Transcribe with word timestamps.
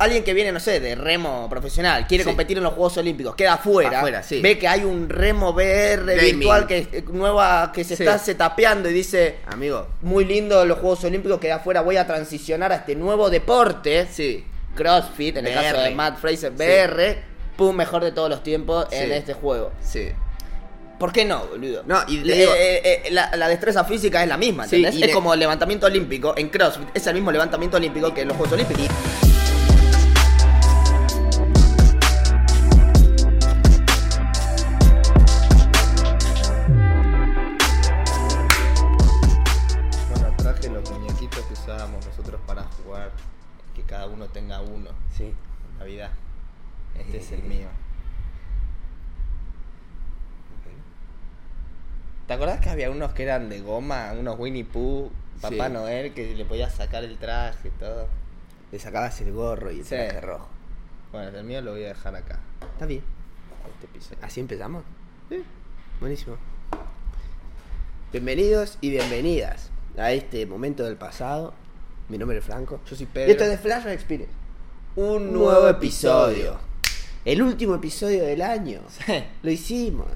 alguien 0.00 0.24
que 0.24 0.34
viene, 0.34 0.50
no 0.52 0.60
sé, 0.60 0.80
de 0.80 0.94
remo 0.94 1.46
profesional, 1.50 2.06
quiere 2.06 2.24
Sí. 2.24 2.28
competir 2.30 2.56
en 2.58 2.64
los 2.64 2.72
Juegos 2.74 2.96
Olímpicos, 2.96 3.34
queda 3.36 3.54
afuera, 3.54 3.98
Afuera, 3.98 4.22
sí. 4.22 4.40
ve 4.40 4.58
que 4.58 4.66
hay 4.66 4.82
un 4.84 5.08
remo 5.08 5.50
VR 5.52 6.16
Gaming. 6.16 6.38
virtual 6.40 6.66
que 6.66 6.88
es 6.90 7.04
nueva 7.06 7.70
que 7.72 7.84
se 7.84 7.96
Sí. 7.96 8.02
está 8.02 8.18
setapeando 8.18 8.88
y 8.88 8.92
dice, 8.92 9.36
Amigo, 9.46 9.86
muy 10.02 10.24
lindo 10.24 10.64
los 10.64 10.78
Juegos 10.78 11.04
Olímpicos, 11.04 11.38
queda 11.38 11.56
afuera, 11.56 11.82
voy 11.82 11.96
a 11.96 12.06
transicionar 12.06 12.72
a 12.72 12.76
este 12.76 12.96
nuevo 12.96 13.30
deporte, 13.30 14.06
sí. 14.10 14.44
CrossFit, 14.74 15.36
en 15.36 15.46
el 15.46 15.54
caso 15.54 15.80
de 15.80 15.90
Matt 15.90 16.18
Fraser. 16.18 16.52
VR, 16.52 17.18
pum, 17.56 17.74
mejor 17.76 18.02
de 18.02 18.12
todos 18.12 18.30
los 18.30 18.42
tiempos 18.42 18.86
en 18.92 19.12
este 19.12 19.34
juego. 19.34 19.72
Sí. 19.82 20.08
¿Por 20.98 21.12
qué 21.12 21.24
no, 21.24 21.46
boludo? 21.46 21.82
No, 21.86 21.98
y 22.08 22.18
Le- 22.18 22.36
digo- 22.36 22.52
eh, 22.54 22.82
eh, 23.06 23.08
la, 23.10 23.34
la 23.34 23.48
destreza 23.48 23.84
física 23.84 24.22
es 24.22 24.28
la 24.28 24.36
misma, 24.36 24.64
¿entendés? 24.64 24.94
es 24.94 25.00
le- 25.00 25.10
como 25.12 25.32
el 25.32 25.40
levantamiento 25.40 25.86
olímpico 25.86 26.34
en 26.36 26.48
CrossFit, 26.50 26.88
es 26.94 27.06
el 27.06 27.14
mismo 27.14 27.32
levantamiento 27.32 27.78
olímpico 27.78 28.12
que 28.12 28.20
en 28.22 28.28
los 28.28 28.36
Juegos 28.36 28.52
Olímpicos. 28.52 28.86
Navidad. 45.90 46.10
Este 46.98 47.18
es 47.18 47.32
el 47.32 47.42
mío. 47.44 47.66
¿Te 52.26 52.34
acordás 52.34 52.60
que 52.60 52.70
había 52.70 52.90
unos 52.90 53.12
que 53.12 53.24
eran 53.24 53.48
de 53.48 53.60
goma, 53.60 54.12
unos 54.16 54.38
Winnie 54.38 54.64
Pooh, 54.64 55.10
Papá 55.40 55.66
Sí. 55.66 55.72
Noel, 55.72 56.12
que 56.14 56.34
le 56.36 56.44
podías 56.44 56.72
sacar 56.74 57.02
el 57.02 57.16
traje 57.18 57.68
y 57.68 57.70
todo? 57.72 58.06
Le 58.70 58.78
sacabas 58.78 59.20
el 59.20 59.32
gorro 59.32 59.72
y 59.72 59.78
el 59.80 59.84
Sí. 59.84 59.96
traje 59.96 60.20
rojo. 60.20 60.48
Bueno, 61.10 61.36
el 61.36 61.44
mío 61.44 61.60
lo 61.60 61.72
voy 61.72 61.82
a 61.84 61.88
dejar 61.88 62.14
acá. 62.14 62.38
Está 62.72 62.86
bien. 62.86 63.02
Este. 63.98 64.16
¿Así 64.22 64.38
empezamos? 64.40 64.84
Sí. 65.28 65.42
Buenísimo. 65.98 66.36
Bienvenidos 68.12 68.78
y 68.80 68.90
bienvenidas 68.90 69.70
a 69.98 70.12
este 70.12 70.46
momento 70.46 70.84
del 70.84 70.96
pasado. 70.96 71.52
Mi 72.08 72.16
nombre 72.18 72.38
es 72.38 72.44
Franco. 72.44 72.80
Yo 72.86 72.94
soy 72.94 73.04
Y 73.04 73.06
Pedro. 73.06 73.30
esto 73.32 73.44
es 73.44 73.50
de 73.50 73.58
Flash 73.58 73.86
Experience. 73.88 74.32
Un 74.96 75.32
nuevo 75.32 75.68
episodio. 75.68 76.58
El 77.24 77.42
último 77.42 77.74
episodio 77.76 78.24
del 78.24 78.42
año. 78.42 78.80
Sí. 78.88 79.22
Lo 79.42 79.50
hicimos. 79.50 80.06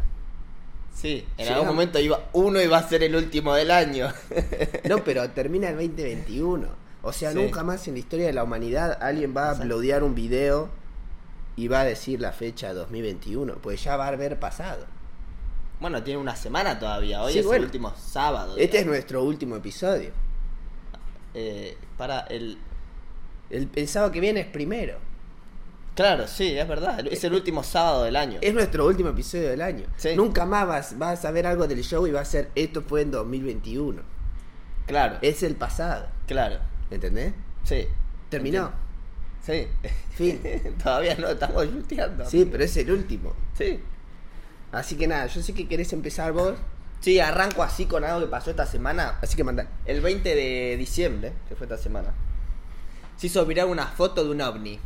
Sí, 0.95 1.27
en 1.37 1.53
algún 1.53 1.67
momento 1.69 1.99
iba, 1.99 2.29
uno 2.33 2.61
iba 2.63 2.79
a 2.79 2.89
ser 2.89 3.03
el 3.03 3.15
último 3.15 3.55
del 3.55 3.71
año. 3.71 4.09
No, 4.89 5.03
pero 5.05 5.29
termina 5.31 5.69
el 5.69 5.77
2021. 5.77 6.69
O 7.03 7.13
sea, 7.13 7.33
Sí. 7.33 7.37
nunca 7.37 7.63
más 7.63 7.87
en 7.89 7.95
la 7.95 8.01
historia 8.01 8.27
de 8.27 8.33
la 8.33 8.45
humanidad 8.45 8.99
alguien 9.03 9.35
va 9.37 9.51
a 9.51 9.55
uploadear 9.55 10.03
un 10.03 10.15
video 10.15 10.69
y 11.57 11.69
va 11.69 11.81
a 11.81 11.85
decir 11.85 12.21
la 12.21 12.33
fecha 12.33 12.73
2021. 12.73 13.55
Pues 13.57 13.83
ya 13.85 13.97
va 13.97 14.07
a 14.07 14.09
haber 14.09 14.39
pasado. 14.39 14.87
bueno, 15.81 16.03
tiene 16.03 16.19
una 16.21 16.35
semana 16.37 16.79
todavía, 16.79 17.23
hoy 17.23 17.33
Sí, 17.35 17.41
es 17.41 17.45
bueno. 17.47 17.59
el 17.59 17.65
último 17.67 17.93
sábado. 17.99 18.57
Este 18.57 18.79
es 18.79 18.87
nuestro 18.87 19.23
último 19.23 19.57
episodio. 19.57 20.11
Eh, 21.35 21.77
para 21.99 22.21
el... 22.21 22.57
El, 23.51 23.69
el 23.75 23.89
sábado 23.89 24.13
que 24.13 24.21
viene 24.21 24.41
es 24.41 24.47
primero. 24.47 24.99
Claro, 25.95 26.27
sí, 26.27 26.59
es 26.59 26.67
verdad, 26.67 27.07
es 27.07 27.23
el 27.23 27.35
último 27.35 27.63
sábado 27.63 28.03
del 28.03 28.17
año. 28.17 28.39
Es 28.43 28.53
nuestro 28.53 28.85
último 28.87 29.11
episodio 29.11 29.49
del 29.51 29.63
año. 29.63 29.85
Sí. 29.97 30.17
Nunca 30.17 30.45
más 30.45 30.67
vas, 30.67 30.99
vas 30.99 31.25
a 31.25 31.31
ver 31.31 31.47
algo 31.47 31.69
del 31.69 31.83
show 31.85 32.05
y 32.07 32.11
va 32.11 32.21
a 32.21 32.25
ser 32.25 32.51
esto 32.57 32.83
fue 32.83 33.03
en 33.03 33.13
2021. 33.13 34.03
Claro, 34.87 35.19
Es 35.23 35.43
el 35.45 35.55
pasado. 35.55 36.07
claro, 36.27 36.59
¿Entendés? 36.91 37.33
sí. 37.63 37.87
Terminó. 38.29 38.73
Sí. 39.43 39.69
Fin. 40.17 40.41
Todavía 40.83 41.15
no 41.17 41.29
estamos 41.29 41.65
chuteando. 41.71 42.25
Sí, 42.27 42.49
pero 42.51 42.65
es 42.65 42.77
el 42.77 42.91
último. 42.91 43.33
Sí. 43.57 43.79
Así 44.73 44.97
que 44.97 45.07
nada, 45.07 45.27
yo 45.27 45.41
sé 45.43 45.55
que 45.55 45.69
querés 45.69 45.93
empezar 45.93 46.33
vos. 46.33 46.55
Sí, 47.01 47.21
arranco 47.21 47.63
así 47.63 47.87
con 47.87 48.03
algo 48.03 48.21
que 48.23 48.27
pasó 48.31 48.51
esta 48.51 48.67
semana. 48.67 49.19
Así 49.23 49.37
que 49.37 49.45
mandá. 49.45 49.69
El 49.87 50.01
20 50.01 50.35
de 50.35 50.77
diciembre, 50.77 51.33
que 51.49 51.55
fue 51.55 51.67
esta 51.67 51.79
semana, 51.79 52.13
se 53.17 53.27
hizo 53.29 53.45
viral 53.47 53.69
una 53.69 53.87
foto 53.87 54.25
de 54.25 54.31
un 54.31 54.41
ovni. 54.41 54.79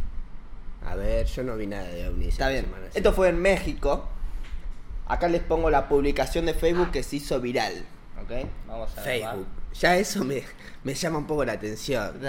A 0.86 0.94
ver, 0.94 1.26
yo 1.26 1.42
no 1.42 1.56
vi 1.56 1.66
nada 1.66 1.88
de 1.88 2.08
ovnis. 2.08 2.28
Está 2.28 2.48
bien. 2.48 2.64
semana, 2.66 2.86
sí. 2.90 2.98
Esto 2.98 3.12
fue 3.12 3.28
en 3.28 3.40
México. 3.40 4.08
Acá 5.06 5.28
les 5.28 5.42
pongo 5.42 5.70
la 5.70 5.88
publicación 5.88 6.46
de 6.46 6.54
Facebook 6.54 6.90
que 6.90 7.02
se 7.02 7.16
hizo 7.16 7.40
viral. 7.40 7.84
¿Ok? 8.22 8.46
Vamos 8.66 8.90
a 8.96 9.02
grabar. 9.02 9.34
Facebook. 9.34 9.46
Ya 9.74 9.96
eso 9.96 10.24
me, 10.24 10.42
me 10.84 10.94
llama 10.94 11.18
un 11.18 11.26
poco 11.26 11.44
la 11.44 11.52
atención. 11.52 12.20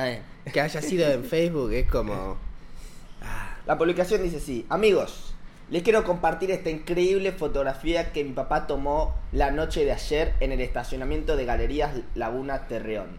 Que 0.52 0.62
haya 0.62 0.82
sido 0.82 1.08
en 1.12 1.24
Facebook 1.24 1.72
es 1.74 1.90
como. 1.90 2.38
Ah, 3.22 3.58
La 3.66 3.78
publicación 3.78 4.24
dice 4.24 4.38
así, 4.38 4.66
amigos, 4.70 5.34
les 5.70 5.84
quiero 5.84 6.06
compartir 6.06 6.52
esta 6.52 6.70
increíble 6.70 7.34
fotografía 7.34 8.14
que 8.14 8.24
mi 8.24 8.32
papá 8.32 8.66
tomó 8.66 9.14
la 9.34 9.52
noche 9.52 9.84
de 9.84 9.92
ayer 9.92 10.36
en 10.40 10.54
el 10.54 10.62
estacionamiento 10.62 11.36
de 11.36 11.44
Galerías 11.44 11.92
Laguna 12.16 12.68
Torreón. 12.70 13.18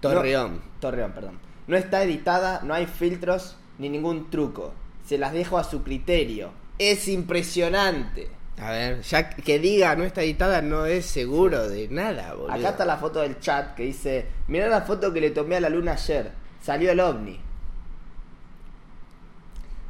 Torreón. 0.00 0.56
No- 0.56 0.62
Torreón, 0.80 1.12
perdón. 1.12 1.38
No 1.66 1.76
está 1.76 2.02
editada, 2.02 2.60
no 2.62 2.74
hay 2.74 2.86
filtros 2.86 3.56
ni 3.78 3.88
ningún 3.88 4.30
truco. 4.30 4.72
Se 5.04 5.18
las 5.18 5.32
dejo 5.32 5.58
a 5.58 5.64
su 5.64 5.82
criterio. 5.82 6.50
Es 6.78 7.08
impresionante. 7.08 8.28
A 8.58 8.70
ver, 8.70 9.02
ya 9.02 9.28
que 9.28 9.58
diga 9.58 9.96
no 9.96 10.04
está 10.04 10.22
editada 10.22 10.62
no 10.62 10.86
es 10.86 11.04
seguro 11.04 11.68
de 11.68 11.88
nada, 11.88 12.34
boludo. 12.34 12.52
Acá 12.52 12.70
está 12.70 12.84
la 12.86 12.96
foto 12.96 13.20
del 13.20 13.38
chat 13.38 13.74
que 13.74 13.82
dice, 13.82 14.26
mirá 14.48 14.68
la 14.68 14.80
foto 14.82 15.12
que 15.12 15.20
le 15.20 15.30
tomé 15.30 15.56
a 15.56 15.60
la 15.60 15.68
luna 15.68 15.92
ayer. 15.92 16.32
Salió 16.62 16.90
el 16.90 17.00
ovni. 17.00 17.38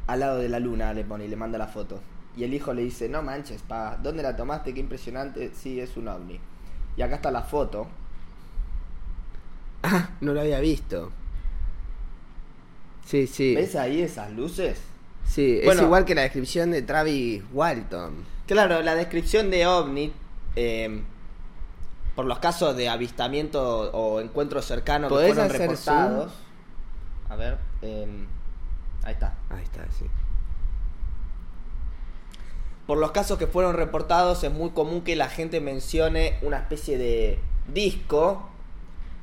Al 0.07 0.19
lado 0.19 0.37
de 0.39 0.49
la 0.49 0.59
luna 0.59 0.93
le 0.93 1.03
pone 1.03 1.25
y 1.25 1.27
le 1.27 1.35
manda 1.35 1.57
la 1.57 1.67
foto. 1.67 1.99
Y 2.35 2.43
el 2.43 2.53
hijo 2.53 2.73
le 2.73 2.83
dice, 2.83 3.09
no 3.09 3.23
manches, 3.23 3.61
pa, 3.61 3.97
¿dónde 4.01 4.21
la 4.21 4.35
tomaste? 4.35 4.73
Qué 4.73 4.79
impresionante. 4.79 5.51
Sí, 5.53 5.79
es 5.79 5.95
un 5.97 6.07
ovni. 6.07 6.39
Y 6.95 7.01
acá 7.01 7.15
está 7.15 7.31
la 7.31 7.43
foto. 7.43 7.87
Ah, 9.83 10.09
no 10.21 10.33
lo 10.33 10.41
había 10.41 10.59
visto. 10.59 11.11
Sí, 13.07 13.25
sí. 13.25 13.55
¿Ves 13.55 13.75
ahí 13.77 14.01
esas 14.01 14.31
luces? 14.31 14.81
Sí, 15.25 15.61
Bueno. 15.63 15.81
es 15.81 15.85
igual 15.85 16.05
que 16.05 16.13
la 16.13 16.23
descripción 16.23 16.71
de 16.71 16.81
Travis 16.81 17.41
Walton. 17.53 18.25
Claro, 18.47 18.81
la 18.81 18.95
descripción 18.95 19.49
de 19.49 19.65
ovni, 19.65 20.11
eh, 20.57 21.01
por 22.15 22.25
los 22.25 22.39
casos 22.39 22.75
de 22.75 22.89
avistamiento 22.89 23.91
o 23.91 24.19
encuentros 24.19 24.65
cercanos 24.65 25.09
que 25.09 25.15
¿Podés 25.15 25.33
fueron 25.35 25.45
hacer 25.51 25.61
reportados. 25.69 26.33
A 27.29 27.35
ver, 27.37 27.57
eh, 27.81 28.07
ahí 29.03 29.13
está. 29.13 29.35
Ahí 29.49 29.63
está, 29.63 29.85
sí. 29.97 30.05
Por 32.87 32.97
los 32.97 33.11
casos 33.11 33.37
que 33.37 33.47
fueron 33.47 33.75
reportados 33.75 34.43
es 34.43 34.51
muy 34.51 34.71
común 34.71 35.01
que 35.01 35.15
la 35.15 35.29
gente 35.29 35.61
mencione 35.61 36.39
una 36.41 36.57
especie 36.57 36.97
de 36.97 37.39
disco 37.73 38.49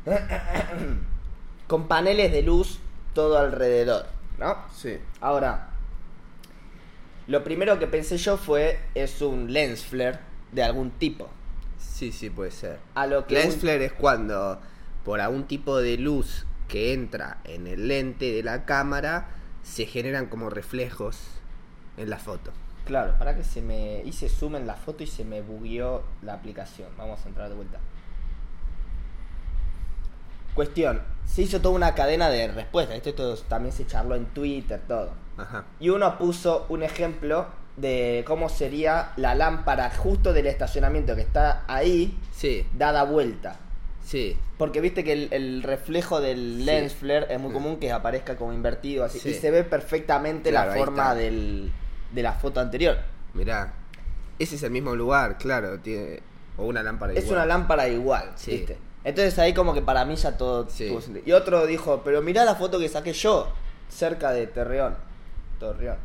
con 1.67 1.89
paneles 1.89 2.33
de 2.33 2.43
luz 2.43 2.79
todo 3.15 3.39
alrededor, 3.39 4.07
¿no? 4.39 4.57
Sí. 4.75 4.99
Ahora, 5.21 5.71
lo 7.27 7.43
primero 7.43 7.79
que 7.79 7.87
pensé 7.87 8.19
yo 8.19 8.37
fue 8.37 8.79
es 8.95 9.23
un 9.23 9.53
lens 9.53 9.85
flare 9.85 10.19
de 10.53 10.63
algún 10.63 10.91
tipo. 10.91 11.29
Sí, 11.79 12.13
sí, 12.13 12.29
puede 12.31 12.51
ser. 12.51 12.79
A 12.95 13.07
lo 13.07 13.27
que 13.27 13.35
Lens 13.35 13.55
un- 13.55 13.61
flare 13.61 13.87
es 13.87 13.93
cuando 13.93 14.61
por 15.05 15.21
algún 15.21 15.45
tipo 15.47 15.79
de 15.79 15.97
luz 15.97 16.45
que 16.69 16.93
entra 16.93 17.39
en 17.45 17.67
el 17.67 17.89
lente 17.89 18.33
de 18.33 18.43
la 18.43 18.65
cámara 18.65 19.29
se 19.63 19.87
generan 19.87 20.27
como 20.27 20.51
reflejos 20.51 21.19
en 21.97 22.11
la 22.11 22.19
foto. 22.19 22.53
Claro, 22.85 23.15
para 23.19 23.35
que 23.35 23.45
se 23.45 23.63
me 23.63 24.03
hice 24.05 24.29
zoom 24.29 24.57
en 24.57 24.67
la 24.67 24.75
foto 24.75 25.03
y 25.03 25.07
se 25.07 25.25
me 25.25 25.41
bugueó 25.41 26.03
la 26.23 26.35
aplicación. 26.35 26.89
Vamos 26.99 27.25
a 27.25 27.29
entrar 27.29 27.49
de 27.49 27.55
vuelta. 27.55 27.79
Cuestión, 30.55 31.03
se 31.27 31.43
hizo 31.43 31.61
toda 31.61 31.75
una 31.75 31.95
cadena 31.95 32.29
de 32.31 32.49
respuestas. 32.49 32.97
Esto, 32.97 33.11
esto 33.11 33.37
también 33.49 33.73
se 33.75 33.87
charló 33.87 34.15
en 34.15 34.27
Twitter, 34.27 34.81
todo. 34.87 35.13
Ajá. 35.37 35.65
Y 35.81 35.89
uno 35.91 36.17
puso 36.19 36.67
un 36.69 36.83
ejemplo 36.83 37.47
de 37.77 38.23
cómo 38.27 38.49
sería 38.49 39.13
la 39.17 39.35
lámpara 39.35 39.91
justo 39.91 40.33
del 40.33 40.47
estacionamiento 40.47 41.17
que 41.17 41.23
está 41.23 41.65
ahí, 41.67 42.17
Sí, 42.33 42.65
dada 42.73 43.03
vuelta. 43.05 43.57
sí. 44.05 44.37
Porque 44.59 44.81
viste 44.81 45.03
que 45.03 45.13
el, 45.13 45.29
el 45.33 45.63
reflejo 45.65 46.21
del 46.21 46.59
Sí. 46.59 46.65
lens 46.65 46.95
flare 46.95 47.27
es 47.35 47.41
muy 47.41 47.53
común 47.53 47.79
que 47.81 47.91
aparezca 47.91 48.37
como 48.37 48.53
invertido 48.53 49.05
así. 49.05 49.19
Sí. 49.19 49.31
Y 49.31 49.35
se 49.35 49.51
ve 49.51 49.65
perfectamente 49.65 50.51
Claro, 50.51 50.71
la 50.71 50.77
forma 50.77 51.15
del, 51.17 51.73
de 52.13 52.23
la 52.23 52.35
foto 52.35 52.61
anterior. 52.61 52.97
Mirá. 53.33 53.73
Ese 54.39 54.55
es 54.55 54.63
el 54.63 54.71
mismo 54.71 54.95
lugar, 54.95 55.37
claro. 55.39 55.81
Tiene... 55.81 56.21
O 56.57 56.67
una 56.67 56.85
lámpara 56.85 57.13
Es 57.15 57.25
igual. 57.25 57.39
una 57.39 57.47
lámpara 57.47 57.89
igual, 57.89 58.31
Sí. 58.37 58.53
¿viste? 58.53 58.79
Entonces 59.05 59.39
ahí 59.39 59.53
como 59.55 59.75
que 59.75 59.83
para 59.83 60.05
mí 60.05 60.17
ya 60.17 60.37
todo 60.37 60.69
Sí. 60.69 60.89
tuvo 60.89 61.01
sentido. 61.01 61.25
Y 61.27 61.33
otro 61.33 61.67
dijo, 61.67 62.03
pero 62.05 62.23
mirá 62.23 62.45
la 62.45 62.55
foto 62.55 62.79
que 62.79 62.89
saqué 62.89 63.13
yo, 63.13 63.49
cerca 63.89 64.33
de 64.33 64.47
Torreón. 64.47 64.97
Torreón. 65.61 65.97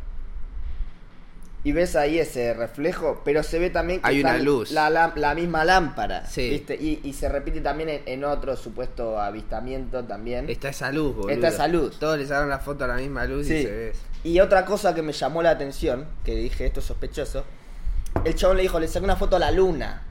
y 1.61 1.73
ves 1.73 1.97
ahí 1.97 2.17
ese 2.19 2.53
reflejo, 2.53 3.21
pero 3.25 3.43
se 3.43 3.59
ve 3.59 3.69
también 3.69 3.99
que 3.99 4.07
Hay 4.07 4.21
una 4.21 4.31
está 4.37 4.43
luz. 4.43 4.71
La, 4.71 4.89
la- 4.89 5.11
la 5.17 5.35
misma 5.35 5.65
lámpara, 5.65 6.25
Sí. 6.25 6.49
¿viste? 6.49 6.75
Y, 6.75 7.01
y 7.03 7.11
se 7.11 7.27
repite 7.27 7.59
también 7.59 7.89
en, 7.89 8.01
en 8.05 8.23
otro 8.23 8.55
supuesto 8.55 9.19
avistamiento 9.19 10.05
también. 10.05 10.49
Está 10.49 10.69
esa 10.69 10.89
luz, 10.93 11.13
boludo. 11.17 11.29
Está 11.31 11.49
esa 11.49 11.67
luz. 11.67 11.99
Todos 11.99 12.17
le 12.17 12.25
sacaron 12.25 12.47
la 12.49 12.59
foto 12.59 12.85
a 12.85 12.87
la 12.87 12.95
misma 12.95 13.25
luz 13.25 13.47
Sí. 13.47 13.55
y 13.55 13.63
se 13.63 13.71
ve. 13.71 13.93
Y 14.23 14.39
otra 14.39 14.63
cosa 14.63 14.95
que 14.95 15.01
me 15.01 15.11
llamó 15.11 15.43
la 15.43 15.49
atención, 15.49 16.05
que 16.23 16.33
dije 16.33 16.65
esto 16.65 16.79
es 16.79 16.85
sospechoso, 16.85 17.43
el 18.23 18.35
chabón 18.35 18.55
le 18.55 18.63
dijo, 18.63 18.79
le 18.79 18.87
saqué 18.87 19.03
una 19.03 19.17
foto 19.17 19.35
a 19.35 19.39
la 19.39 19.51
luna 19.51 20.03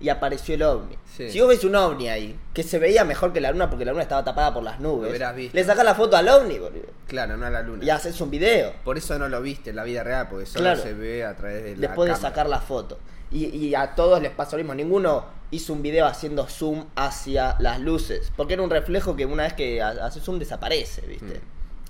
y 0.00 0.08
apareció 0.08 0.54
el 0.56 0.62
ovni. 0.62 0.96
Sí. 1.16 1.30
Si 1.30 1.40
vos 1.40 1.48
ves 1.48 1.64
un 1.64 1.74
ovni 1.76 2.08
ahí, 2.08 2.38
que 2.52 2.62
se 2.62 2.78
veía 2.78 3.04
mejor 3.04 3.32
que 3.32 3.40
la 3.40 3.50
luna 3.52 3.70
porque 3.70 3.84
la 3.84 3.92
luna 3.92 4.02
estaba 4.02 4.24
tapada 4.24 4.52
por 4.52 4.62
las 4.62 4.80
Lo 4.80 4.88
nubes, 4.96 5.20
le 5.52 5.64
sacás 5.64 5.84
la 5.84 5.94
foto 5.94 6.16
al 6.16 6.28
ovni, 6.28 6.58
boludo, 6.58 6.86
Claro, 7.06 7.36
no 7.36 7.46
a 7.46 7.50
la 7.50 7.62
luna. 7.62 7.84
y 7.84 7.90
haces 7.90 8.20
un 8.20 8.30
video. 8.30 8.72
Por 8.84 8.98
eso 8.98 9.18
no 9.18 9.28
lo 9.28 9.40
viste 9.40 9.70
en 9.70 9.76
la 9.76 9.84
vida 9.84 10.02
real, 10.02 10.28
porque 10.28 10.46
solo 10.46 10.64
Claro. 10.64 10.82
se 10.82 10.92
ve 10.94 11.24
a 11.24 11.34
través 11.36 11.62
de 11.64 11.74
la 11.76 11.80
después 11.88 12.08
de 12.08 12.14
cámara. 12.14 12.28
sacar 12.30 12.48
la 12.48 12.60
foto. 12.60 12.98
Y, 13.30 13.46
y 13.46 13.74
a 13.74 13.94
todos 13.94 14.20
les 14.20 14.30
pasó 14.32 14.56
lo 14.56 14.62
mismo. 14.62 14.74
Ninguno 14.74 15.24
hizo 15.50 15.72
un 15.72 15.82
video 15.82 16.06
haciendo 16.06 16.46
zoom 16.46 16.84
hacia 16.96 17.56
las 17.58 17.80
luces. 17.80 18.32
Porque 18.36 18.54
era 18.54 18.62
un 18.62 18.70
reflejo 18.70 19.16
que 19.16 19.26
una 19.26 19.44
vez 19.44 19.54
que 19.54 19.80
ha- 19.82 19.88
haces 20.04 20.22
zoom 20.22 20.38
desaparece, 20.38 21.00
¿viste? 21.06 21.26
Mm. 21.40 21.40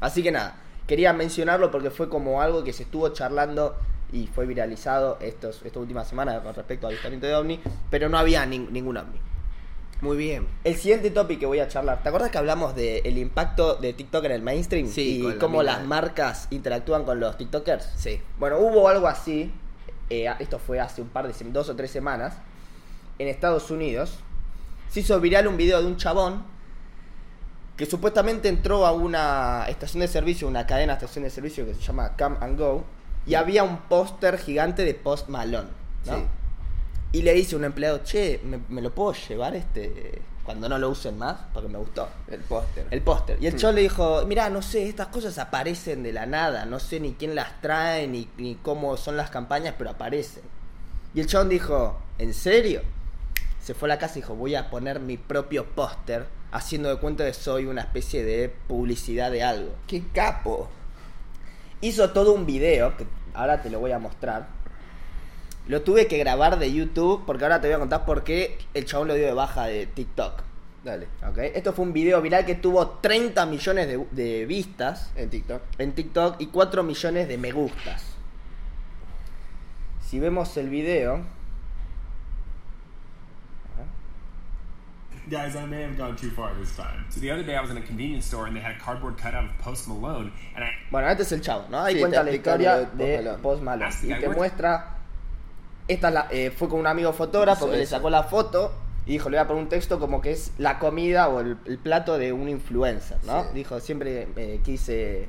Así 0.05 0.23
que 0.23 0.31
nada, 0.31 0.57
quería 0.87 1.13
mencionarlo 1.13 1.71
porque 1.71 1.91
fue 1.91 2.09
como 2.09 2.41
algo 2.43 2.63
que 2.65 2.73
se 2.73 2.83
estuvo 2.85 3.09
charlando 3.11 3.77
y 4.15 4.29
fue 4.29 4.47
viralizado 4.47 5.19
estos, 5.21 5.61
esta 5.65 5.79
última 5.81 6.05
semana 6.05 6.41
con 6.43 6.55
respecto 6.55 6.87
al 6.87 6.93
avistamiento 6.93 7.27
de 7.27 7.35
ovni. 7.35 7.61
Pero 7.91 8.09
no 8.09 8.17
había 8.17 8.47
nin- 8.47 8.71
ningún 8.71 8.97
ovni. 8.97 9.19
Muy 10.01 10.17
bien. 10.17 10.47
El 10.65 10.77
siguiente 10.77 11.11
topic 11.11 11.41
que 11.41 11.47
voy 11.47 11.59
a 11.61 11.69
charlar. 11.69 12.03
¿Te 12.03 12.09
acuerdas 12.09 12.31
que 12.31 12.39
hablamos 12.39 12.75
del 12.75 13.17
impacto 13.19 13.75
de 13.77 13.93
TikTok 13.93 14.25
en 14.27 14.33
el 14.33 14.43
mainstream? 14.43 14.87
Sí, 14.89 15.23
y 15.27 15.39
cómo 15.39 15.63
las 15.63 15.81
de- 15.81 15.87
marcas 15.89 16.47
interactúan 16.51 17.05
con 17.05 17.21
los 17.21 17.37
TikTokers. 17.39 17.91
Sí. 17.97 18.21
Bueno, 18.39 18.59
hubo 18.59 18.89
algo 18.89 19.07
así, 19.09 19.53
eh, 20.11 20.29
esto 20.39 20.59
fue 20.59 20.79
hace 20.81 21.01
un 21.03 21.09
par 21.09 21.27
de 21.27 21.45
dos 21.51 21.69
o 21.69 21.77
tres 21.77 21.91
semanas, 21.91 22.35
en 23.19 23.29
Estados 23.29 23.71
Unidos. 23.71 24.19
Se 24.91 25.01
hizo 25.01 25.19
viral 25.21 25.47
un 25.49 25.57
video 25.57 25.81
de 25.81 25.87
un 25.87 25.97
chabón 25.97 26.45
que 27.77 27.87
supuestamente 27.87 28.49
entró 28.49 28.87
a 28.87 28.93
una 28.93 29.65
estación 29.69 30.01
de 30.03 30.09
servicio, 30.09 30.47
una 30.47 30.67
cadena 30.67 30.93
de 30.95 30.99
estación 30.99 31.25
de 31.25 31.31
servicio 31.31 31.67
que 31.67 31.75
se 31.75 31.81
llama 31.81 32.13
Come 32.17 32.37
and 32.41 32.59
Go, 32.59 32.85
y 33.27 33.35
había 33.35 33.65
un 33.65 33.79
póster 33.83 34.39
gigante 34.39 34.85
de 34.85 34.95
Post 34.95 35.29
Malone, 35.29 35.69
¿no? 36.07 36.17
Sí. 36.17 36.25
Y 37.13 37.23
le 37.23 37.33
dice 37.33 37.55
a 37.55 37.59
un 37.59 37.65
empleado, 37.65 37.99
che, 38.05 38.41
¿me, 38.45 38.59
me 38.69 38.83
lo 38.83 38.93
puedo 38.95 39.13
llevar 39.13 39.55
este 39.55 40.21
cuando 40.45 40.69
no 40.69 40.79
lo 40.79 40.91
usen 40.91 41.17
más? 41.17 41.37
Porque 41.55 41.69
me 41.69 41.79
gustó. 41.79 42.09
El 42.29 42.41
póster. 42.41 42.87
El 42.91 43.01
póster. 43.03 43.39
Y 43.41 43.47
el 43.47 43.55
Mm. 43.55 43.57
chabón 43.57 43.75
le 43.77 43.83
dijo, 43.83 44.25
mira, 44.27 44.51
no 44.51 44.61
sé, 44.63 44.89
estas 44.89 45.07
cosas 45.09 45.39
aparecen 45.39 46.03
de 46.03 46.13
la 46.13 46.27
nada, 46.27 46.67
no 46.67 46.81
sé 46.81 46.99
ni 47.01 47.13
quién 47.15 47.35
las 47.35 47.61
trae, 47.61 48.07
ni, 48.09 48.29
ni 48.37 48.57
cómo 48.57 48.97
son 48.97 49.17
las 49.17 49.31
campañas, 49.31 49.75
pero 49.79 49.91
aparecen. 49.91 50.43
Y 51.15 51.21
el 51.21 51.27
chabón 51.29 51.49
dijo, 51.49 51.99
¿en 52.19 52.35
serio? 52.35 52.83
Se 53.63 53.73
fue 53.75 53.87
a 53.89 53.91
la 53.95 53.99
casa 53.99 54.19
y 54.19 54.23
dijo, 54.23 54.35
voy 54.35 54.57
a 54.57 54.69
poner 54.69 54.99
mi 55.01 55.17
propio 55.17 55.65
póster, 55.67 56.27
haciendo 56.51 56.89
de 56.89 56.97
cuenta 56.97 57.25
que 57.25 57.33
soy 57.33 57.67
una 57.67 57.81
especie 57.83 58.25
de 58.25 58.53
publicidad 58.69 59.31
de 59.31 59.43
algo. 59.45 59.71
¡Qué 59.87 60.03
capo! 60.13 60.69
Hizo 61.85 62.13
todo 62.13 62.33
un 62.33 62.47
video, 62.47 62.97
que 62.97 63.05
ahora 63.35 63.61
te 63.61 63.69
lo 63.69 63.79
voy 63.79 63.93
a 63.93 63.99
mostrar. 63.99 64.47
Lo 65.69 65.83
tuve 65.83 66.07
que 66.07 66.17
grabar 66.17 66.59
de 66.59 66.73
YouTube, 66.73 67.25
porque 67.27 67.45
ahora 67.45 67.61
te 67.61 67.67
voy 67.67 67.75
a 67.75 67.79
contar 67.79 68.07
por 68.07 68.25
qué 68.25 68.57
el 68.73 68.87
chabón 68.87 69.09
lo 69.09 69.15
dio 69.15 69.27
de 69.27 69.35
baja 69.35 69.67
de 69.67 69.87
TikTok. 69.87 70.41
Dale. 70.83 71.09
¿ok? 71.29 71.37
Esto 71.55 71.75
fue 71.75 71.85
un 71.85 71.93
video 71.93 72.23
viral 72.23 72.47
que 72.47 72.55
tuvo 72.55 72.89
30 72.89 73.45
millones 73.45 73.87
de, 73.87 74.03
de 74.13 74.47
vistas 74.47 75.13
En 75.15 75.29
TikTok. 75.29 75.61
en 75.77 75.93
TikTok 75.93 76.41
y 76.41 76.47
4 76.47 76.83
millones 76.83 77.29
de 77.29 77.37
me 77.37 77.53
gustas. 77.53 78.03
Si 80.09 80.19
vemos 80.19 80.57
el 80.57 80.71
video... 80.71 81.21
Guys, 85.31 85.57
I 85.57 85.65
may 85.65 85.83
have 85.83 85.97
gone 85.97 86.17
too 86.17 86.31
far 86.31 86.53
this 86.61 86.77
time. 86.77 87.07
So 87.09 87.19
the 87.21 87.31
other 87.31 87.43
day 87.43 87.57
I 87.57 87.61
was 87.63 87.71
in 87.71 87.79
a 87.79 87.81
convenience 87.83 88.27
store 88.27 88.47
and 88.47 88.55
they 88.55 88.61
had 88.61 88.77
a 88.77 88.79
cardboard 88.79 89.17
cutout 89.17 89.45
of 89.45 89.57
Post 89.59 89.89
Malone, 89.89 90.31
and 90.55 90.65
I 90.65 90.69
Bueno, 90.91 91.09
este 91.09 91.23
es 91.23 91.33
el 91.33 91.41
chavo, 91.41 91.65
¿no? 91.71 91.83
Ahí 91.83 91.95
Sí, 91.95 92.01
cuenta 92.01 92.23
la 92.23 92.33
historia 92.33 92.77
de 92.77 92.87
de 92.87 93.17
Post 93.17 93.23
Malone. 93.25 93.43
Post 93.43 93.63
Malone. 93.63 93.85
Así 93.87 94.13
Y 94.13 94.21
te 94.21 94.29
muestra... 94.29 94.91
Esta 95.89 96.09
es 96.09 96.15
la- 96.15 96.29
eh, 96.31 96.51
fue 96.51 96.69
con 96.69 96.81
un 96.81 96.87
amigo 96.87 97.13
fotógrafo 97.13 97.65
Eso, 97.67 97.73
que 97.73 97.79
le 97.79 97.87
sacó 97.87 98.11
la 98.11 98.23
foto 98.25 98.73
y 99.07 99.13
dijo, 99.13 99.29
le 99.29 99.37
voy 99.37 99.45
a 99.45 99.47
poner 99.47 99.63
un 99.63 99.69
texto 99.69 99.99
como 100.01 100.21
que 100.23 100.33
es 100.33 100.53
la 100.59 100.79
comida 100.79 101.29
o 101.29 101.41
el, 101.41 101.59
el 101.67 101.79
plato 101.79 102.17
de 102.19 102.33
un 102.33 102.49
influencer, 102.49 103.19
¿no? 103.25 103.43
Sí. 103.45 103.49
Dijo, 103.55 103.81
siempre 103.81 104.29
eh, 104.37 104.61
quise... 104.65 105.29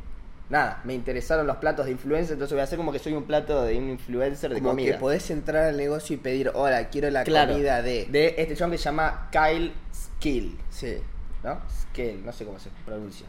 Nada, 0.50 0.82
me 0.84 0.94
interesaron 0.94 1.48
los 1.48 1.58
platos 1.58 1.86
de 1.88 1.92
influencer, 1.92 2.34
entonces 2.34 2.54
voy 2.54 2.62
a 2.62 2.66
hacer 2.66 2.78
como 2.78 2.92
que 2.92 3.00
soy 3.00 3.14
un 3.14 3.24
plato 3.24 3.64
de 3.64 3.78
un 3.80 3.90
influencer 3.90 4.52
de 4.52 4.58
Como 4.60 4.70
comida. 4.70 4.92
que 4.94 5.00
podés 5.00 5.30
entrar 5.32 5.64
al 5.66 5.78
negocio 5.78 6.14
y 6.16 6.18
pedir, 6.18 6.52
hola, 6.54 6.88
quiero 6.90 7.10
la 7.10 7.24
Claro, 7.24 7.54
comida 7.54 7.82
de... 7.82 8.06
de 8.12 8.36
este 8.38 8.56
chabón 8.56 8.72
que 8.74 8.78
se 8.78 8.84
llama 8.84 9.28
Kyle 9.32 9.74
Skill, 9.92 10.56
Sí. 10.70 10.98
¿no? 11.44 11.60
Skill, 11.92 12.24
no 12.24 12.32
sé 12.32 12.46
cómo 12.46 12.60
se 12.60 12.70
pronuncia. 12.86 13.26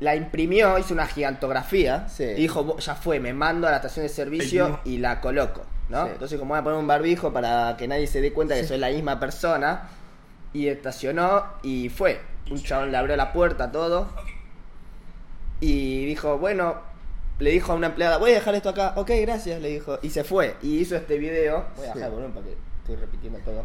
La 0.00 0.16
imprimió, 0.16 0.76
hizo 0.78 0.92
una 0.92 1.06
gigantografía 1.06 2.08
Sí. 2.08 2.24
y 2.24 2.34
dijo, 2.34 2.64
"Bo- 2.64 2.78
ya 2.78 2.96
fue, 2.96 3.20
me 3.20 3.32
mando 3.32 3.68
a 3.68 3.70
la 3.70 3.76
estación 3.76 4.04
de 4.04 4.08
servicio 4.08 4.80
y 4.84 4.98
la 4.98 5.20
coloco, 5.20 5.62
¿no? 5.88 6.06
Sí. 6.06 6.10
Entonces 6.14 6.38
como 6.40 6.48
voy 6.54 6.58
a 6.58 6.64
poner 6.64 6.80
un 6.80 6.88
barbijo 6.88 7.32
para 7.32 7.76
que 7.76 7.86
nadie 7.86 8.08
se 8.08 8.20
dé 8.20 8.32
cuenta 8.32 8.56
que 8.56 8.64
soy 8.64 8.78
la 8.78 8.88
misma 8.88 9.20
persona 9.20 9.88
y 10.52 10.66
estacionó 10.66 11.44
y 11.62 11.88
fue. 11.90 12.20
Un 12.50 12.60
chabón 12.60 12.90
le 12.90 12.96
abrió 12.96 13.14
la 13.16 13.32
puerta, 13.32 13.70
todo. 13.70 14.08
Dijo, 16.12 16.36
bueno, 16.38 16.76
le 17.38 17.50
dijo 17.50 17.72
a 17.72 17.74
una 17.74 17.86
empleada, 17.88 18.18
voy 18.18 18.32
a 18.32 18.34
dejar 18.34 18.54
esto 18.54 18.68
acá, 18.68 18.92
ok, 18.96 19.10
gracias, 19.22 19.60
le 19.62 19.68
dijo. 19.70 19.98
Y 20.02 20.10
se 20.10 20.24
fue. 20.24 20.56
Y 20.62 20.78
hizo 20.78 20.94
este 20.96 21.16
video. 21.18 21.66
Voy 21.76 21.86
a 21.86 21.94
dejar 21.94 22.08
el 22.08 22.10
volumen 22.10 22.32
porque 22.32 22.56
estoy 22.82 22.96
repitiendo 22.96 23.38
todo. 23.40 23.64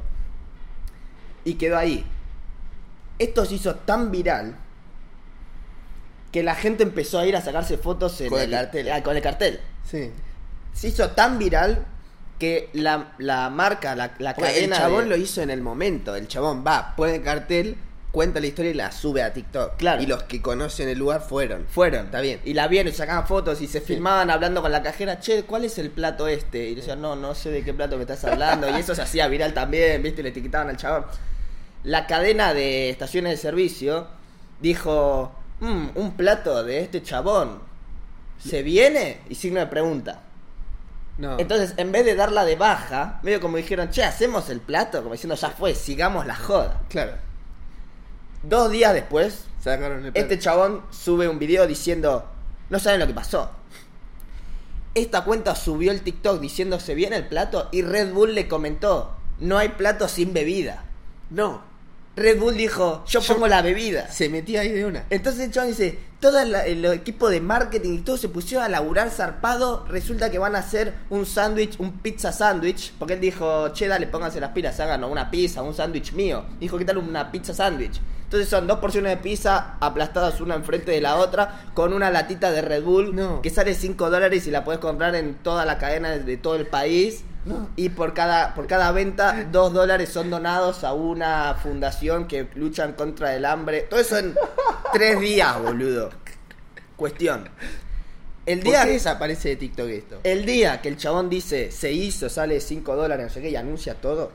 Y 1.43 1.55
quedó 1.55 1.77
ahí. 1.77 2.05
Esto 3.19 3.45
se 3.45 3.55
hizo 3.55 3.75
tan 3.75 4.11
viral 4.11 4.55
que 6.31 6.43
la 6.43 6.55
gente 6.55 6.83
empezó 6.83 7.19
a 7.19 7.25
ir 7.25 7.35
a 7.35 7.41
sacarse 7.41 7.77
fotos 7.77 8.19
en 8.21 8.29
Con 8.29 8.41
el 8.41 8.51
cartel. 8.51 8.91
ah, 8.91 9.03
con 9.03 9.15
el 9.15 9.21
cartel. 9.21 9.59
Sí. 9.83 10.11
Se 10.73 10.89
hizo 10.89 11.11
tan 11.11 11.39
viral 11.39 11.85
que 12.37 12.69
la, 12.73 13.13
la 13.17 13.49
marca, 13.49 13.95
la, 13.95 14.13
la 14.19 14.35
Porque 14.35 14.51
el 14.51 14.69
cadena. 14.69 14.77
chabón 14.77 15.05
de- 15.05 15.09
lo 15.11 15.15
hizo 15.17 15.41
en 15.41 15.49
el 15.49 15.61
momento. 15.61 16.15
El 16.15 16.27
chabón 16.27 16.63
va, 16.65 16.93
pone 16.95 17.15
el 17.15 17.23
cartel, 17.23 17.75
cuenta 18.17 18.39
la 18.39 18.47
historia 18.47 18.71
y 18.71 18.73
la 18.73 18.91
sube 18.91 19.21
a 19.21 19.31
TikTok. 19.31 19.77
Claro. 19.77 20.01
Y 20.01 20.07
los 20.07 20.23
que 20.23 20.41
conocen 20.41 20.89
el 20.89 20.97
lugar 20.97 21.21
fueron. 21.21 21.67
Fueron. 21.69 22.05
Está 22.05 22.19
bien. 22.19 22.39
Y 22.45 22.55
la 22.55 22.67
vieron 22.67 22.91
y 22.91 22.95
sacaban 22.95 23.27
fotos 23.27 23.61
y 23.61 23.67
se 23.67 23.79
filmaban 23.79 24.31
hablando 24.31 24.63
con 24.63 24.71
la 24.71 24.81
cajera, 24.81 25.19
che, 25.19 25.43
¿cuál 25.43 25.65
es 25.65 25.77
el 25.77 25.91
plato 25.91 26.27
este? 26.27 26.67
Y 26.69 26.73
decían, 26.73 26.99
no, 26.99 27.15
no 27.15 27.35
sé 27.35 27.51
de 27.51 27.63
qué 27.63 27.75
plato 27.75 27.95
me 27.95 28.01
estás 28.01 28.23
hablando. 28.25 28.67
y 28.75 28.79
eso 28.79 28.95
se 28.95 29.03
hacía 29.03 29.27
viral 29.27 29.53
también, 29.53 30.01
¿viste? 30.01 30.23
Le 30.23 30.29
etiquetaban 30.29 30.67
al 30.69 30.77
chabón. 30.77 31.05
La 31.83 32.07
cadena 32.07 32.55
de 32.55 32.89
estaciones 32.89 33.33
de 33.33 33.37
servicio 33.37 34.07
dijo, 34.61 35.31
"Mm, 35.59 35.89
un 35.93 36.13
plato 36.17 36.63
de 36.63 36.79
este 36.79 37.03
chabón, 37.03 37.59
¿se 38.43 38.63
viene? 38.63 39.21
Y 39.29 39.35
signo 39.35 39.59
de 39.59 39.67
pregunta. 39.67 40.21
No. 41.19 41.37
Entonces, 41.39 41.75
en 41.77 41.91
vez 41.91 42.03
de 42.03 42.15
darla 42.15 42.45
de 42.45 42.55
baja, 42.55 43.19
medio 43.21 43.39
como 43.41 43.57
dijeron, 43.57 43.91
che, 43.91 44.03
hacemos 44.03 44.49
el 44.49 44.59
plato, 44.59 45.01
como 45.03 45.13
diciendo, 45.13 45.35
ya 45.35 45.51
fue, 45.51 45.75
sigamos 45.75 46.25
la 46.25 46.35
joda. 46.35 46.81
claro. 46.89 47.26
Dos 48.43 48.71
días 48.71 48.93
después, 48.93 49.45
Sacaron 49.61 50.05
el 50.05 50.11
este 50.13 50.39
chabón 50.39 50.81
sube 50.91 51.27
un 51.27 51.39
video 51.39 51.67
diciendo, 51.67 52.25
no 52.69 52.79
saben 52.79 52.99
lo 52.99 53.07
que 53.07 53.13
pasó. 53.13 53.51
Esta 54.93 55.23
cuenta 55.23 55.55
subió 55.55 55.91
el 55.91 56.01
TikTok 56.01 56.39
diciendo 56.39 56.79
se 56.79 56.95
viene 56.95 57.17
el 57.17 57.27
plato 57.27 57.69
y 57.71 57.81
Red 57.81 58.13
Bull 58.13 58.33
le 58.33 58.47
comentó, 58.47 59.11
no 59.39 59.57
hay 59.57 59.69
plato 59.69 60.07
sin 60.07 60.33
bebida. 60.33 60.83
No. 61.29 61.61
Red 62.15 62.39
Bull 62.39 62.55
dijo, 62.57 63.03
yo, 63.07 63.19
Yo- 63.21 63.33
pongo 63.33 63.47
la 63.47 63.61
bebida. 63.61 64.09
Se 64.09 64.27
metía 64.29 64.61
ahí 64.61 64.69
de 64.71 64.85
una. 64.85 65.05
Entonces 65.11 65.43
el 65.45 65.51
chabón 65.51 65.69
dice, 65.69 65.99
todo 66.19 66.43
la- 66.45 66.65
el 66.65 66.83
equipo 66.85 67.29
de 67.29 67.41
marketing 67.41 67.93
y 67.93 67.99
todo 67.99 68.17
se 68.17 68.29
pusieron 68.29 68.65
a 68.65 68.69
laburar 68.69 69.11
zarpado, 69.11 69.85
resulta 69.87 70.31
que 70.31 70.39
van 70.39 70.55
a 70.55 70.59
hacer 70.59 70.95
un 71.11 71.27
sándwich, 71.27 71.75
un 71.79 71.99
pizza 71.99 72.31
sándwich, 72.31 72.93
porque 72.97 73.13
él 73.13 73.21
dijo, 73.21 73.69
che, 73.73 73.87
dale, 73.87 74.07
pónganse 74.07 74.39
las 74.39 74.51
pilas, 74.51 74.79
hagan 74.79 75.03
una 75.03 75.29
pizza, 75.29 75.61
un 75.61 75.75
sándwich 75.75 76.13
mío. 76.13 76.43
Dijo, 76.59 76.77
¿qué 76.79 76.85
tal 76.85 76.97
una 76.97 77.31
pizza 77.31 77.53
sándwich? 77.53 77.99
Entonces 78.27 78.49
son 78.49 78.67
dos 78.67 78.79
porciones 78.79 79.09
de 79.11 79.17
pizza 79.23 79.77
aplastadas 79.79 80.41
una 80.41 80.55
enfrente 80.55 80.91
de 80.91 80.99
la 80.99 81.15
otra, 81.15 81.61
con 81.73 81.93
una 81.93 82.11
latita 82.11 82.51
de 82.51 82.61
Red 82.61 82.83
Bull, 82.83 83.15
No. 83.15 83.41
que 83.41 83.49
sale 83.49 83.73
5 83.73 84.09
dólares 84.09 84.45
y 84.47 84.51
la 84.51 84.65
puedes 84.65 84.81
comprar 84.81 85.15
en 85.15 85.35
toda 85.35 85.63
la 85.63 85.77
cadena 85.77 86.09
de, 86.09 86.35
todo 86.35 86.55
el 86.55 86.67
país. 86.67 87.23
No. 87.45 87.69
Y 87.77 87.87
por 87.87 88.13
cada, 88.13 88.53
por 88.53 88.67
cada 88.67 88.91
venta, 88.91 89.45
2 89.49 89.71
dólares 89.71 90.09
son 90.09 90.29
donados 90.29 90.83
a 90.83 90.91
una 90.91 91.53
fundación 91.63 92.27
que 92.27 92.49
luchan 92.55 92.91
contra 92.93 93.33
el 93.33 93.45
hambre. 93.45 93.83
Todo 93.89 94.01
eso 94.01 94.17
en 94.17 94.35
3 94.91 95.21
días, 95.21 95.61
boludo. 95.61 96.09
Cuestión. 96.97 97.47
El 98.45 98.59
¿Por 98.59 98.67
día, 98.71 98.83
qué 98.83 98.91
desaparece 98.91 99.49
de 99.49 99.55
TikTok 99.55 99.87
esto? 99.87 100.19
el 100.25 100.45
día 100.45 100.81
que 100.81 100.89
el 100.89 100.97
chabón 100.97 101.29
dice 101.29 101.71
se 101.71 101.93
hizo, 101.93 102.27
sale 102.27 102.59
5 102.59 102.93
dólares, 102.93 103.27
no 103.27 103.29
sé 103.31 103.41
qué, 103.41 103.51
y 103.51 103.55
anuncia 103.55 103.95
todo, 103.95 104.31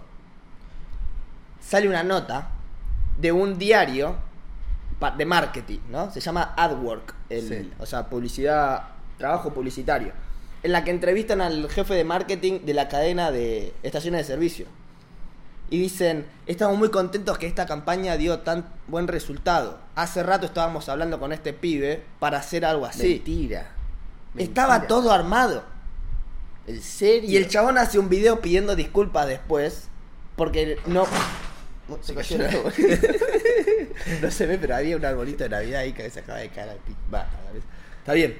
sale 1.61 1.88
una 1.88 2.02
nota 2.02 2.49
de 3.19 3.33
un 3.33 3.59
diario 3.59 4.16
de 5.16 5.25
marketing, 5.26 5.81
¿no? 5.90 6.11
Se 6.12 6.21
llama 6.21 6.54
AdWork, 6.57 7.14
el, 7.28 7.49
Sí. 7.49 7.73
o 7.78 7.87
sea, 7.87 8.09
publicidad, 8.09 8.85
trabajo 9.19 9.52
publicitario. 9.52 10.12
en 10.64 10.71
la 10.71 10.85
que 10.85 10.92
entrevistan 10.92 11.40
al 11.40 11.69
jefe 11.69 11.92
de 11.95 12.04
marketing 12.04 12.61
de 12.64 12.73
la 12.73 12.87
cadena 12.88 13.33
de 13.33 13.75
estaciones 13.83 14.21
de 14.21 14.33
servicio. 14.33 14.66
Y 15.71 15.78
dicen, 15.81 16.25
estamos 16.47 16.78
muy 16.78 16.90
contentos 16.90 17.37
que 17.37 17.49
esta 17.49 17.66
campaña 17.66 18.16
dio 18.16 18.38
tan 18.40 18.66
buen 18.87 19.09
resultado. 19.09 19.78
Hace 19.97 20.23
rato 20.23 20.47
estábamos 20.47 20.88
hablando 20.88 21.19
con 21.19 21.33
este 21.33 21.52
pibe 21.52 22.04
para 22.21 22.38
hacer 22.38 22.64
algo 22.64 22.87
así. 22.87 23.09
Mentira. 23.14 23.73
Estaba 24.37 24.75
Mentira. 24.75 24.87
todo 24.88 25.11
armado. 25.12 25.64
¿En 26.69 26.81
serio? 26.81 27.28
Y 27.28 27.37
el 27.37 27.49
chabón 27.49 27.76
hace 27.76 27.99
un 27.99 28.09
video 28.09 28.40
pidiendo 28.40 28.76
disculpas 28.76 29.26
después. 29.26 29.88
Porque 30.37 30.78
no... 30.87 31.07
Se 32.00 32.14
cayó 32.14 32.37
el 32.37 32.42
árbol. 32.42 32.72
no 34.22 34.30
se 34.30 34.46
ve, 34.46 34.58
pero 34.58 34.76
había 34.76 34.96
un 34.96 35.04
arbolito 35.04 35.44
de 35.44 35.50
Navidad 35.50 35.80
ahí 35.80 35.92
que 35.92 36.08
se 36.11 36.20
acaba 36.20 36.38
de 36.38 36.49
caer 36.49 36.70
al 36.70 36.78
pic. 36.78 36.96
Va, 37.12 37.20
a 37.20 37.44
la 37.44 37.52
vez. 37.52 37.62
Está 37.99 38.14
bien. 38.14 38.37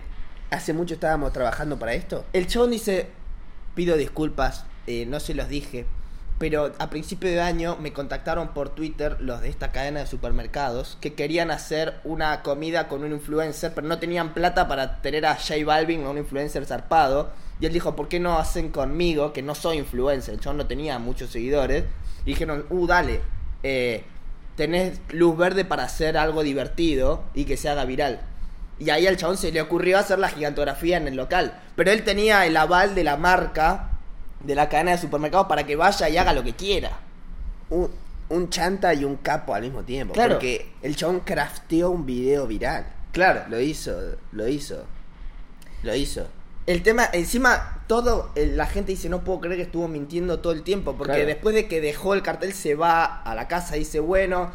¿Hace 0.51 0.73
mucho 0.73 0.95
estábamos 0.95 1.33
trabajando 1.33 1.79
para 1.79 1.95
esto? 1.95 2.27
El 2.33 2.47
chabón 2.47 2.73
dice, 2.73 3.09
pido 3.75 3.97
disculpas, 3.97 4.67
eh, 4.87 5.07
no 5.07 5.19
se 5.19 5.35
los 5.35 5.49
dije, 5.49 5.87
pero 6.43 6.73
a 6.79 6.91
principio 6.91 7.31
de 7.31 7.41
año 7.41 7.77
me 7.81 7.93
contactaron 7.93 8.49
por 8.49 8.71
Twitter 8.71 9.17
los 9.21 9.41
de 9.43 9.49
esta 9.49 9.71
cadena 9.71 10.01
de 10.01 10.07
supermercados 10.07 10.99
que 11.01 11.15
querían 11.15 11.53
hacer 11.53 12.01
una 12.03 12.43
comida 12.43 12.89
con 12.89 13.05
un 13.05 13.13
influencer, 13.13 13.73
pero 13.75 13.87
no 13.87 14.01
tenían 14.01 14.35
plata 14.35 14.67
para 14.67 15.01
tener 15.01 15.25
a 15.25 15.37
J 15.37 15.65
Balvin 15.65 16.05
o 16.05 16.11
un 16.11 16.19
influencer 16.19 16.67
zarpado. 16.67 17.31
Y 17.61 17.67
él 17.67 17.73
dijo, 17.73 17.95
¿por 17.95 18.09
qué 18.09 18.19
no 18.19 18.39
hacen 18.39 18.71
conmigo, 18.71 19.33
que 19.33 19.41
no 19.41 19.55
soy 19.55 19.79
influencer? 19.79 20.35
El 20.35 20.41
chabón 20.41 20.57
no 20.57 20.67
tenía 20.67 20.99
muchos 20.99 21.31
seguidores. 21.31 21.85
Y 22.25 22.31
dijeron, 22.31 22.67
uh, 22.71 22.87
dale, 22.89 23.21
eh, 23.63 24.05
tenés 24.57 25.01
luz 25.11 25.37
verde 25.37 25.65
para 25.65 25.85
hacer 25.85 26.17
algo 26.17 26.43
divertido 26.43 27.25
y 27.35 27.45
que 27.45 27.57
se 27.57 27.69
haga 27.69 27.85
viral. 27.85 28.21
Y 28.79 28.91
ahí 28.91 29.07
al 29.07 29.17
chabón 29.17 29.37
se 29.37 29.53
le 29.53 29.61
ocurrió 29.61 29.99
hacer 29.99 30.19
la 30.19 30.29
gigantografía 30.29 30.97
en 30.97 31.07
el 31.07 31.17
local. 31.17 31.61
Pero 31.77 31.91
él 31.91 32.05
tenía 32.05 32.47
el 32.47 32.57
aval 32.57 32.95
de 32.95 33.05
la 33.05 33.17
marca, 33.17 33.91
de 34.41 34.55
la 34.55 34.69
cadena 34.69 34.93
de 34.93 34.99
supermercados, 34.99 35.47
para 35.47 35.65
que 35.65 35.77
vaya 35.77 36.09
y 36.09 36.17
haga 36.17 36.33
lo 36.33 36.43
que 36.43 36.55
quiera. 36.55 36.99
Un, 37.71 37.91
un 38.29 38.51
chanta 38.51 38.93
y 38.95 39.05
un 39.05 39.17
capo 39.17 39.55
al 39.55 39.63
mismo 39.63 39.83
tiempo. 39.83 40.15
Claro. 40.15 40.35
Porque 40.35 40.73
el 40.83 40.97
chabón 40.97 41.21
crafteó 41.21 41.91
un 41.91 42.05
video 42.07 42.47
viral. 42.47 42.87
Claro. 43.13 43.45
Lo 43.49 43.61
hizo, 43.61 44.17
lo 44.33 44.49
hizo. 44.49 44.85
Lo 45.83 45.95
hizo. 45.95 46.27
El 46.67 46.83
tema, 46.83 47.09
encima, 47.13 47.83
todo, 47.89 48.31
el- 48.37 48.57
la 48.57 48.67
gente 48.67 48.93
dice, 48.93 49.09
no 49.09 49.25
puedo 49.25 49.41
creer 49.41 49.57
que 49.57 49.63
estuvo 49.63 49.89
mintiendo 49.89 50.39
todo 50.41 50.53
el 50.53 50.63
tiempo. 50.63 50.95
Porque 50.97 51.15
Claro. 51.15 51.27
después 51.27 51.55
de 51.55 51.67
que 51.67 51.81
dejó 51.81 52.15
el 52.15 52.23
cartel, 52.23 52.53
se 52.53 52.75
va 52.75 53.05
a 53.23 53.35
la 53.35 53.49
casa 53.49 53.77
y 53.77 53.81
dice, 53.81 53.99
bueno, 54.01 54.51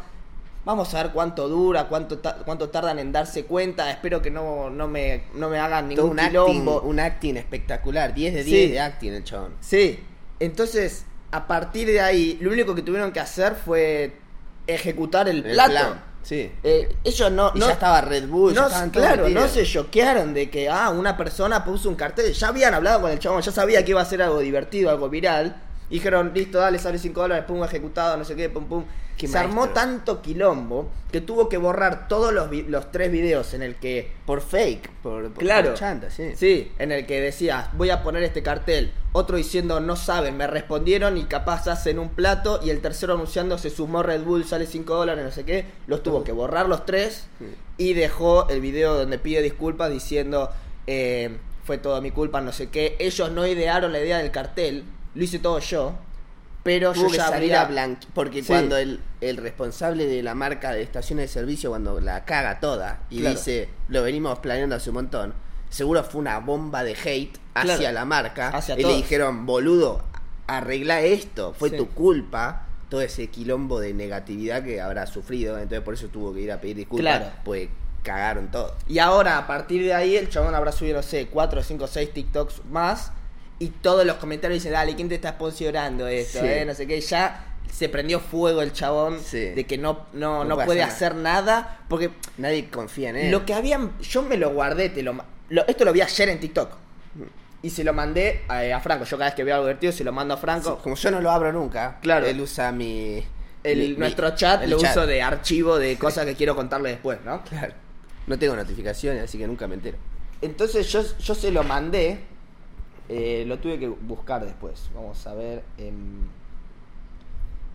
vamos 0.64 0.94
a 0.94 1.02
ver 1.02 1.12
cuánto 1.12 1.48
dura, 1.48 1.88
cuánto, 1.88 2.18
ta- 2.18 2.36
cuánto 2.44 2.70
tardan 2.70 2.98
en 2.98 3.12
darse 3.12 3.44
cuenta. 3.44 3.90
Espero 3.90 4.22
que 4.22 4.30
no, 4.30 4.70
no, 4.70 4.88
me, 4.88 5.24
no 5.34 5.48
me 5.50 5.58
hagan 5.58 5.88
ningún 5.88 6.10
un 6.10 6.20
acting, 6.20 6.66
un 6.66 7.00
acting 7.00 7.34
espectacular. 7.36 8.14
10 8.14 8.32
de 8.34 8.44
Sí. 8.44 8.50
10 8.50 8.70
de 8.72 8.80
acting 8.80 9.12
el 9.12 9.24
chabón. 9.24 9.54
Sí, 9.60 10.00
entonces 10.40 11.04
a 11.30 11.46
partir 11.46 11.86
de 11.88 12.00
ahí, 12.00 12.38
lo 12.40 12.50
único 12.50 12.74
que 12.74 12.80
tuvieron 12.80 13.12
que 13.12 13.20
hacer 13.20 13.54
fue 13.54 14.14
ejecutar 14.66 15.28
el, 15.28 15.44
El 15.44 15.52
plato. 15.52 15.70
plan, 15.72 16.04
sí. 16.28 16.52
Eh, 16.62 16.94
ellos 17.04 17.32
no, 17.32 17.52
Y 17.54 17.58
no 17.58 17.66
ya 17.66 17.72
estaba 17.72 18.00
Red 18.02 18.28
Bull, 18.28 18.54
ya 18.54 18.60
no, 18.60 18.66
estaban 18.66 18.90
claro, 18.90 19.28
no 19.28 19.48
se 19.48 19.64
choquearon 19.64 20.34
de 20.34 20.50
que 20.50 20.68
ah, 20.68 20.90
una 20.90 21.16
persona 21.16 21.64
puso 21.64 21.88
un 21.88 21.94
cartel. 21.94 22.32
Ya 22.32 22.48
habían 22.48 22.74
hablado 22.74 23.00
con 23.00 23.10
el 23.10 23.18
chabón, 23.18 23.40
ya 23.40 23.52
sabía 23.52 23.84
que 23.84 23.92
iba 23.92 24.02
a 24.02 24.04
ser 24.04 24.20
algo 24.20 24.40
divertido, 24.40 24.90
algo 24.90 25.08
viral. 25.08 25.56
Y 25.90 25.94
dijeron, 25.94 26.32
listo, 26.34 26.58
dale, 26.58 26.78
sale 26.78 26.98
5 26.98 27.20
dólares, 27.22 27.44
pum, 27.46 27.62
ejecutado, 27.64 28.16
no 28.16 28.24
sé 28.24 28.36
qué, 28.36 28.48
pum, 28.48 28.66
pum. 28.66 28.84
Qué 29.16 29.26
se 29.26 29.36
armó 29.36 29.70
tanto 29.70 30.22
quilombo 30.22 30.90
que 31.10 31.20
tuvo 31.20 31.48
que 31.48 31.56
borrar 31.56 32.06
todos 32.06 32.32
los, 32.32 32.48
vi- 32.50 32.62
los 32.62 32.92
tres 32.92 33.10
videos 33.10 33.52
en 33.52 33.62
el 33.62 33.74
que 33.74 34.12
Por 34.24 34.40
fake, 34.40 34.90
por, 35.02 35.30
por- 35.32 35.42
Claro. 35.42 35.70
por 35.70 35.78
chanta, 35.78 36.08
sí. 36.08 36.34
Sí, 36.36 36.70
en 36.78 36.92
el 36.92 37.04
que 37.04 37.20
decías, 37.20 37.68
voy 37.76 37.90
a 37.90 38.04
poner 38.04 38.22
este 38.22 38.44
cartel. 38.44 38.92
Otro 39.12 39.36
diciendo, 39.36 39.80
no 39.80 39.96
saben, 39.96 40.36
me 40.36 40.46
respondieron 40.46 41.16
y 41.18 41.24
capaz 41.24 41.66
hacen 41.66 41.98
un 41.98 42.10
plato. 42.10 42.60
Y 42.62 42.70
el 42.70 42.80
tercero 42.80 43.14
anunciando, 43.14 43.58
se 43.58 43.70
sumó 43.70 44.04
Red 44.04 44.22
Bull, 44.22 44.44
sale 44.44 44.66
5 44.66 44.94
dólares, 44.94 45.24
no 45.24 45.32
sé 45.32 45.44
qué. 45.44 45.64
Los 45.88 46.04
tuvo 46.04 46.22
que 46.22 46.30
borrar 46.30 46.68
los 46.68 46.86
tres. 46.86 47.26
Y 47.76 47.94
dejó 47.94 48.48
el 48.50 48.60
video 48.60 48.94
donde 48.94 49.18
pide 49.18 49.42
disculpas 49.42 49.90
diciendo, 49.90 50.50
eh, 50.86 51.36
fue 51.64 51.78
todo 51.78 52.00
mi 52.00 52.12
culpa, 52.12 52.40
no 52.40 52.52
sé 52.52 52.68
qué. 52.68 52.94
Ellos 53.00 53.32
no 53.32 53.44
idearon 53.48 53.92
la 53.92 53.98
idea 53.98 54.18
del 54.18 54.30
cartel, 54.30 54.84
lo 55.14 55.24
hice 55.24 55.38
todo 55.38 55.58
yo. 55.60 55.94
Pero 56.64 56.92
Tuvo 56.92 57.04
yo 57.06 57.10
que 57.12 57.16
ya 57.18 57.28
salir 57.28 57.54
había- 57.54 57.62
a 57.62 57.64
blanque 57.66 58.06
porque 58.14 58.42
Sí. 58.42 58.48
cuando 58.48 58.76
el, 58.76 59.00
el 59.20 59.36
responsable 59.38 60.06
de 60.06 60.22
la 60.22 60.34
marca 60.34 60.72
de 60.72 60.82
estaciones 60.82 61.28
de 61.30 61.32
servicio 61.40 61.70
cuando 61.70 62.00
la 62.00 62.24
caga 62.24 62.60
toda 62.60 63.00
y 63.10 63.20
Claro. 63.20 63.36
dice 63.36 63.68
lo 63.88 64.02
venimos 64.02 64.40
planeando 64.40 64.74
hace 64.74 64.90
un 64.90 64.94
montón 64.96 65.34
seguro 65.70 66.02
fue 66.04 66.20
una 66.20 66.38
bomba 66.40 66.82
de 66.84 66.92
hate 66.94 67.38
hacia 67.54 67.76
Claro. 67.76 67.92
la 67.94 68.04
marca 68.04 68.48
Hacia 68.48 68.74
y 68.78 68.82
todos. 68.82 68.96
le 68.96 69.02
dijeron 69.02 69.46
boludo 69.46 70.02
arregla 70.46 71.00
esto 71.00 71.54
fue 71.56 71.70
Sí. 71.70 71.76
tu 71.76 71.88
culpa 71.90 72.66
todo 72.90 73.00
ese 73.02 73.28
quilombo 73.28 73.80
de 73.80 73.94
negatividad 73.94 74.62
que 74.62 74.80
habrá 74.80 75.06
sufrido 75.06 75.56
entonces 75.56 75.80
por 75.82 75.94
eso 75.94 76.08
tuvo 76.08 76.34
que 76.34 76.40
ir 76.40 76.52
a 76.52 76.60
pedir 76.60 76.76
disculpas 76.76 77.18
Claro. 77.18 77.32
pues 77.44 77.68
cagaron 78.02 78.50
todo 78.50 78.74
Y 78.88 78.98
ahora, 78.98 79.38
a 79.38 79.46
partir 79.46 79.82
de 79.84 79.94
ahí, 79.94 80.16
el 80.16 80.28
chabón 80.28 80.54
habrá 80.54 80.72
subido, 80.72 80.96
no 80.96 81.02
sé, 81.02 81.26
4, 81.28 81.62
5, 81.62 81.86
6 81.86 82.12
TikToks 82.14 82.64
más. 82.70 83.12
Y 83.60 83.68
todos 83.68 84.06
los 84.06 84.16
comentarios 84.16 84.60
dicen, 84.62 84.72
dale, 84.72 84.94
¿quién 84.94 85.08
te 85.08 85.16
está 85.16 85.30
sponsorando 85.32 86.06
esto? 86.06 86.40
Sí. 86.40 86.46
eh? 86.46 86.64
No 86.66 86.74
sé 86.74 86.86
qué. 86.86 87.00
Ya 87.00 87.44
se 87.72 87.88
prendió 87.88 88.20
fuego 88.20 88.62
el 88.62 88.72
chabón 88.72 89.18
Sí. 89.20 89.40
de 89.50 89.64
que 89.66 89.76
no, 89.78 90.06
no, 90.12 90.44
No 90.44 90.56
no 90.56 90.64
puede 90.64 90.82
hacer 90.82 91.14
nada. 91.14 91.80
Porque 91.88 92.10
nadie 92.36 92.68
confía 92.70 93.10
en 93.10 93.16
él 93.16 93.30
lo 93.30 93.44
que 93.44 93.54
habían. 93.54 93.92
Yo 94.00 94.22
me 94.22 94.36
lo 94.36 94.50
guardé, 94.50 94.88
te 94.90 95.02
lo, 95.02 95.16
lo- 95.48 95.66
esto 95.66 95.84
lo 95.84 95.92
vi 95.92 96.00
ayer 96.02 96.28
en 96.28 96.40
TikTok. 96.40 96.70
Y 97.60 97.70
se 97.70 97.82
lo 97.82 97.92
mandé 97.92 98.42
a, 98.46 98.60
a 98.76 98.80
Franco. 98.80 99.04
Yo 99.04 99.18
cada 99.18 99.30
vez 99.30 99.34
que 99.34 99.42
veo 99.42 99.56
algo 99.56 99.66
divertido 99.66 99.92
se 99.92 100.04
lo 100.04 100.12
mando 100.12 100.34
a 100.34 100.36
Franco. 100.36 100.78
como 100.78 100.94
yo 100.94 101.10
no 101.10 101.20
lo 101.20 101.28
abro 101.30 101.52
nunca 101.52 101.98
Claro. 102.00 102.24
él 102.26 102.40
usa 102.40 102.70
mi 102.70 103.24
El, 103.64 103.78
mi- 103.80 103.88
nuestro 103.96 104.30
chat 104.36 104.62
el 104.62 104.70
lo 104.70 104.78
chat. 104.78 104.92
uso 104.92 105.06
de 105.08 105.20
archivo 105.22 105.76
de 105.76 105.96
cosas 105.98 106.24
que 106.24 106.36
quiero 106.36 106.54
contarle 106.54 106.90
después, 106.90 107.18
¿no? 107.24 107.42
Claro. 107.42 107.74
No 108.28 108.38
tengo 108.38 108.54
notificaciones, 108.54 109.24
así 109.24 109.38
que 109.38 109.48
nunca 109.48 109.66
me 109.66 109.74
entero. 109.74 109.98
Entonces 110.40 110.86
yo, 110.92 111.02
yo 111.18 111.34
se 111.34 111.50
lo 111.50 111.64
mandé. 111.64 112.20
Eh, 113.08 113.44
lo 113.46 113.58
tuve 113.58 113.78
que 113.78 113.88
buscar 113.88 114.44
después. 114.44 114.88
Vamos 114.94 115.26
a 115.26 115.34
ver. 115.34 115.62
em, 115.78 116.26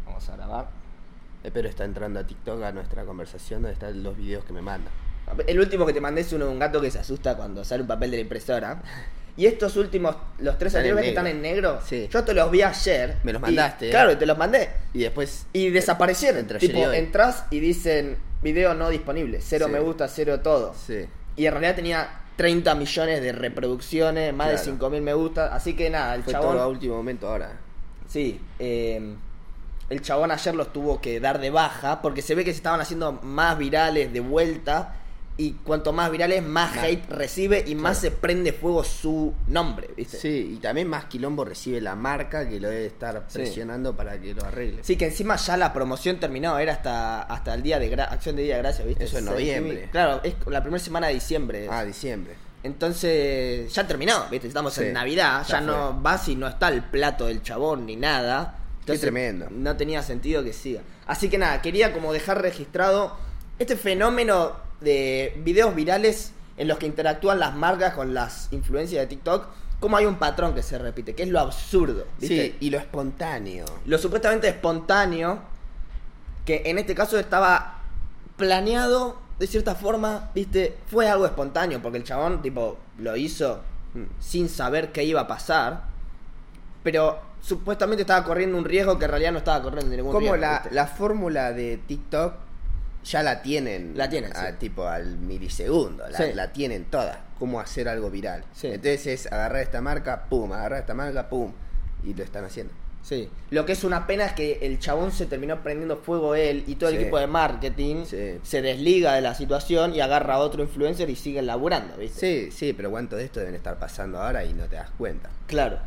vamos 0.06 0.28
a 0.30 0.36
grabar. 0.36 0.68
Espero 1.44 1.68
está 1.68 1.84
entrando 1.86 2.20
a 2.20 2.24
TikTok 2.24 2.62
a 2.64 2.72
nuestra 2.72 3.04
conversación 3.06 3.62
donde 3.64 3.74
están 3.74 4.02
los 4.04 4.16
videos 4.16 4.46
que 4.46 4.54
me 4.54 4.62
mandan. 4.62 4.94
El 5.48 5.60
último 5.60 5.86
que 5.86 5.94
te 5.94 6.02
mandé 6.02 6.22
es 6.22 6.32
uno 6.34 6.46
de 6.46 6.52
un 6.52 6.60
gato 6.60 6.82
que 6.82 6.92
se 6.92 7.00
asusta 7.00 7.36
cuando 7.36 7.64
sale 7.64 7.82
un 7.82 7.88
papel 7.88 8.12
de 8.12 8.18
la 8.18 8.22
impresora. 8.22 8.82
Y 9.36 9.48
estos 9.48 9.78
últimos, 9.78 10.16
los 10.38 10.60
tres 10.60 10.76
anteriores 10.76 11.06
que 11.06 11.10
están 11.10 11.26
en 11.26 11.42
negro, 11.42 11.80
Sí. 11.84 12.08
yo 12.12 12.24
te 12.24 12.36
los 12.36 12.52
vi 12.52 12.62
ayer. 12.62 13.18
Me 13.24 13.34
los 13.34 13.40
y- 13.40 13.46
mandaste, 13.46 13.88
¿eh? 13.88 13.90
Claro, 13.90 14.16
te 14.16 14.28
los 14.28 14.38
mandé. 14.38 14.70
Y 14.94 15.00
después. 15.00 15.48
Y 15.54 15.72
desaparecieron. 15.72 16.42
Entre 16.42 16.58
y 16.64 16.68
tipo, 16.70 16.80
hoy. 16.88 16.96
entras 16.98 17.46
y 17.50 17.60
dicen 17.60 18.18
video 18.44 18.76
no 18.76 18.90
disponible. 18.90 19.42
Cero 19.42 19.66
Sí. 19.66 19.72
me 19.72 19.80
gusta, 19.80 20.08
cero 20.08 20.42
todo. 20.42 20.76
Sí. 20.76 21.08
Y 21.36 21.48
en 21.48 21.52
realidad 21.52 21.74
tenía 21.74 22.10
30 22.36 22.76
millones 22.76 23.22
de 23.22 23.32
reproducciones, 23.32 24.34
más 24.34 24.48
de 24.48 24.54
Claro. 24.56 24.72
5 24.72 24.90
mil 24.90 25.02
me 25.02 25.14
gusta. 25.14 25.54
Así 25.54 25.76
que 25.76 25.90
nada, 25.90 26.16
el 26.16 26.24
Fue 26.24 26.34
chabón. 26.34 26.54
todo 26.54 26.62
a 26.64 26.68
último 26.68 26.96
momento 26.96 27.28
ahora. 27.28 27.60
Sí, 28.08 28.40
eh, 28.60 29.16
el 29.90 30.02
chabón 30.02 30.32
ayer 30.32 30.56
los 30.56 30.72
tuvo 30.74 31.00
que 31.02 31.20
dar 31.20 31.40
de 31.40 31.50
baja 31.50 32.02
porque 32.02 32.22
se 32.22 32.36
ve 32.36 32.44
que 32.44 32.52
se 32.52 32.58
estaban 32.58 32.82
haciendo 32.82 33.14
más 33.24 33.58
virales 33.58 34.12
de 34.14 34.20
vuelta 34.20 34.96
y 35.36 35.54
cuanto 35.54 35.94
más 35.94 36.12
virales 36.12 36.44
más 36.44 36.76
Más. 36.76 36.84
hate 36.86 37.10
recibe 37.10 37.64
y 37.66 37.74
más 37.74 37.98
se 37.98 38.12
prende 38.12 38.54
fuego 38.54 38.84
su 38.84 39.34
nombre, 39.48 39.90
¿viste? 39.98 40.18
Sí, 40.18 40.52
y 40.54 40.58
también 40.58 40.88
más 40.88 41.06
quilombo 41.06 41.44
recibe 41.44 41.82
la 41.82 41.96
marca 41.96 42.48
que 42.48 42.60
lo 42.60 42.70
debe 42.70 42.86
estar 42.86 43.24
Sí. 43.28 43.40
presionando 43.40 43.96
para 43.96 44.20
que 44.22 44.36
lo 44.36 44.46
arregle. 44.46 44.84
Sí, 44.84 44.96
que 44.96 45.06
encima 45.06 45.36
ya 45.38 45.58
la 45.58 45.74
promoción 45.74 46.20
terminó, 46.20 46.60
era 46.60 46.74
hasta 46.74 47.24
hasta 47.24 47.54
el 47.56 47.64
día 47.64 47.80
de 47.80 47.92
gra- 47.92 48.12
acción 48.12 48.36
de 48.36 48.44
día 48.44 48.58
de 48.58 48.62
gracia, 48.62 48.86
¿viste? 48.86 49.06
Eso 49.06 49.18
en 49.18 49.24
Sí, 49.26 49.30
noviembre. 49.32 49.90
Claro, 49.92 50.22
es 50.24 50.36
la 50.46 50.62
primera 50.62 50.84
semana 50.84 51.08
de 51.08 51.16
diciembre. 51.16 51.68
Ah, 51.72 51.84
diciembre. 51.84 52.36
Entonces, 52.62 53.74
ya 53.74 53.88
terminó, 53.88 54.26
¿viste? 54.30 54.48
Estamos 54.48 54.74
Sí, 54.76 54.84
en 54.84 54.94
Navidad, 54.94 55.44
ya, 55.48 55.60
ya 55.60 55.62
no 55.62 56.00
vas 56.02 56.28
y 56.30 56.36
no 56.36 56.48
está 56.48 56.70
el 56.70 56.84
plato 56.84 57.26
del 57.26 57.42
chabón 57.42 57.86
ni 57.88 57.96
nada. 57.96 58.60
Entonces, 58.82 59.02
tremendo. 59.02 59.48
No 59.50 59.76
tenía 59.78 60.04
sentido 60.04 60.44
que 60.44 60.54
siga. 60.54 60.82
Así 61.08 61.30
que 61.30 61.38
nada, 61.38 61.62
quería 61.62 61.92
como 61.92 62.14
dejar 62.14 62.42
registrado 62.42 63.16
este 63.58 63.76
fenómeno 63.78 64.54
de 64.84 65.40
videos 65.44 65.74
virales 65.76 66.32
en 66.58 66.68
los 66.68 66.78
que 66.78 66.86
interactúan 66.86 67.40
las 67.40 67.56
marcas 67.56 67.94
con 67.94 68.14
las 68.14 68.48
influencias 68.52 69.02
de 69.02 69.08
TikTok. 69.08 69.48
Como 69.80 69.98
hay 69.98 70.06
un 70.06 70.16
patrón 70.16 70.54
que 70.56 70.64
se 70.64 70.78
repite, 70.78 71.14
que 71.14 71.24
es 71.24 71.30
lo 71.30 71.40
absurdo, 71.40 72.06
¿viste? 72.20 72.46
Sí, 72.52 72.58
y 72.62 72.70
lo 72.70 72.78
espontáneo. 72.78 73.66
Lo 73.86 73.98
supuestamente 73.98 74.48
espontáneo, 74.48 75.40
que 76.46 76.62
en 76.66 76.78
este 76.78 76.96
caso 76.96 77.20
estaba 77.20 77.80
planeado 78.38 79.18
de 79.40 79.48
cierta 79.48 79.76
forma, 79.76 80.30
viste, 80.34 80.78
fue 80.88 81.10
algo 81.10 81.26
espontáneo, 81.26 81.82
porque 81.82 81.98
el 81.98 82.04
chabón, 82.04 82.42
tipo, 82.42 82.78
lo 83.00 83.16
hizo 83.18 83.62
sin 84.20 84.48
saber 84.50 84.92
qué 84.92 85.04
iba 85.04 85.22
a 85.22 85.28
pasar, 85.28 85.84
pero 86.82 87.20
supuestamente 87.42 88.02
estaba 88.02 88.24
corriendo 88.26 88.58
un 88.58 88.66
riesgo 88.66 88.98
que 88.98 89.06
en 89.06 89.12
realidad 89.12 89.32
no 89.34 89.40
estaba 89.40 89.62
corriendo 89.62 89.96
ningún 89.96 90.12
Como 90.12 90.20
riesgo. 90.34 90.38
la, 90.38 90.60
¿viste? 90.60 90.76
la 90.76 90.88
fórmula 90.88 91.52
de 91.52 91.78
TikTok 91.78 92.34
ya 93.04 93.24
la 93.24 93.42
tienen. 93.42 93.94
La 93.98 94.10
tienen, 94.10 94.36
a- 94.36 94.48
sí. 94.52 94.56
Tipo 94.60 94.88
al 94.88 95.18
milisegundo. 95.18 96.08
La, 96.10 96.18
Sí. 96.18 96.34
la 96.34 96.52
tienen 96.54 96.86
toda. 96.86 97.26
Cómo 97.40 97.60
hacer 97.60 97.88
algo 97.90 98.10
viral. 98.10 98.44
Sí. 98.54 98.68
Entonces 98.68 99.08
es 99.08 99.26
agarrar 99.32 99.62
esta 99.62 99.82
marca, 99.82 100.26
pum, 100.30 100.52
agarrar 100.54 100.80
esta 100.82 100.94
marca, 100.94 101.30
pum. 101.30 101.52
Y 102.04 102.14
lo 102.14 102.24
están 102.24 102.46
haciendo. 102.46 102.74
Sí. 103.02 103.30
Lo 103.50 103.66
que 103.66 103.74
es 103.74 103.84
una 103.84 104.08
pena 104.08 104.26
es 104.26 104.32
que 104.32 104.60
el 104.62 104.80
chabón 104.80 105.12
se 105.12 105.26
terminó 105.26 105.62
prendiendo 105.62 105.98
fuego 105.98 106.36
él 106.36 106.64
y 106.68 106.76
todo 106.76 106.90
el 106.90 106.96
equipo 106.96 107.20
de 107.20 107.28
marketing 107.28 108.06
Sí. 108.06 108.40
se 108.44 108.62
desliga 108.62 109.14
de 109.14 109.20
la 109.22 109.36
situación 109.36 109.94
y 109.94 110.00
agarra 110.00 110.36
a 110.36 110.40
otro 110.40 110.64
influencer 110.64 111.10
y 111.10 111.18
siguen 111.18 111.46
laburando, 111.46 111.98
¿viste? 111.98 112.20
Sí, 112.46 112.52
sí, 112.52 112.72
pero 112.74 112.90
cuánto 112.92 113.18
de 113.18 113.26
esto 113.26 113.42
deben 113.42 113.56
estar 113.56 113.78
pasando 113.78 114.22
ahora 114.22 114.46
y 114.46 114.54
no 114.54 114.66
te 114.68 114.78
das 114.78 114.90
cuenta. 114.98 115.30
Claro. 115.48 115.80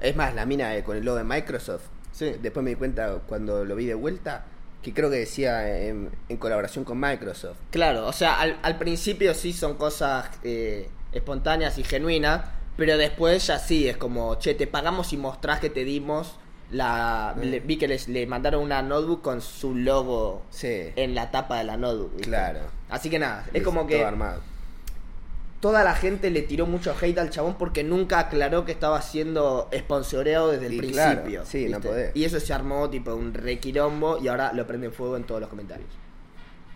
Es 0.00 0.16
más, 0.16 0.34
la 0.34 0.46
mina 0.46 0.74
eh, 0.74 0.82
con 0.82 0.96
el 0.96 1.04
logo 1.04 1.18
de 1.18 1.24
Microsoft. 1.24 1.84
Sí. 2.10 2.34
Después 2.40 2.64
me 2.64 2.70
di 2.70 2.76
cuenta 2.76 3.18
cuando 3.26 3.64
lo 3.66 3.76
vi 3.76 3.84
de 3.86 3.94
vuelta 3.94 4.46
que 4.82 4.92
creo 4.92 5.10
que 5.10 5.16
decía 5.16 5.78
en, 5.86 6.10
en 6.28 6.36
colaboración 6.36 6.84
con 6.84 6.98
Microsoft. 6.98 7.56
Claro, 7.70 8.06
o 8.06 8.12
sea, 8.12 8.40
al, 8.40 8.58
al 8.62 8.78
principio 8.78 9.32
sí 9.34 9.52
son 9.52 9.76
cosas 9.76 10.28
eh, 10.42 10.88
espontáneas 11.12 11.78
y 11.78 11.84
genuinas, 11.84 12.42
pero 12.76 12.96
después 12.98 13.46
ya 13.46 13.58
sí, 13.58 13.88
es 13.88 13.96
como, 13.96 14.34
che, 14.36 14.54
te 14.54 14.66
pagamos 14.66 15.12
y 15.12 15.16
mostrás 15.16 15.60
que 15.60 15.70
te 15.70 15.84
dimos 15.84 16.36
la... 16.70 17.34
le- 17.40 17.60
vi 17.60 17.76
que 17.76 17.86
les, 17.86 18.08
le 18.08 18.26
mandaron 18.26 18.62
una 18.62 18.80
notebook 18.82 19.20
con 19.22 19.40
su 19.42 19.74
logo 19.74 20.42
Sí. 20.50 20.88
en 20.96 21.14
la 21.14 21.30
tapa 21.30 21.58
de 21.58 21.64
la 21.64 21.76
notebook. 21.76 22.12
¿viste? 22.12 22.28
Claro. 22.28 22.60
Así 22.88 23.10
que 23.10 23.18
nada, 23.18 23.44
es 23.48 23.56
Es 23.56 23.62
como 23.62 23.86
que 23.86 23.96
todo 23.98 24.06
armado. 24.06 24.40
Toda 25.62 25.84
la 25.84 25.94
gente 25.94 26.28
le 26.30 26.42
tiró 26.42 26.66
mucho 26.66 26.92
hate 27.00 27.16
al 27.18 27.30
chabón 27.30 27.54
porque 27.56 27.84
nunca 27.84 28.18
aclaró 28.18 28.64
que 28.64 28.72
estaba 28.72 29.00
siendo 29.00 29.70
sponsoreado 29.72 30.50
desde 30.50 30.66
el 30.66 30.74
Y 30.74 30.78
principio. 30.78 31.22
claro, 31.24 31.46
sí, 31.46 31.68
no 31.68 31.80
podés. 31.80 32.10
Y 32.16 32.24
eso 32.24 32.40
se 32.40 32.52
armó 32.52 32.90
tipo 32.90 33.14
un 33.14 33.32
requilombo 33.32 34.18
y 34.18 34.26
ahora 34.26 34.52
lo 34.52 34.66
prenden 34.66 34.92
fuego 34.92 35.16
en 35.16 35.22
todos 35.22 35.40
los 35.40 35.48
comentarios. 35.48 35.88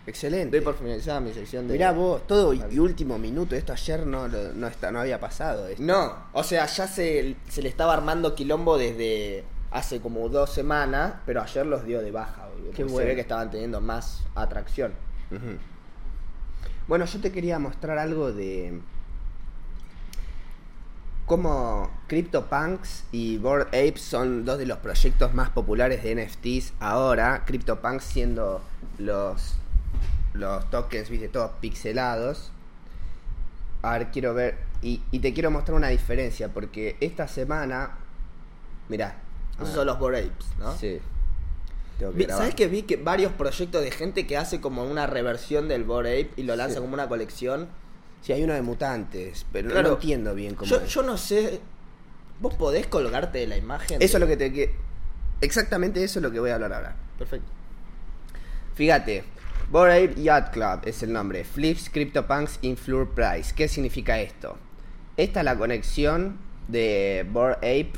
Excelente. 0.05 0.55
Doy 0.55 0.63
por 0.63 0.77
finalizada 0.77 1.19
mi 1.19 1.33
sección 1.33 1.67
de... 1.67 1.73
Mirá 1.73 1.91
vos, 1.91 2.25
todo 2.27 2.53
y 2.53 2.79
último 2.79 3.19
minuto, 3.19 3.57
esto 3.57 3.73
ayer 3.73 4.07
no, 4.07 4.29
no, 4.29 4.67
está, 4.67 4.89
no 4.89 5.01
había 5.01 5.19
pasado. 5.19 5.67
esto. 5.67 5.83
No, 5.83 6.13
o 6.31 6.43
sea, 6.43 6.65
ya 6.65 6.87
se, 6.87 7.35
se 7.49 7.61
le 7.61 7.67
estaba 7.67 7.91
armando 7.93 8.33
quilombo 8.35 8.77
desde 8.77 9.43
hace 9.69 9.99
como 9.99 10.29
dos 10.29 10.49
semanas, 10.53 11.15
pero 11.25 11.41
ayer 11.41 11.65
los 11.65 11.83
dio 11.83 12.01
de 12.01 12.11
baja, 12.11 12.47
Qué 12.73 12.85
bueno. 12.85 12.99
Se 12.99 13.05
ve 13.05 13.15
que 13.15 13.21
estaban 13.21 13.51
teniendo 13.51 13.81
más 13.81 14.23
atracción. 14.33 14.93
Bueno, 16.87 17.05
yo 17.05 17.19
te 17.19 17.31
quería 17.31 17.59
mostrar 17.59 17.97
algo 17.97 18.31
de 18.31 18.79
cómo 21.25 21.91
CryptoPunks 22.07 23.03
y 23.11 23.37
Bored 23.37 23.67
Apes 23.67 24.01
son 24.01 24.45
dos 24.45 24.57
de 24.57 24.65
los 24.65 24.77
proyectos 24.77 25.33
más 25.33 25.49
populares 25.49 26.01
de 26.01 26.15
NFTs 26.15 26.73
ahora. 26.79 27.43
CryptoPunks 27.45 28.05
siendo 28.05 28.61
los, 28.97 29.55
los 30.33 30.69
tokens, 30.69 31.09
viste, 31.09 31.27
todos 31.27 31.51
pixelados. 31.59 32.51
A 33.81 33.97
ver, 33.97 34.07
quiero 34.11 34.33
ver. 34.33 34.57
Y, 34.81 35.01
y 35.11 35.19
te 35.19 35.33
quiero 35.33 35.51
mostrar 35.51 35.75
una 35.75 35.89
diferencia, 35.89 36.47
porque 36.53 36.95
esta 37.01 37.27
semana. 37.27 37.97
Mirá. 38.87 39.17
Esos 39.55 39.73
son 39.73 39.87
los 39.87 39.99
Bored 39.99 40.25
Apes, 40.25 40.47
¿no? 40.59 40.77
Sí. 40.77 40.99
Tengo 41.99 42.13
que. 42.13 42.27
¿Sabes 42.27 42.55
que 42.55 42.67
vi 42.67 42.83
que 42.83 42.95
varios 42.97 43.31
proyectos 43.33 43.81
de 43.83 43.91
gente 43.91 44.27
que 44.27 44.37
hace 44.37 44.61
como 44.61 44.83
una 44.83 45.07
reversión 45.07 45.67
del 45.67 45.83
Bored 45.83 46.11
Ape 46.27 46.41
y 46.41 46.43
lo 46.43 46.55
lanza 46.55 46.75
Sí. 46.75 46.81
como 46.81 46.93
una 46.93 47.07
colección? 47.07 47.67
Sí, 48.21 48.33
hay 48.33 48.43
uno 48.43 48.53
de 48.53 48.61
mutantes, 48.61 49.45
pero 49.51 49.69
Claro. 49.69 49.89
no 49.89 49.93
entiendo 49.95 50.33
bien 50.35 50.55
cómo 50.55 50.69
Yo, 50.69 50.77
es. 50.81 50.93
yo 50.93 51.01
no 51.03 51.17
sé. 51.17 51.59
¿Vos 52.39 52.53
podés 52.55 52.85
colgarte 52.87 53.39
de 53.39 53.47
la 53.47 53.57
imagen? 53.57 54.01
Eso 54.01 54.17
es 54.17 54.21
lo 54.21 54.27
que 54.27 54.37
te 54.37 54.51
que 54.53 54.75
Exactamente 55.41 56.03
eso 56.03 56.19
es 56.19 56.23
lo 56.23 56.31
que 56.31 56.39
voy 56.39 56.49
a 56.49 56.55
hablar 56.55 56.73
ahora. 56.73 56.95
Perfecto. 57.17 57.47
Fíjate, 58.75 59.23
Bored 59.71 60.15
Yacht 60.17 60.51
Club 60.53 60.81
es 60.85 61.01
el 61.03 61.11
nombre. 61.13 61.43
Flips 61.43 61.89
CryptoPunks 61.89 62.59
in 62.61 62.77
Floor 62.77 63.09
Price. 63.13 63.53
¿Qué 63.55 63.67
significa 63.67 64.19
esto? 64.19 64.57
Esta 65.15 65.39
es 65.41 65.45
la 65.45 65.57
conexión 65.57 66.37
de 66.67 67.25
Bored 67.31 67.57
Ape 67.57 67.91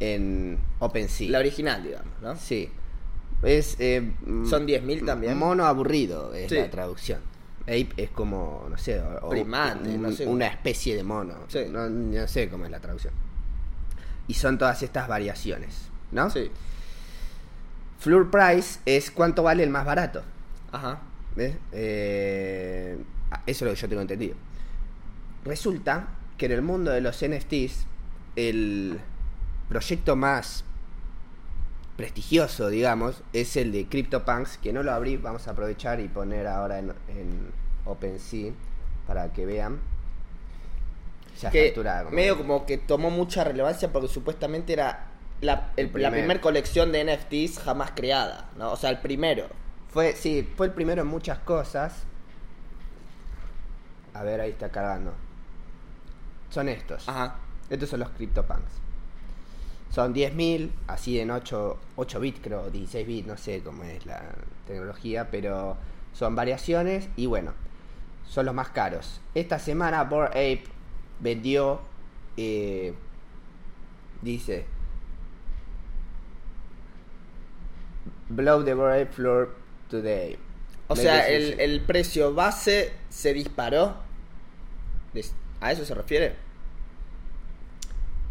en 0.00 0.58
OpenSea. 0.78 1.30
La 1.30 1.38
original, 1.38 1.82
digamos, 1.82 2.20
¿no? 2.22 2.36
Sí. 2.36 2.70
Es, 3.42 3.76
eh, 3.78 4.12
Son 4.48 4.64
mm, 4.64 4.66
10.000 4.66 5.04
también. 5.06 5.36
Mono 5.38 5.64
aburrido 5.66 6.34
es 6.34 6.50
Sí. 6.50 6.56
la 6.56 6.70
traducción. 6.70 7.20
Ape 7.62 7.88
es 7.96 8.10
como, 8.10 8.66
no 8.68 8.76
sé, 8.78 9.00
o- 9.00 9.26
o 9.26 9.30
Primate, 9.30 9.88
un- 9.90 10.02
no 10.02 10.12
sé. 10.12 10.26
una 10.26 10.46
especie 10.46 10.96
de 10.96 11.02
mono. 11.04 11.34
Sí. 11.48 11.60
No, 11.70 11.88
no 11.88 12.26
sé 12.28 12.48
cómo 12.48 12.64
es 12.64 12.70
la 12.70 12.80
traducción. 12.80 13.12
Y 14.26 14.34
son 14.34 14.58
todas 14.58 14.82
estas 14.82 15.08
variaciones, 15.08 15.88
¿no? 16.12 16.30
Sí. 16.30 16.50
Floor 17.98 18.30
price 18.30 18.80
es 18.86 19.10
cuánto 19.10 19.42
vale 19.42 19.62
el 19.62 19.70
más 19.70 19.84
barato. 19.84 20.22
Ajá. 20.72 21.00
¿Ves? 21.36 21.56
Eh, 21.72 22.98
eso 23.46 23.64
es 23.64 23.68
lo 23.68 23.74
que 23.74 23.80
yo 23.80 23.88
tengo 23.88 24.02
entendido. 24.02 24.34
Resulta 25.44 26.08
que 26.36 26.46
en 26.46 26.52
el 26.52 26.62
mundo 26.62 26.90
de 26.90 27.00
los 27.00 27.22
NFTs, 27.22 27.86
el 28.36 28.98
proyecto 29.68 30.16
más 30.16 30.64
prestigioso, 31.96 32.68
digamos, 32.68 33.22
es 33.32 33.56
el 33.56 33.72
de 33.72 33.86
CryptoPunks, 33.86 34.58
que 34.58 34.72
no 34.72 34.82
lo 34.82 34.92
abrí, 34.92 35.16
vamos 35.16 35.46
a 35.48 35.52
aprovechar 35.52 36.00
y 36.00 36.08
poner 36.08 36.46
ahora 36.46 36.78
en, 36.78 36.90
en 37.08 37.50
OpenSea 37.84 38.52
para 39.06 39.32
que 39.32 39.44
vean. 39.46 39.78
Ya 41.40 41.50
que 41.50 41.74
medio 42.10 42.36
como 42.36 42.66
que 42.66 42.76
tomó 42.78 43.10
mucha 43.10 43.44
relevancia 43.44 43.90
porque 43.92 44.08
supuestamente 44.08 44.72
era 44.74 45.06
la, 45.40 45.70
el- 45.76 45.86
El 45.86 46.02
la 46.02 46.10
primer. 46.10 46.12
primer 46.12 46.40
colección 46.40 46.92
de 46.92 47.04
NFTs 47.04 47.60
jamás 47.60 47.92
creada, 47.94 48.50
¿no? 48.56 48.72
O 48.72 48.76
sea, 48.76 48.90
el 48.90 48.98
primero. 48.98 49.46
Fue, 49.90 50.12
sí, 50.14 50.48
fue 50.56 50.66
el 50.66 50.72
primero 50.72 51.00
en 51.02 51.08
muchas 51.08 51.38
cosas. 51.38 52.04
A 54.14 54.22
ver, 54.22 54.40
ahí 54.40 54.50
está 54.50 54.68
cargando. 54.70 55.12
Son 56.50 56.68
estos. 56.68 57.08
Ajá. 57.08 57.36
Estos 57.70 57.88
son 57.88 58.00
los 58.00 58.10
CryptoPunks. 58.10 58.72
Son 59.90 60.14
10.000, 60.14 60.70
así 60.86 61.18
en 61.18 61.30
8, 61.30 61.78
8 61.96 62.20
bits, 62.20 62.40
creo, 62.42 62.70
16 62.70 63.06
bits, 63.06 63.26
no 63.26 63.36
sé 63.36 63.60
cómo 63.62 63.82
es 63.82 64.06
la 64.06 64.22
tecnología, 64.66 65.28
pero 65.30 65.76
son 66.12 66.36
variaciones 66.36 67.08
y 67.16 67.26
bueno, 67.26 67.52
son 68.28 68.46
los 68.46 68.54
más 68.54 68.70
caros. 68.70 69.20
Esta 69.34 69.58
semana 69.58 70.04
Bored 70.04 70.30
Ape 70.30 70.64
vendió, 71.18 71.80
eh, 72.36 72.94
dice, 74.22 74.64
Blow 78.28 78.64
the 78.64 78.74
Bored 78.74 79.02
Ape 79.02 79.12
floor 79.12 79.56
today. 79.88 80.38
O 80.86 80.94
sea, 80.94 81.28
el, 81.28 81.58
el 81.58 81.80
precio 81.80 82.32
base 82.32 82.92
se 83.08 83.32
disparó. 83.32 83.96
¿A 85.60 85.72
eso 85.72 85.84
se 85.84 85.94
refiere? 85.94 86.50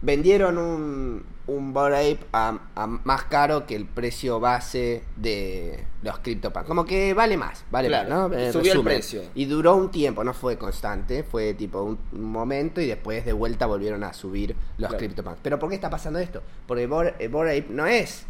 vendieron 0.02 0.58
un, 0.58 1.26
un 1.50 1.74
Bored 1.74 1.96
Ape 2.14 2.26
a, 2.32 2.60
a 2.76 2.88
más 2.88 3.24
caro 3.26 3.66
que 3.66 3.76
el 3.76 3.86
precio 3.86 4.40
base 4.40 5.04
de 5.16 5.84
los 6.02 6.20
CryptoPunks. 6.20 6.68
Como 6.68 6.86
que 6.86 7.14
vale 7.14 7.38
más, 7.38 7.66
vale 7.72 7.88
Claro, 7.90 8.10
más, 8.10 8.30
¿no? 8.32 8.38
En 8.38 8.54
subió 8.54 8.74
el 8.74 8.84
precio. 8.84 9.22
Y 9.36 9.46
duró 9.46 9.76
un 9.76 9.92
tiempo, 9.92 10.24
no 10.24 10.34
fue 10.34 10.58
constante, 10.58 11.24
fue 11.24 11.54
tipo 11.54 11.82
un, 11.84 11.98
un 12.12 12.24
momento 12.32 12.80
y 12.82 12.88
después 12.88 13.26
de 13.26 13.34
vuelta 13.34 13.66
volvieron 13.66 14.04
a 14.04 14.14
subir 14.14 14.56
los 14.78 14.90
Claro. 14.90 14.98
CryptoPunks. 14.98 15.40
Pero 15.44 15.60
¿por 15.60 15.70
qué 15.70 15.76
está 15.76 15.90
pasando 15.90 16.20
esto? 16.20 16.42
Porque 16.68 16.88
Bored, 16.88 17.14
eh, 17.20 17.28
Bored 17.28 17.58
Ape 17.64 17.74
no 17.74 17.86
es 17.88 18.26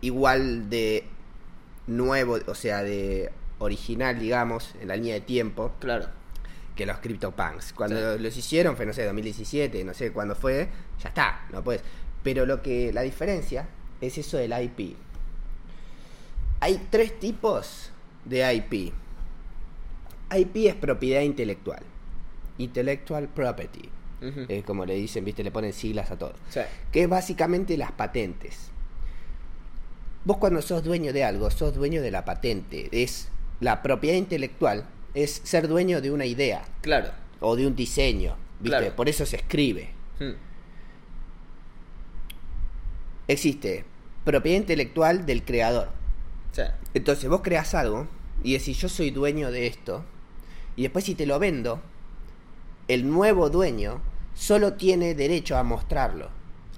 igual 0.00 0.68
de 0.70 1.04
nuevo, 1.86 2.38
o 2.46 2.54
sea, 2.54 2.82
de 2.82 3.30
original, 3.58 4.18
digamos, 4.18 4.74
en 4.80 4.88
la 4.88 4.96
línea 4.96 5.14
de 5.14 5.20
tiempo 5.22 5.72
Claro. 5.80 6.06
que 6.74 6.84
los 6.86 6.98
CryptoPunks. 6.98 7.72
Cuando 7.72 8.16
Sí. 8.16 8.22
los 8.22 8.36
hicieron 8.36 8.76
fue, 8.76 8.84
no 8.86 8.92
sé, 8.92 9.04
2017, 9.04 9.82
no 9.84 9.94
sé 9.94 10.12
cuándo 10.12 10.34
fue, 10.34 10.68
ya 11.02 11.08
está, 11.08 11.46
no 11.50 11.62
puedes. 11.64 11.82
Pero 12.26 12.44
lo 12.44 12.60
que 12.60 12.92
la 12.92 13.02
diferencia 13.02 13.68
es 14.00 14.18
eso 14.18 14.36
del 14.36 14.52
IP. 14.60 14.96
Hay 16.58 16.88
tres 16.90 17.20
tipos 17.20 17.92
de 18.24 18.52
IP. 18.52 18.92
IP 20.36 20.56
es 20.66 20.74
propiedad 20.74 21.20
intelectual. 21.20 21.84
Intellectual 22.58 23.28
property. 23.28 23.88
Es 24.48 24.64
como 24.64 24.84
le 24.84 24.94
dicen, 24.96 25.24
viste, 25.24 25.44
le 25.44 25.52
ponen 25.52 25.72
siglas 25.72 26.10
a 26.10 26.18
todo. 26.18 26.32
Sí. 26.50 26.62
Que 26.90 27.02
es 27.04 27.08
básicamente 27.08 27.76
las 27.76 27.92
patentes. 27.92 28.70
Vos 30.24 30.38
cuando 30.38 30.60
sos 30.62 30.82
dueño 30.82 31.12
de 31.12 31.22
algo, 31.22 31.48
sos 31.52 31.76
dueño 31.76 32.02
de 32.02 32.10
la 32.10 32.24
patente. 32.24 32.88
Es 32.90 33.28
la 33.60 33.82
propiedad 33.84 34.16
intelectual, 34.16 34.84
es 35.14 35.42
ser 35.44 35.68
dueño 35.68 36.00
de 36.00 36.10
una 36.10 36.26
idea 36.26 36.64
Claro. 36.80 37.10
o 37.38 37.54
de 37.54 37.68
un 37.68 37.76
diseño, 37.76 38.34
¿viste? 38.58 38.78
Claro. 38.78 38.96
Por 38.96 39.08
eso 39.08 39.24
se 39.26 39.36
escribe. 39.36 39.90
Hmm. 40.18 40.32
Existe 43.28 43.84
propiedad 44.24 44.58
intelectual 44.60 45.26
del 45.26 45.44
creador. 45.44 45.88
Sí. 46.52 46.62
Entonces 46.94 47.28
vos 47.28 47.40
creas 47.42 47.74
algo 47.74 48.08
y 48.42 48.52
decís 48.54 48.78
yo 48.78 48.88
soy 48.88 49.10
dueño 49.10 49.50
de 49.50 49.66
esto 49.66 50.04
y 50.76 50.82
después 50.82 51.04
si 51.04 51.14
te 51.14 51.26
lo 51.26 51.38
vendo, 51.38 51.80
el 52.88 53.08
nuevo 53.08 53.50
dueño 53.50 54.00
solo 54.34 54.74
tiene 54.74 55.14
derecho 55.14 55.56
a 55.56 55.62
mostrarlo. 55.62 56.28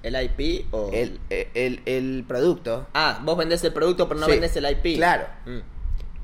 ¿El 0.01 0.15
IP 0.15 0.65
o...? 0.73 0.89
El, 0.93 1.19
el, 1.29 1.81
el 1.85 2.23
producto 2.27 2.87
Ah, 2.93 3.19
vos 3.23 3.37
vendés 3.37 3.63
el 3.65 3.73
producto 3.73 4.07
pero 4.07 4.19
no 4.21 4.25
Sí, 4.27 4.31
vendés 4.33 4.55
el 4.55 4.65
IP. 4.69 4.95
claro. 4.95 5.25
Mm. 5.45 5.59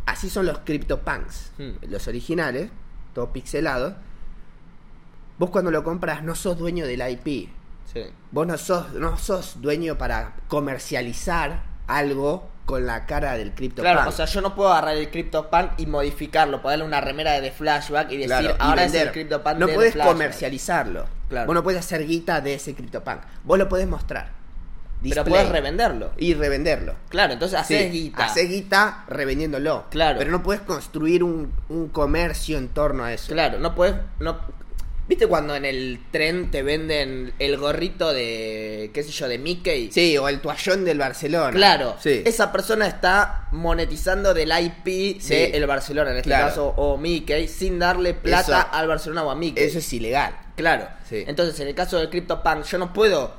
así 0.05 0.29
son 0.29 0.45
los 0.45 0.59
CryptoPunks. 0.59 1.51
Hmm. 1.57 1.71
Los 1.89 2.07
originales, 2.07 2.69
todo 3.13 3.31
pixelado. 3.33 3.95
Vos 5.37 5.49
cuando 5.49 5.71
lo 5.71 5.83
compras 5.83 6.23
no 6.23 6.35
sos 6.35 6.57
dueño 6.57 6.87
del 6.87 7.01
IP. 7.09 7.49
Sí. 7.95 8.03
Vos 8.31 8.45
no 8.45 8.57
sos, 8.57 8.91
no 8.93 9.17
sos 9.17 9.61
dueño 9.61 9.97
para 9.97 10.33
comercializar 10.49 11.63
algo 11.87 12.49
con 12.65 12.85
la 12.85 13.05
cara 13.05 13.37
del 13.37 13.53
CryptoPunk. 13.53 13.93
Claro, 13.93 14.09
o 14.09 14.11
sea, 14.11 14.25
yo 14.25 14.41
no 14.41 14.55
puedo 14.55 14.71
agarrar 14.71 14.97
el 14.97 15.09
CryptoPunk 15.09 15.71
y 15.77 15.85
modificarlo, 15.85 16.61
ponerle 16.61 16.83
una 16.85 16.99
remera 16.99 17.33
de 17.33 17.41
The 17.41 17.51
Flashback 17.51 18.11
y 18.11 18.17
decir, 18.17 18.27
Claro, 18.27 18.49
y 18.49 18.55
ahora 18.59 18.83
es 18.85 18.93
el 18.93 19.11
CryptoPunk 19.11 19.57
No 19.57 19.67
de 19.67 19.73
puedes 19.73 19.95
comercializarlo. 19.95 21.05
Claro. 21.29 21.47
Vos 21.47 21.55
no 21.55 21.63
puedes 21.63 21.79
hacer 21.79 22.05
guita 22.05 22.41
de 22.41 22.55
ese 22.55 22.75
CryptoPunk. 22.75 23.21
Vos 23.43 23.57
lo 23.57 23.69
podés 23.69 23.87
mostrar. 23.87 24.29
Pero 25.01 25.23
Display. 25.23 25.29
puedes 25.29 25.49
revenderlo. 25.49 26.11
Y 26.17 26.33
revenderlo. 26.33 26.95
Claro, 27.09 27.33
entonces 27.33 27.59
haces 27.59 27.83
Sí, 27.83 27.89
guita. 27.91 28.25
Hacés 28.25 28.49
guita 28.49 29.05
revendiéndolo. 29.07 29.85
Claro. 29.91 30.17
Pero 30.17 30.31
no 30.31 30.41
puedes 30.41 30.61
construir 30.63 31.23
un, 31.23 31.53
un 31.69 31.89
comercio 31.89 32.57
en 32.57 32.69
torno 32.69 33.03
a 33.03 33.13
eso. 33.13 33.31
Claro, 33.31 33.59
no 33.59 33.75
puedes. 33.75 33.95
No... 34.19 34.39
¿Viste 35.07 35.27
cuando 35.27 35.55
en 35.55 35.65
el 35.65 35.99
tren 36.11 36.49
te 36.49 36.63
venden 36.63 37.31
el 37.37 37.57
gorrito 37.57 38.11
de. 38.11 38.89
qué 38.91 39.03
sé 39.03 39.11
yo, 39.11 39.27
de 39.27 39.37
Mickey? 39.37 39.91
Sí, 39.91 40.17
o 40.17 40.27
el 40.27 40.39
toallón 40.41 40.83
del 40.83 40.97
Barcelona. 40.97 41.51
Claro, 41.51 41.95
Sí. 41.99 42.23
esa 42.25 42.51
persona 42.51 42.87
está 42.87 43.47
monetizando 43.51 44.33
del 44.33 44.51
IP 44.51 45.19
Sí. 45.21 45.29
de 45.35 45.45
el 45.51 45.67
Barcelona, 45.67 46.09
en 46.09 46.17
este 46.17 46.29
Claro. 46.29 46.47
caso, 46.47 46.67
o 46.75 46.97
Mickey, 46.97 47.47
sin 47.47 47.77
darle 47.77 48.15
plata 48.15 48.61
Eso- 48.61 48.67
al 48.73 48.87
Barcelona 48.87 49.23
o 49.23 49.29
a 49.29 49.35
Mickey. 49.35 49.63
Eso 49.63 49.77
es 49.77 49.93
ilegal. 49.93 50.35
Claro. 50.55 50.87
Sí. 51.07 51.23
Entonces, 51.27 51.59
en 51.59 51.67
el 51.67 51.75
caso 51.75 51.97
del 51.99 52.09
CryptoPunk, 52.09 52.63
yo 52.65 52.77
no 52.79 52.91
puedo 52.91 53.33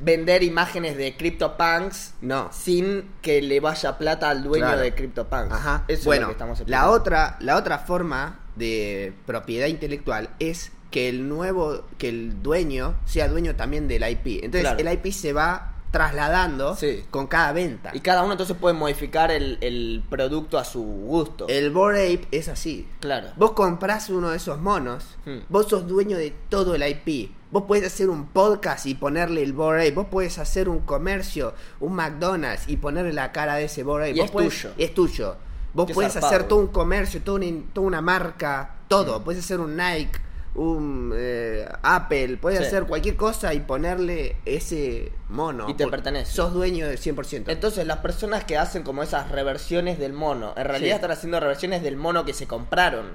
vender 0.00 0.42
imágenes 0.42 0.96
de 0.96 1.16
CryptoPunks 1.16 2.14
No. 2.22 2.50
sin 2.52 3.08
que 3.22 3.40
le 3.42 3.60
vaya 3.60 3.96
plata 3.96 4.28
al 4.28 4.42
dueño 4.42 4.66
Claro. 4.66 4.80
de 4.80 4.92
CryptoPunks. 4.92 5.52
Ajá. 5.54 5.84
Eso 5.86 6.06
bueno, 6.06 6.22
es 6.22 6.22
lo 6.22 6.26
que 6.28 6.32
estamos 6.32 6.58
la 6.58 6.62
explicando. 6.62 6.90
otra, 6.92 7.36
la 7.38 7.56
otra 7.56 7.78
forma 7.78 8.40
de 8.56 9.12
propiedad 9.24 9.68
intelectual 9.68 10.30
es 10.40 10.72
que 10.92 11.08
el 11.08 11.28
nuevo, 11.28 11.82
que 11.98 12.08
el 12.10 12.40
dueño 12.42 12.94
sea 13.06 13.26
dueño 13.26 13.56
también 13.56 13.88
del 13.88 14.08
IP. 14.08 14.44
Entonces 14.44 14.60
Claro. 14.60 14.78
el 14.78 14.92
IP 14.92 15.10
se 15.12 15.32
va 15.32 15.70
trasladando 15.90 16.74
Sí. 16.76 17.04
con 17.10 17.26
cada 17.26 17.52
venta. 17.52 17.90
Y 17.92 18.00
cada 18.00 18.22
uno 18.22 18.32
entonces 18.32 18.56
puede 18.58 18.74
modificar 18.74 19.30
el, 19.30 19.58
el 19.60 20.02
producto 20.08 20.58
a 20.58 20.64
su 20.64 20.82
gusto. 20.82 21.46
El 21.48 21.70
Bored 21.70 22.14
Ape 22.14 22.28
es 22.30 22.48
así. 22.48 22.88
Claro. 23.00 23.28
Vos 23.36 23.52
comprás 23.52 24.08
uno 24.10 24.30
de 24.30 24.36
esos 24.38 24.58
monos, 24.60 25.04
Hmm. 25.26 25.40
vos 25.48 25.68
sos 25.68 25.86
dueño 25.86 26.16
de 26.16 26.34
todo 26.48 26.74
el 26.74 26.82
IP. 26.82 27.30
Vos 27.50 27.64
podés 27.64 27.84
hacer 27.84 28.08
un 28.08 28.26
podcast 28.28 28.86
y 28.86 28.94
ponerle 28.94 29.42
el 29.42 29.52
Bored 29.52 29.82
Ape. 29.82 29.92
Vos 29.92 30.06
podés 30.06 30.38
hacer 30.38 30.68
un 30.70 30.80
comercio, 30.80 31.52
un 31.80 31.94
McDonald's 31.94 32.68
y 32.68 32.76
ponerle 32.78 33.12
la 33.12 33.30
cara 33.32 33.56
de 33.56 33.64
ese 33.64 33.82
Bored 33.82 34.10
Ape. 34.10 34.16
Y 34.16 34.20
Vos 34.20 34.26
es 34.26 34.32
podés- 34.32 34.62
tuyo. 34.62 34.70
Es 34.78 34.94
tuyo. 34.94 35.36
Vos 35.74 35.90
podés 35.92 36.12
zarpado. 36.14 36.34
hacer 36.34 36.48
todo 36.48 36.58
un 36.58 36.66
comercio, 36.68 37.20
toda 37.22 37.38
una, 37.38 37.62
toda 37.72 37.86
una 37.86 38.00
marca, 38.00 38.76
todo. 38.88 39.20
Hmm. 39.20 39.24
Podés 39.24 39.40
hacer 39.40 39.60
un 39.60 39.76
Nike, 39.76 40.18
un 40.54 41.12
eh, 41.16 41.66
Apple, 41.82 42.36
podés 42.36 42.58
Sí. 42.58 42.64
hacer 42.66 42.84
cualquier 42.84 43.16
cosa 43.16 43.54
y 43.54 43.60
ponerle 43.60 44.36
ese 44.44 45.10
mono. 45.28 45.68
Y 45.68 45.74
te 45.74 45.86
pertenece. 45.86 46.32
Sos 46.32 46.52
dueño 46.52 46.86
del 46.88 46.98
100%. 46.98 47.50
Entonces, 47.50 47.86
las 47.86 47.98
personas 47.98 48.44
que 48.44 48.56
hacen 48.58 48.82
como 48.82 49.02
esas 49.02 49.30
reversiones 49.30 49.98
del 49.98 50.12
mono, 50.12 50.52
en 50.56 50.64
realidad 50.66 50.90
Sí. 50.90 50.94
están 50.96 51.10
haciendo 51.10 51.40
reversiones 51.40 51.82
del 51.82 51.96
mono 51.96 52.24
que 52.24 52.34
se 52.34 52.46
compraron. 52.46 53.12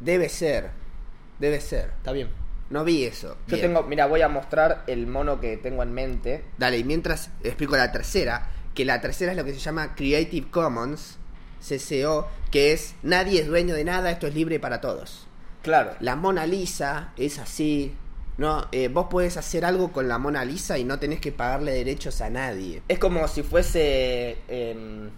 Debe 0.00 0.28
ser. 0.28 0.70
Debe 1.38 1.60
ser. 1.60 1.92
Está 1.96 2.12
bien. 2.12 2.28
No 2.68 2.84
vi 2.84 3.04
eso. 3.04 3.36
Yo 3.46 3.56
Bien. 3.56 3.68
tengo, 3.68 3.82
mira, 3.84 4.06
voy 4.06 4.22
a 4.22 4.28
mostrar 4.28 4.82
el 4.86 5.06
mono 5.06 5.40
que 5.40 5.56
tengo 5.56 5.82
en 5.82 5.92
mente. 5.92 6.44
Dale, 6.58 6.78
y 6.78 6.84
mientras 6.84 7.30
explico 7.44 7.76
la 7.76 7.92
tercera, 7.92 8.50
que 8.74 8.84
la 8.84 9.00
tercera 9.00 9.30
es 9.32 9.38
lo 9.38 9.44
que 9.44 9.52
se 9.54 9.60
llama 9.60 9.94
Creative 9.94 10.50
Commons, 10.50 11.16
CCO, 11.60 12.28
que 12.50 12.72
es 12.72 12.94
nadie 13.02 13.40
es 13.40 13.46
dueño 13.46 13.74
de 13.74 13.84
nada, 13.84 14.10
esto 14.10 14.26
es 14.26 14.34
libre 14.34 14.58
para 14.60 14.80
todos. 14.80 15.25
Claro. 15.66 15.90
La 15.98 16.14
Mona 16.14 16.46
Lisa 16.46 17.10
es 17.16 17.40
así, 17.40 17.92
¿no? 18.38 18.66
Eh, 18.70 18.86
vos 18.86 19.06
podés 19.10 19.36
hacer 19.36 19.64
algo 19.64 19.90
con 19.90 20.06
la 20.06 20.16
Mona 20.16 20.44
Lisa 20.44 20.78
y 20.78 20.84
no 20.84 21.00
tenés 21.00 21.20
que 21.20 21.32
pagarle 21.32 21.72
derechos 21.72 22.20
a 22.20 22.30
nadie. 22.30 22.82
Es 22.86 23.00
como 23.00 23.26
si 23.26 23.42
fuese. 23.42 24.38
em, 24.46 25.10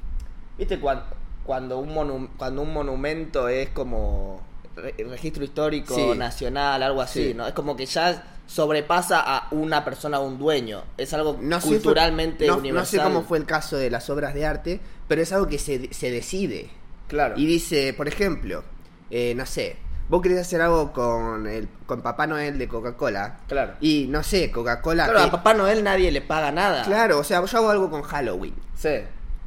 ¿Viste 0.57 0.81
cuan- 0.81 1.05
cuando, 1.45 1.79
un 1.79 1.91
monu- 1.95 2.29
cuando 2.39 2.63
un 2.63 2.73
monumento 2.73 3.47
es 3.49 3.69
como 3.69 4.41
re- 4.75 4.95
registro 5.09 5.45
histórico 5.45 5.95
Sí. 5.95 6.17
nacional, 6.17 6.83
algo 6.83 7.03
así, 7.03 7.29
Sí. 7.29 7.35
¿no? 7.35 7.47
Es 7.47 7.53
como 7.53 7.77
que 7.77 7.85
ya 7.87 8.25
sobrepasa 8.47 9.21
a 9.21 9.49
una 9.51 9.85
persona, 9.85 10.19
un 10.21 10.39
dueño. 10.39 10.83
Es 10.97 11.13
algo 11.13 11.39
No 11.41 11.61
culturalmente 11.61 12.47
no, 12.47 12.57
universal. 12.57 12.81
no 12.81 12.87
sé 12.87 12.99
cómo 13.13 13.23
fue 13.27 13.37
el 13.39 13.45
caso 13.45 13.77
de 13.77 13.91
las 13.91 14.09
obras 14.09 14.33
de 14.33 14.47
arte, 14.47 14.81
pero 15.07 15.21
es 15.21 15.31
algo 15.33 15.47
que 15.47 15.59
se, 15.59 15.93
se 15.93 16.11
decide. 16.11 16.71
Claro. 17.07 17.35
Y 17.37 17.45
dice, 17.47 17.93
por 17.95 18.09
ejemplo, 18.09 18.65
eh, 19.11 19.35
no 19.37 19.45
sé, 19.47 19.77
vos 20.09 20.23
querés 20.23 20.38
hacer 20.40 20.61
algo 20.61 20.92
con 20.92 21.47
el 21.47 21.68
con 21.87 22.03
Papá 22.03 22.27
Noel 22.27 22.59
de 22.59 22.68
Coca-Cola. 22.68 23.38
Claro. 23.49 23.75
Y 23.81 24.07
no 24.09 24.23
sé, 24.23 24.51
Coca-Cola. 24.51 25.05
Claro, 25.05 25.21
que- 25.21 25.27
a 25.27 25.31
Papá 25.31 25.55
Noel 25.55 25.83
nadie 25.85 26.11
le 26.11 26.21
paga 26.23 26.51
nada. 26.53 26.83
Claro, 26.85 27.18
o 27.18 27.25
sea, 27.25 27.44
yo 27.44 27.59
hago 27.59 27.71
algo 27.71 27.90
con 27.90 28.03
Halloween, 28.03 28.55
Sí. 28.77 28.97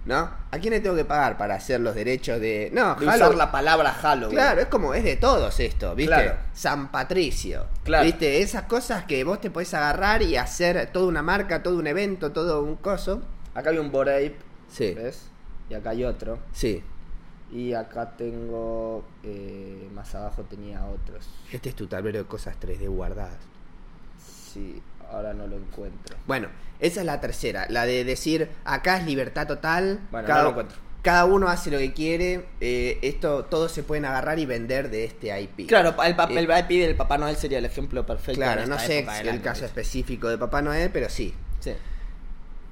¿no? 0.05 0.41
¿A 0.51 0.57
quién 0.59 0.73
le 0.73 0.79
tengo 0.79 0.95
que 0.95 1.05
pagar 1.05 1.37
para 1.37 1.55
hacer 1.55 1.79
los 1.79 1.93
derechos 1.95 2.39
de. 2.41 2.69
No, 2.73 2.95
De 2.95 3.05
usar 3.05 3.35
la 3.35 3.51
palabra 3.51 3.91
Halloween. 3.93 4.35
Claro, 4.35 4.61
es 4.61 4.67
como, 4.67 4.93
es 4.93 5.03
de 5.03 5.15
todos 5.17 5.59
esto, 5.59 5.93
¿viste? 5.95 6.13
Claro. 6.13 6.37
San 6.53 6.91
Patricio. 6.91 7.67
Claro. 7.83 8.03
¿Viste? 8.05 8.41
Esas 8.41 8.63
cosas 8.63 9.05
que 9.05 9.23
vos 9.23 9.39
te 9.39 9.51
podés 9.51 9.73
agarrar 9.73 10.21
y 10.23 10.35
hacer 10.37 10.89
toda 10.91 11.05
una 11.07 11.21
marca, 11.21 11.61
todo 11.63 11.77
un 11.77 11.87
evento, 11.87 12.31
todo 12.31 12.63
un 12.63 12.75
coso. 12.77 13.21
Acá 13.53 13.69
hay 13.69 13.77
un 13.77 13.91
Bored 13.91 14.15
Ape, 14.15 14.37
Sí. 14.69 14.93
¿ves? 14.93 15.27
Y 15.69 15.73
acá 15.75 15.91
hay 15.91 16.03
otro. 16.03 16.39
Sí. 16.51 16.83
Y 17.51 17.73
acá 17.73 18.11
tengo. 18.17 19.03
eh, 19.23 19.89
más 19.93 20.13
abajo 20.15 20.43
tenía 20.43 20.85
otros. 20.85 21.27
Este 21.51 21.69
es 21.69 21.75
tu 21.75 21.87
tablero 21.87 22.19
de 22.19 22.25
cosas 22.25 22.55
3D 22.59 22.87
guardadas. 22.89 23.37
Sí, 24.53 24.81
ahora 25.11 25.33
no 25.33 25.47
lo 25.47 25.57
encuentro. 25.57 26.15
Bueno, 26.27 26.47
esa 26.79 27.01
es 27.01 27.05
la 27.05 27.19
tercera, 27.21 27.65
la 27.69 27.85
de 27.85 28.03
decir 28.03 28.49
acá 28.65 28.97
es 28.97 29.05
libertad 29.05 29.47
total. 29.47 29.99
Bueno, 30.11 30.27
cada, 30.27 30.39
no 30.39 30.43
lo 30.45 30.49
encuentro. 30.51 30.77
cada 31.01 31.25
uno 31.25 31.47
hace 31.49 31.71
lo 31.71 31.77
que 31.77 31.93
quiere. 31.93 32.45
eh, 32.61 32.99
esto 33.01 33.45
todos 33.45 33.71
se 33.71 33.83
pueden 33.83 34.05
agarrar 34.05 34.39
y 34.39 34.45
vender 34.45 34.89
de 34.89 35.03
este 35.05 35.37
IP. 35.41 35.67
Claro, 35.67 35.89
el, 36.03 36.15
pa- 36.15 36.29
Eh, 36.31 36.37
el 36.39 36.43
IP 36.45 36.69
del 36.85 36.95
Papá 36.95 37.17
Noel 37.17 37.35
sería 37.35 37.57
el 37.57 37.65
ejemplo 37.65 38.05
perfecto. 38.05 38.39
Claro, 38.41 38.65
no 38.65 38.79
sé 38.79 38.99
el 38.99 39.09
año, 39.29 39.41
caso 39.41 39.65
específico 39.65 40.29
de 40.29 40.37
Papá 40.37 40.61
Noel, 40.61 40.89
pero 40.91 41.09
sí. 41.09 41.33
Sí. 41.59 41.73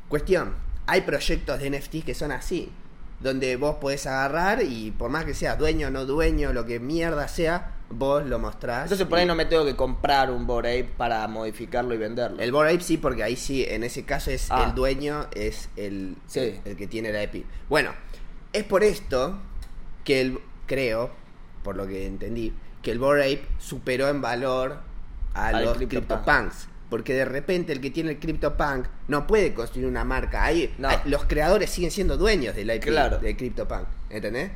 Cuestión, 0.08 0.56
hay 0.88 1.02
proyectos 1.02 1.60
de 1.60 1.70
NFT 1.70 2.04
que 2.06 2.16
son 2.16 2.32
así, 2.32 2.72
donde 3.20 3.56
vos 3.58 3.76
podés 3.76 4.06
agarrar 4.08 4.64
y 4.64 4.92
por 4.92 5.10
más 5.10 5.26
que 5.26 5.34
seas 5.34 5.58
dueño 5.58 5.88
o 5.88 5.92
no 5.92 6.06
dueño, 6.06 6.54
lo 6.54 6.66
que 6.66 6.80
mierda 6.80 7.28
sea, 7.28 7.76
vos 7.90 8.26
lo 8.26 8.40
mostrás. 8.40 8.84
Entonces 8.84 9.08
por 9.08 9.18
ahí 9.18 9.26
y- 9.26 9.28
no 9.28 9.36
me 9.36 9.46
tengo 9.46 9.66
que 9.66 9.76
comprar 9.76 10.32
un 10.32 10.48
Bored 10.48 10.70
Ape 10.86 10.94
para 10.96 11.28
modificarlo 11.28 11.94
y 11.94 11.98
venderlo. 11.98 12.40
El 12.42 12.52
Bored 12.52 12.74
Ape 12.76 12.84
sí, 12.84 12.98
porque 12.98 13.24
ahí 13.24 13.36
sí, 13.36 13.66
en 13.68 13.84
ese 13.84 14.06
caso 14.06 14.32
es 14.32 14.50
Ah. 14.50 14.66
el 14.68 14.76
dueño, 14.76 15.28
es 15.34 15.70
el, 15.76 16.16
Sí. 16.28 16.62
el 16.64 16.78
que 16.78 16.88
tiene 16.88 17.12
la 17.12 17.22
EP. 17.24 17.46
Bueno, 17.68 17.92
es 18.54 18.64
por 18.64 18.84
esto 18.84 19.38
que 20.06 20.22
el, 20.22 20.40
creo, 20.66 21.10
por 21.64 21.76
lo 21.76 21.86
que 21.88 22.08
entendí, 22.08 22.54
que 22.82 22.92
el 22.92 23.00
Bored 23.00 23.22
Ape 23.24 23.46
superó 23.58 24.08
en 24.08 24.22
valor 24.22 24.80
a 25.34 25.48
Al 25.48 25.66
los 25.66 25.76
CryptoPunk. 25.78 26.08
CryptoPunks. 26.24 26.68
Porque 26.90 27.14
de 27.14 27.26
repente 27.26 27.72
el 27.72 27.82
que 27.82 27.92
tiene 27.92 28.12
el 28.12 28.20
CryptoPunk 28.20 28.88
no 29.08 29.28
puede 29.28 29.54
construir 29.54 29.88
una 29.88 30.04
marca. 30.04 30.44
Ahí 30.44 30.74
No. 30.80 30.90
hay- 30.90 30.98
los 31.06 31.26
creadores 31.26 31.70
siguen 31.70 31.92
siendo 31.92 32.18
dueños 32.18 32.56
del 32.56 32.72
IP 32.72 32.86
Claro. 32.90 33.20
del 33.20 33.38
CryptoPunk. 33.38 33.86
¿Entendés? 34.10 34.52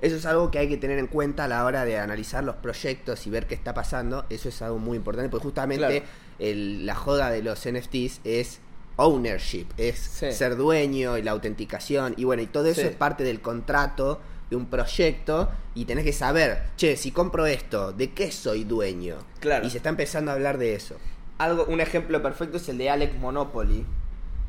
Eso 0.00 0.16
es 0.16 0.26
algo 0.26 0.50
que 0.50 0.58
hay 0.58 0.68
que 0.68 0.78
tener 0.78 0.98
en 0.98 1.06
cuenta 1.06 1.44
a 1.44 1.48
la 1.48 1.64
hora 1.64 1.84
de 1.84 1.98
analizar 1.98 2.42
los 2.42 2.56
proyectos 2.56 3.24
y 3.26 3.30
ver 3.30 3.46
qué 3.46 3.54
está 3.54 3.72
pasando. 3.72 4.24
Eso 4.30 4.48
es 4.48 4.60
algo 4.62 4.78
muy 4.78 4.96
importante, 4.96 5.28
porque 5.28 5.44
justamente 5.44 5.86
Claro. 5.86 6.04
el- 6.40 6.86
la 6.86 6.94
joda 6.96 7.30
de 7.30 7.42
los 7.42 7.64
NFTs 7.66 8.20
es 8.24 8.58
ownership, 8.96 9.66
es 9.76 9.98
Sí. 9.98 10.32
ser 10.32 10.56
dueño 10.56 11.18
y 11.18 11.22
la 11.22 11.30
autenticación. 11.30 12.14
Y 12.16 12.24
bueno, 12.24 12.42
y 12.42 12.46
todo 12.46 12.66
eso 12.66 12.80
Sí. 12.80 12.86
es 12.88 12.94
parte 12.96 13.22
del 13.22 13.40
contrato 13.40 14.20
de 14.52 14.56
un 14.56 14.66
proyecto 14.66 15.48
y 15.74 15.86
tenés 15.86 16.04
que 16.04 16.12
saber, 16.12 16.62
che, 16.76 16.96
si 16.98 17.10
compro 17.10 17.46
esto, 17.46 17.92
¿de 17.92 18.10
qué 18.12 18.30
soy 18.30 18.64
dueño? 18.64 19.16
Claro. 19.40 19.66
Y 19.66 19.70
se 19.70 19.78
está 19.78 19.88
empezando 19.88 20.30
a 20.30 20.34
hablar 20.34 20.58
de 20.58 20.74
eso. 20.74 20.96
Algo, 21.38 21.64
un 21.64 21.80
ejemplo 21.80 22.20
perfecto 22.22 22.58
es 22.58 22.68
el 22.68 22.76
de 22.76 22.90
Alex 22.90 23.14
Monopoly, 23.18 23.84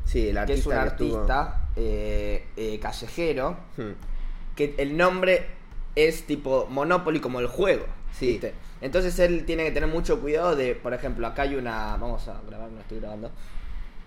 Sí, 0.04 0.28
el 0.28 0.44
que 0.44 0.52
es 0.52 0.66
un 0.66 0.74
artista 0.74 1.40
artista 1.40 1.68
eh, 1.76 2.44
eh, 2.58 2.78
callejero, 2.78 3.56
Hmm. 3.78 3.92
que 4.54 4.74
el 4.76 4.94
nombre 4.98 5.46
es 5.96 6.26
tipo 6.26 6.66
Monopoly 6.70 7.20
como 7.20 7.40
el 7.40 7.46
juego. 7.46 7.86
Sí. 8.12 8.26
¿viste? 8.32 8.52
Entonces 8.82 9.18
él 9.18 9.46
tiene 9.46 9.64
que 9.64 9.70
tener 9.70 9.88
mucho 9.88 10.20
cuidado 10.20 10.54
de, 10.54 10.74
por 10.74 10.92
ejemplo, 10.92 11.26
acá 11.26 11.42
hay 11.42 11.54
una, 11.54 11.96
vamos 11.96 12.28
a 12.28 12.42
grabar, 12.46 12.70
no 12.70 12.80
estoy 12.80 13.00
grabando. 13.00 13.30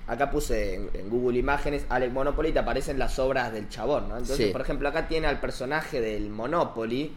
Acá 0.08 0.32
puse 0.32 0.76
en, 0.76 0.90
en 0.94 1.10
Google 1.10 1.38
Imágenes 1.38 1.86
Alex 1.90 2.14
Monopoly 2.14 2.50
y 2.50 2.54
te 2.54 2.60
aparecen 2.60 2.98
las 2.98 3.20
obras 3.20 3.52
del 3.52 3.68
chabón, 3.70 4.08
¿no? 4.10 4.18
Entonces, 4.18 4.48
Sí. 4.48 4.52
por 4.54 4.62
ejemplo, 4.62 4.88
acá 4.88 5.08
tiene 5.08 5.28
al 5.28 5.40
personaje 5.42 6.00
del 6.02 6.30
Monopoly. 6.30 7.14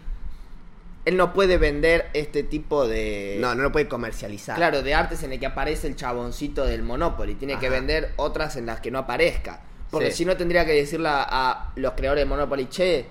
Él 1.07 1.17
no 1.17 1.33
puede 1.33 1.57
vender 1.57 2.11
este 2.13 2.43
tipo 2.43 2.87
de... 2.87 3.39
No, 3.41 3.55
no 3.55 3.63
lo 3.63 3.73
puede 3.73 3.89
comercializar. 3.89 4.57
Claro, 4.57 4.83
de 4.83 4.93
artes 4.95 5.23
en 5.23 5.33
el 5.33 5.41
que 5.41 5.47
aparece 5.47 5.87
el 5.87 5.97
chaboncito 5.97 6.67
del 6.67 6.83
Monopoly. 6.83 7.37
Tiene 7.37 7.59
que 7.59 7.71
vender 7.71 8.13
otras 8.17 8.57
en 8.57 8.67
las 8.67 8.81
que 8.81 8.91
no 8.91 8.99
aparezca. 8.99 9.61
Porque 9.91 10.11
Sí. 10.11 10.19
si 10.19 10.25
no 10.27 10.37
tendría 10.37 10.67
que 10.67 10.73
decirle 10.73 11.09
a, 11.09 11.23
a 11.31 11.73
los 11.77 11.93
creadores 11.95 12.23
de 12.25 12.29
Monopoly, 12.29 12.67
che, 12.69 13.07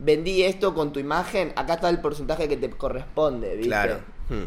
vendí 0.00 0.42
esto 0.42 0.74
con 0.74 0.92
tu 0.92 0.98
imagen, 1.00 1.52
acá 1.54 1.74
está 1.74 1.88
el 1.90 2.00
porcentaje 2.00 2.48
que 2.48 2.56
te 2.56 2.70
corresponde, 2.70 3.50
¿viste? 3.54 3.68
Claro. 3.68 3.98
Hmm. 4.28 4.44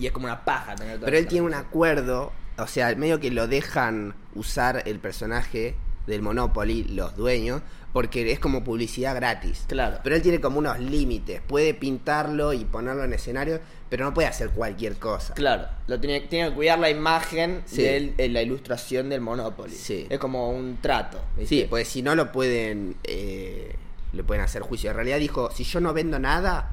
Y 0.00 0.06
es 0.06 0.12
como 0.12 0.24
una 0.26 0.44
paja 0.44 0.74
tener 0.74 0.94
toda 0.96 1.04
Pero 1.06 1.18
él 1.18 1.26
tiene 1.26 1.46
un 1.46 1.54
acuerdo, 1.54 2.32
o 2.62 2.66
sea, 2.66 2.94
medio 2.96 3.20
que 3.20 3.30
lo 3.30 3.46
dejan 3.48 4.14
usar 4.34 4.82
el 4.86 4.98
personaje 4.98 5.74
del 6.06 6.22
Monopoly, 6.22 6.84
los 6.84 7.16
dueños, 7.16 7.62
porque 7.92 8.30
es 8.32 8.38
como 8.38 8.62
publicidad 8.64 9.14
gratis. 9.16 9.64
Claro. 9.68 9.98
Pero 10.02 10.16
él 10.16 10.22
tiene 10.22 10.40
como 10.40 10.58
unos 10.58 10.78
límites, 10.78 11.40
puede 11.46 11.74
pintarlo 11.74 12.52
y 12.52 12.64
ponerlo 12.64 13.04
en 13.04 13.12
escenario, 13.12 13.60
pero 13.88 14.04
no 14.04 14.14
puede 14.14 14.28
hacer 14.28 14.50
cualquier 14.50 14.96
cosa. 14.96 15.34
Claro, 15.34 15.66
lo 15.88 15.98
tiene, 16.00 16.20
tiene 16.22 16.50
que 16.50 16.54
cuidar 16.54 16.78
la 16.78 16.90
imagen 16.90 17.62
Sí. 17.66 17.82
de 17.82 17.96
él- 18.16 18.32
la 18.32 18.42
ilustración 18.42 19.08
del 19.08 19.20
Monopoly. 19.20 19.74
Sí. 19.74 20.06
Es 20.08 20.18
como 20.18 20.50
un 20.50 20.78
trato. 20.80 21.20
¿viste? 21.36 21.62
Sí, 21.62 21.66
pues 21.68 21.88
si 21.88 22.02
no 22.02 22.14
lo 22.14 22.30
pueden, 22.32 22.96
eh, 23.04 23.74
le 24.12 24.24
pueden 24.24 24.42
hacer 24.44 24.62
juicio. 24.62 24.90
En 24.90 24.96
realidad 24.96 25.18
dijo, 25.18 25.50
si 25.52 25.64
yo 25.64 25.80
no 25.80 25.92
vendo 25.92 26.18
nada, 26.18 26.70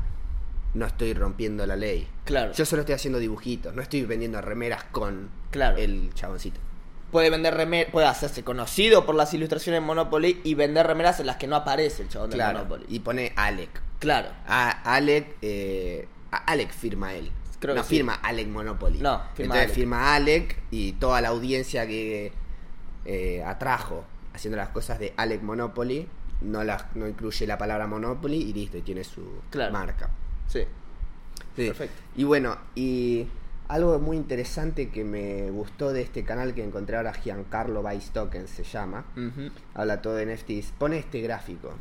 no 0.78 0.86
estoy 0.86 1.14
rompiendo 1.14 1.66
la 1.66 1.76
ley. 1.76 2.08
Claro. 2.26 2.54
Yo 2.54 2.66
solo 2.66 2.82
estoy 2.82 2.96
haciendo 2.96 3.20
dibujitos, 3.20 3.74
no 3.76 3.82
estoy 3.82 4.04
vendiendo 4.06 4.40
remeras 4.42 4.84
con 4.86 5.30
Claro. 5.52 5.78
el 5.78 6.14
chaboncito. 6.14 6.60
Puede 7.12 7.30
vender 7.30 7.54
remeras, 7.56 7.92
puede 7.92 8.06
hacerse 8.08 8.44
conocido 8.44 9.06
por 9.06 9.16
las 9.16 9.34
ilustraciones 9.34 9.82
de 9.82 9.86
Monopoly 9.86 10.42
y 10.44 10.56
vender 10.56 10.86
remeras 10.86 11.20
en 11.20 11.26
las 11.28 11.38
que 11.38 11.48
no 11.48 11.56
aparece 11.56 12.04
el 12.04 12.10
chabón 12.10 12.32
Claro. 12.32 12.60
Monopoly. 12.60 12.86
Y 12.90 13.00
pone 13.00 13.32
Alec. 13.36 13.70
Claro. 14.00 14.30
A 14.46 14.70
Alec, 14.94 15.36
eh, 15.42 16.08
a 16.32 16.38
Alec 16.38 16.72
firma 16.72 17.14
él. 17.14 17.32
Creo 17.60 17.74
no 17.76 17.82
que 17.82 17.88
sí. 17.88 17.96
firma 17.96 18.14
Alec 18.16 18.48
Monopoly. 18.50 19.00
No, 19.00 19.20
firma 19.34 19.56
Entonces 19.56 19.64
Alec. 19.64 19.74
firma 19.76 20.16
Alec 20.16 20.58
y 20.70 20.92
toda 20.94 21.22
la 21.22 21.30
audiencia 21.30 21.88
que 21.88 22.32
eh, 23.06 23.42
atrajo 23.44 24.04
haciendo 24.34 24.58
las 24.58 24.70
cosas 24.70 25.00
de 25.00 25.14
Alec 25.18 25.42
Monopoly 25.42 26.08
no, 26.42 26.64
las, 26.64 26.94
no 26.96 27.08
incluye 27.08 27.48
la 27.48 27.58
palabra 27.58 27.88
Monopoly 27.88 28.38
y 28.38 28.54
listo, 28.54 28.78
y 28.78 28.82
tiene 28.82 29.04
su 29.04 29.42
Claro. 29.50 29.72
marca. 29.72 30.10
Sí. 30.48 30.62
Sí. 31.56 31.68
Perfecto. 31.68 32.02
Y 32.16 32.24
bueno, 32.24 32.58
y 32.76 33.28
algo 33.68 34.00
muy 34.00 34.16
interesante 34.18 34.90
que 34.90 35.04
me 35.04 35.50
gustó 35.52 35.92
de 35.92 36.02
este 36.02 36.24
canal 36.24 36.54
que 36.54 36.64
encontré 36.64 36.98
ahora, 36.98 37.14
Giancarlo 37.14 37.84
Vice 37.84 38.12
Token 38.14 38.48
se 38.48 38.64
llama. 38.64 39.06
Habla 39.74 40.02
todo 40.02 40.16
de 40.16 40.26
NFTs. 40.36 40.74
Pone 40.78 40.98
este 41.00 41.22
gráfico. 41.22 41.74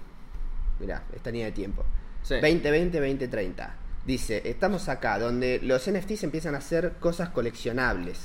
Mirá, 0.81 1.05
esta 1.15 1.31
línea 1.31 1.47
de 1.47 1.53
tiempo. 1.53 1.85
Sí. 2.23 2.35
2020-2030. 2.35 3.71
Dice, 4.05 4.43
estamos 4.49 4.89
acá, 4.89 5.19
donde 5.19 5.61
los 5.63 5.91
NFTs 5.91 6.25
empiezan 6.25 6.55
a 6.55 6.59
hacer 6.59 6.95
cosas 7.01 7.31
coleccionables. 7.31 8.19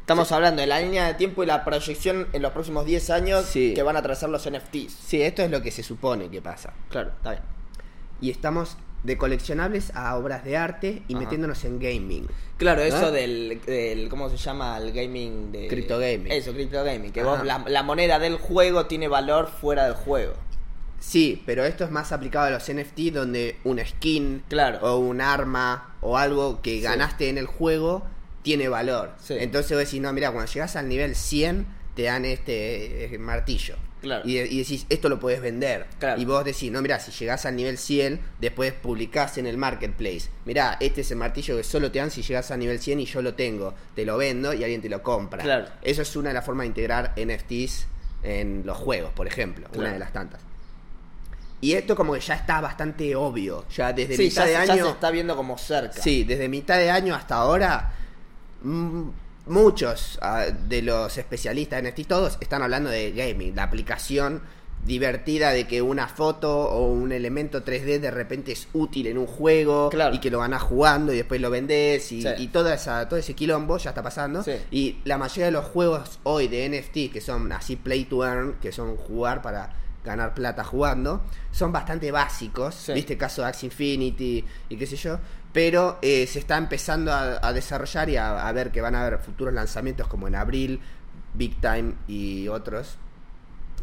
Estamos 0.00 0.32
hablando 0.32 0.62
de 0.62 0.66
la 0.66 0.80
línea 0.80 1.06
de 1.06 1.14
tiempo 1.14 1.42
y 1.42 1.46
la 1.46 1.64
proyección 1.64 2.28
en 2.32 2.40
los 2.42 2.52
próximos 2.52 2.86
10 2.86 3.10
años 3.10 3.44
Sí. 3.44 3.74
que 3.74 3.82
van 3.82 3.96
a 3.96 4.02
trazar 4.02 4.30
los 4.30 4.46
NFTs. 4.50 4.90
Sí, 4.92 5.20
esto 5.22 5.42
es 5.42 5.50
lo 5.50 5.60
que 5.60 5.70
se 5.70 5.82
supone 5.82 6.30
que 6.30 6.40
pasa. 6.40 6.72
Claro, 6.88 7.10
está 7.10 7.32
bien. 7.32 7.42
Y 8.20 8.30
estamos 8.30 8.78
de 9.04 9.16
coleccionables 9.16 9.92
a 9.94 10.16
obras 10.16 10.44
de 10.44 10.56
arte 10.56 11.02
y 11.08 11.14
Ajá. 11.14 11.22
metiéndonos 11.24 11.64
en 11.64 11.78
gaming. 11.78 12.26
Claro, 12.56 12.82
eso 12.82 13.12
del, 13.12 13.60
del- 13.64 14.08
¿Cómo 14.08 14.28
se 14.28 14.36
llama? 14.36 14.76
El 14.78 14.92
gaming 14.92 15.52
de. 15.52 15.68
Crypto 15.68 15.98
gaming. 15.98 16.32
Eso, 16.32 16.52
crypto 16.52 16.82
gaming. 16.82 17.12
Que 17.12 17.20
Ajá. 17.20 17.30
vos, 17.30 17.44
la, 17.44 17.64
la 17.68 17.82
moneda 17.82 18.18
del 18.18 18.36
juego 18.36 18.86
tiene 18.86 19.06
valor 19.08 19.48
fuera 19.48 19.84
del 19.84 19.94
juego. 19.94 20.34
Sí, 21.00 21.42
pero 21.46 21.64
esto 21.64 21.84
es 21.84 21.92
más 21.92 22.10
aplicado 22.10 22.46
a 22.46 22.50
los 22.50 22.68
NFT 22.68 23.12
donde 23.12 23.56
una 23.62 23.86
skin 23.86 24.42
Claro. 24.48 24.80
o 24.82 24.98
un 24.98 25.20
arma 25.20 25.94
o 26.00 26.18
algo 26.18 26.60
que 26.60 26.72
Sí. 26.72 26.80
ganaste 26.80 27.28
en 27.28 27.38
el 27.38 27.46
juego 27.46 28.02
tiene 28.42 28.68
valor. 28.68 29.12
Sí. 29.20 29.34
Entonces 29.38 29.70
vos 29.76 29.84
decís, 29.86 30.00
no, 30.00 30.12
mira, 30.12 30.32
cuando 30.32 30.50
llegas 30.50 30.74
al 30.74 30.88
nivel 30.88 31.14
100 31.14 31.66
te 31.94 32.02
dan 32.02 32.24
este 32.24 33.14
eh, 33.14 33.18
martillo. 33.18 33.76
Claro. 34.00 34.22
Y, 34.28 34.38
y 34.38 34.58
decís, 34.58 34.86
esto 34.88 35.08
lo 35.08 35.18
puedes 35.18 35.40
vender. 35.40 35.86
Claro. 35.98 36.20
Y 36.20 36.24
vos 36.24 36.44
decís, 36.44 36.70
no, 36.70 36.80
mira, 36.82 37.00
si 37.00 37.10
llegás 37.12 37.44
al 37.46 37.56
nivel 37.56 37.78
100, 37.78 38.20
después 38.40 38.72
publicás 38.72 39.38
en 39.38 39.46
el 39.46 39.56
marketplace. 39.56 40.28
Mira, 40.44 40.76
este 40.80 41.00
es 41.00 41.10
el 41.10 41.16
martillo 41.18 41.56
que 41.56 41.64
solo 41.64 41.90
te 41.90 41.98
dan 41.98 42.10
si 42.10 42.22
llegas 42.22 42.50
al 42.50 42.60
nivel 42.60 42.78
100 42.78 43.00
y 43.00 43.04
yo 43.06 43.22
lo 43.22 43.34
tengo. 43.34 43.74
Te 43.94 44.04
lo 44.04 44.16
vendo 44.16 44.54
y 44.54 44.62
alguien 44.62 44.80
te 44.80 44.88
lo 44.88 45.02
compra. 45.02 45.42
Claro. 45.42 45.66
Eso 45.82 46.02
es 46.02 46.14
una 46.16 46.28
de 46.28 46.34
las 46.34 46.44
formas 46.44 46.64
de 46.64 46.68
integrar 46.68 47.14
NFTs 47.16 47.86
en 48.22 48.62
los 48.64 48.76
juegos, 48.76 49.12
por 49.12 49.26
ejemplo. 49.26 49.66
Una 49.74 49.92
de 49.92 49.98
las 49.98 50.12
tantas. 50.12 50.40
Y 51.60 51.72
esto 51.72 51.96
como 51.96 52.14
que 52.14 52.20
ya 52.20 52.34
está 52.34 52.60
bastante 52.60 53.16
obvio. 53.16 53.64
Ya 53.74 53.92
desde 53.92 54.16
sí, 54.16 54.22
mitad 54.24 54.42
ya, 54.46 54.46
de 54.46 54.60
se- 54.60 54.66
ya 54.68 54.72
año. 54.74 54.84
se 54.84 54.90
está 54.92 55.10
viendo 55.10 55.34
como 55.34 55.58
cerca. 55.58 56.00
Sí, 56.00 56.22
desde 56.22 56.48
mitad 56.48 56.76
de 56.78 56.88
año 56.90 57.16
hasta 57.16 57.34
ahora, 57.34 57.92
mm, 58.62 59.08
muchos 59.48 60.18
ah, 60.22 60.46
de 60.68 60.82
los 60.82 61.16
especialistas 61.18 61.78
en 61.80 61.86
NFT, 61.90 62.06
todos 62.06 62.38
están 62.40 62.62
hablando 62.62 62.90
de 62.90 63.12
gaming, 63.12 63.54
la 63.56 63.64
aplicación 63.64 64.42
divertida 64.84 65.50
de 65.50 65.66
que 65.66 65.82
una 65.82 66.06
foto 66.08 66.56
o 66.70 66.86
un 66.86 67.12
elemento 67.12 67.64
3D 67.64 67.98
de 67.98 68.10
repente 68.10 68.52
es 68.52 68.68
útil 68.72 69.08
en 69.08 69.18
un 69.18 69.26
juego 69.26 69.90
Claro. 69.90 70.14
y 70.14 70.18
que 70.20 70.30
lo 70.30 70.38
ganás 70.40 70.62
jugando 70.62 71.12
y 71.12 71.16
después 71.16 71.40
lo 71.40 71.50
vendés 71.50 72.10
y, 72.12 72.22
Sí. 72.22 72.28
y 72.38 72.48
toda 72.48 72.74
esa, 72.74 73.08
todo 73.08 73.18
ese 73.18 73.34
quilombo 73.34 73.76
ya 73.78 73.90
está 73.90 74.02
pasando. 74.02 74.42
Sí. 74.42 74.52
Y 74.70 74.96
la 75.04 75.18
mayoría 75.18 75.46
de 75.46 75.50
los 75.52 75.64
juegos 75.66 76.20
hoy 76.22 76.48
de 76.48 76.64
NFT 76.68 77.12
que 77.12 77.20
son 77.20 77.50
así 77.52 77.76
play 77.76 78.04
to 78.04 78.24
earn, 78.24 78.54
que 78.62 78.72
son 78.72 78.96
jugar 78.96 79.42
para 79.42 79.74
ganar 80.04 80.32
plata 80.32 80.64
jugando, 80.64 81.22
son 81.52 81.70
bastante 81.72 82.10
básicos. 82.12 82.74
Sí. 82.74 82.92
¿Viste? 82.94 83.18
Caso 83.18 83.42
de 83.42 83.48
Axie 83.48 83.66
Infinity 83.66 84.44
y 84.70 84.76
qué 84.76 84.86
sé 84.86 84.96
yo. 84.96 85.18
Pero 85.52 85.98
eh, 86.02 86.26
se 86.26 86.38
está 86.38 86.56
empezando 86.58 87.12
a, 87.12 87.38
a 87.46 87.52
desarrollar 87.52 88.08
y 88.10 88.16
a, 88.16 88.46
a 88.46 88.52
ver 88.52 88.70
que 88.70 88.80
van 88.80 88.94
a 88.94 89.02
haber 89.06 89.18
futuros 89.20 89.54
lanzamientos 89.54 90.06
como 90.06 90.28
en 90.28 90.34
abril, 90.34 90.80
Big 91.34 91.60
Time 91.60 91.94
y 92.06 92.48
otros 92.48 92.96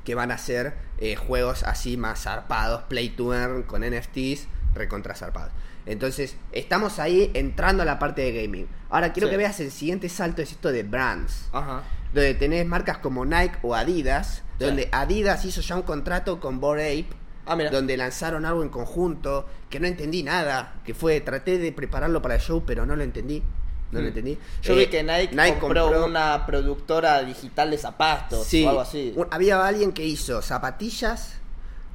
que 0.03 0.13
van 0.13 0.31
a 0.31 0.37
ser 0.37 0.75
eh, 0.99 1.15
juegos 1.15 1.63
así 1.63 1.97
más 1.97 2.21
zarpados, 2.23 2.83
play 2.83 3.09
to 3.09 3.33
earn 3.33 3.63
con 3.63 3.81
NFTs, 3.81 4.47
recontra 4.75 5.15
zarpados. 5.15 5.51
Entonces, 5.87 6.35
estamos 6.51 6.99
ahí 6.99 7.31
entrando 7.33 7.81
a 7.81 7.85
la 7.87 7.97
parte 7.97 8.21
de 8.21 8.43
gaming. 8.43 8.67
Ahora 8.89 9.13
quiero 9.13 9.27
Sí. 9.27 9.31
que 9.31 9.37
veas 9.37 9.59
el 9.59 9.71
siguiente 9.71 10.07
salto 10.09 10.43
es 10.43 10.51
esto 10.51 10.71
de 10.71 10.83
brands 10.83 11.47
Ajá. 11.51 11.81
donde 12.13 12.35
tenés 12.35 12.65
marcas 12.67 12.99
como 12.99 13.25
Nike 13.25 13.57
o 13.63 13.73
Adidas, 13.73 14.43
Sí. 14.59 14.65
donde 14.65 14.89
Adidas 14.91 15.43
hizo 15.45 15.61
ya 15.61 15.75
un 15.75 15.81
contrato 15.81 16.39
con 16.39 16.59
Bored 16.59 16.85
Ape, 16.99 17.15
Ah, 17.47 17.55
donde 17.71 17.95
lanzaron 17.97 18.45
algo 18.45 18.63
en 18.63 18.69
conjunto, 18.69 19.45
que 19.69 19.79
no 19.79 19.87
entendí 19.87 20.23
nada, 20.23 20.75
que 20.83 20.93
fue, 20.93 21.21
traté 21.21 21.57
de 21.59 21.71
prepararlo 21.71 22.21
para 22.21 22.35
el 22.35 22.41
show, 22.41 22.63
pero 22.65 22.85
no 22.85 22.95
lo 22.95 23.03
entendí, 23.03 23.43
no 23.91 23.99
lo 23.99 24.05
Mm. 24.05 24.07
entendí. 24.07 24.37
Yo 24.63 24.73
Eh, 24.73 24.77
vi 24.77 24.87
que 24.87 25.03
Nike, 25.03 25.59
compró, 25.59 26.05
una 26.05 26.45
productora 26.47 27.21
digital 27.23 27.69
de 27.71 27.77
zapatos 27.77 28.45
Sí, 28.47 28.65
o 28.65 28.69
algo 28.69 28.81
así. 28.81 29.13
un- 29.15 29.27
había 29.29 29.63
alguien 29.65 29.91
que 29.91 30.03
hizo 30.05 30.41
zapatillas 30.41 31.39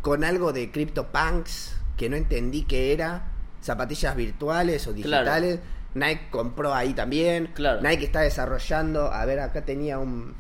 con 0.03 0.23
algo 0.25 0.53
de 0.53 0.71
CryptoPunks, 0.71 1.75
que 1.97 2.09
no 2.09 2.17
entendí 2.17 2.63
qué 2.63 2.93
era, 2.93 3.25
zapatillas 3.61 4.15
virtuales 4.17 4.87
o 4.87 4.95
Claro. 4.95 5.25
digitales. 5.25 5.61
Nike 5.95 6.29
compró 6.31 6.73
ahí 6.73 6.95
también. 6.95 7.49
Claro. 7.55 7.81
Nike 7.83 8.05
está 8.05 8.21
desarrollando, 8.21 9.13
a 9.13 9.25
ver, 9.25 9.41
acá 9.41 9.65
tenía 9.65 9.99
un 9.99 10.35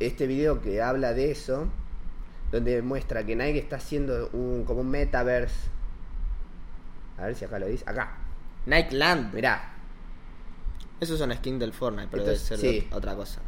este 0.00 0.26
video 0.28 0.60
que 0.62 0.80
habla 0.80 1.12
de 1.12 1.32
eso, 1.32 1.66
donde 2.50 2.82
muestra 2.82 3.24
que 3.24 3.36
Nike 3.36 3.58
está 3.58 3.76
haciendo 3.76 4.30
un 4.32 4.64
como 4.64 4.80
un 4.80 4.90
metaverse. 4.90 5.68
A 7.18 7.26
ver 7.26 7.34
si 7.34 7.44
acá 7.44 7.58
lo 7.58 7.66
dice, 7.66 7.84
acá. 7.86 8.16
Nike 8.66 8.94
Land. 8.94 9.34
Mirá, 9.34 9.72
Esos 11.00 11.18
son 11.18 11.32
skins 11.34 11.60
del 11.60 11.72
Fortnite, 11.72 12.08
pero 12.10 12.22
Entonces, 12.22 12.48
debe 12.60 12.72
ser 12.72 12.82
sí. 12.82 12.88
otra 12.92 13.14
cosa. 13.14 13.40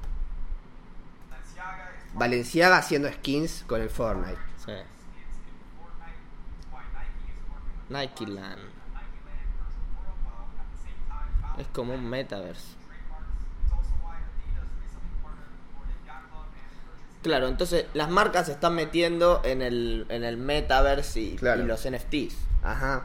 Valenciaga 2.15 2.79
haciendo 2.79 3.11
skins 3.13 3.65
con 3.67 3.81
el 3.81 3.91
Fortnite. 3.91 4.39
Sí. 4.65 4.73
Nike 7.89 8.27
Land. 8.27 8.61
Es 11.59 11.67
como 11.69 11.95
un 11.95 12.09
metaverse. 12.09 12.80
Claro, 17.23 17.49
entonces 17.49 17.87
las 17.95 18.09
marcas 18.09 18.47
se 18.47 18.53
están 18.53 18.75
metiendo 18.75 19.43
en 19.45 19.61
el, 19.63 20.07
en 20.09 20.25
el 20.25 20.37
metaverse 20.37 21.21
y, 21.21 21.37
Claro. 21.37 21.63
y 21.63 21.67
los 21.67 21.85
NFTs. 21.85 22.35
Ajá. 22.63 23.05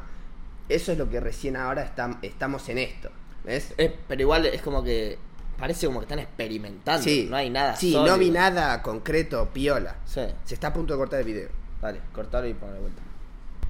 Eso 0.69 0.91
es 0.93 0.97
lo 0.97 1.09
que 1.09 1.19
recién 1.19 1.57
ahora 1.57 1.93
estam- 1.93 2.17
estamos 2.21 2.67
en 2.69 2.77
esto. 2.77 3.09
¿Ves? 3.43 3.73
Es- 3.77 3.91
pero 4.07 4.21
igual 4.21 4.45
es 4.45 4.61
como 4.61 4.83
que 4.83 5.17
parece 5.59 5.85
como 5.87 5.99
que 5.99 6.05
están 6.05 6.19
experimentando. 6.19 7.03
Sí. 7.03 7.27
No 7.29 7.35
hay 7.35 7.49
nada. 7.49 7.75
Sí, 7.75 7.91
sólido. 7.91 8.15
no 8.15 8.19
vi 8.19 8.31
nada 8.31 8.81
concreto, 8.81 9.49
piola. 9.53 9.97
Sí. 10.05 10.21
Se 10.45 10.53
está 10.53 10.67
a 10.67 10.73
punto 10.73 10.93
de 10.93 10.97
cortar 10.99 11.19
el 11.19 11.25
video. 11.25 11.49
Dale, 11.81 11.99
cortarlo 12.13 12.47
y 12.49 12.53
poner 12.53 12.75
de 12.75 12.81
vuelta. 12.81 13.01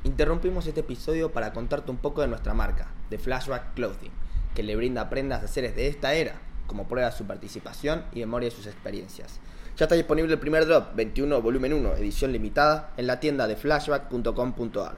Interrumpimos 0.03 0.67
este 0.67 0.81
episodio 0.81 1.31
para 1.31 1.51
contarte 1.51 1.89
un 1.89 1.97
poco 1.97 2.21
de 2.21 2.27
nuestra 2.27 2.53
marca, 2.53 2.87
de 3.09 3.17
Flashback 3.17 3.73
Clothing, 3.73 4.11
que 4.53 4.61
le 4.63 4.75
brinda 4.75 5.09
prendas 5.09 5.41
de 5.41 5.47
seres 5.47 5.75
de 5.75 5.87
esta 5.87 6.13
era, 6.13 6.35
como 6.67 6.87
prueba 6.87 7.09
de 7.09 7.15
su 7.17 7.25
participación 7.25 8.05
y 8.13 8.19
memoria 8.19 8.49
de 8.49 8.55
sus 8.55 8.67
experiencias. 8.67 9.39
Ya 9.77 9.85
está 9.85 9.95
disponible 9.95 10.31
el 10.31 10.39
primer 10.39 10.65
drop, 10.65 10.95
21 10.95 11.41
volumen 11.41 11.73
1, 11.73 11.95
edición 11.95 12.31
limitada, 12.31 12.93
en 12.95 13.07
la 13.07 13.19
tienda 13.19 13.45
de 13.45 13.57
flashback.com.ar. 13.57 14.97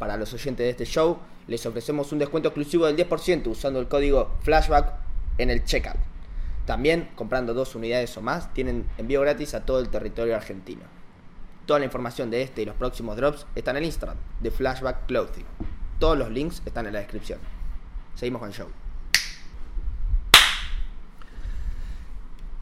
Para 0.00 0.16
los 0.16 0.32
oyentes 0.32 0.64
de 0.64 0.70
este 0.70 0.84
show, 0.84 1.18
les 1.46 1.64
ofrecemos 1.64 2.10
un 2.10 2.18
descuento 2.18 2.48
exclusivo 2.48 2.86
del 2.86 2.96
10% 2.96 3.46
usando 3.46 3.78
el 3.78 3.86
código 3.86 4.36
flashback 4.42 4.94
en 5.38 5.50
el 5.50 5.64
checkout. 5.64 5.96
También, 6.66 7.08
comprando 7.14 7.54
dos 7.54 7.76
unidades 7.76 8.16
o 8.16 8.20
más, 8.20 8.52
tienen 8.52 8.84
envío 8.98 9.20
gratis 9.20 9.54
a 9.54 9.64
todo 9.64 9.78
el 9.78 9.90
territorio 9.90 10.34
argentino. 10.34 10.82
Toda 11.64 11.78
la 11.78 11.84
información 11.84 12.30
de 12.30 12.42
este 12.42 12.62
y 12.62 12.64
los 12.64 12.74
próximos 12.74 13.16
drops 13.16 13.46
está 13.54 13.70
en 13.70 13.76
el 13.76 13.84
Instagram 13.84 14.16
de 14.40 14.50
Flashback 14.50 15.06
Clothing. 15.06 15.46
Todos 16.00 16.18
los 16.18 16.30
links 16.30 16.62
están 16.66 16.86
en 16.86 16.94
la 16.94 16.98
descripción. 16.98 17.38
Seguimos 18.16 18.40
con 18.40 18.48
el 18.48 18.56
show. 18.56 18.87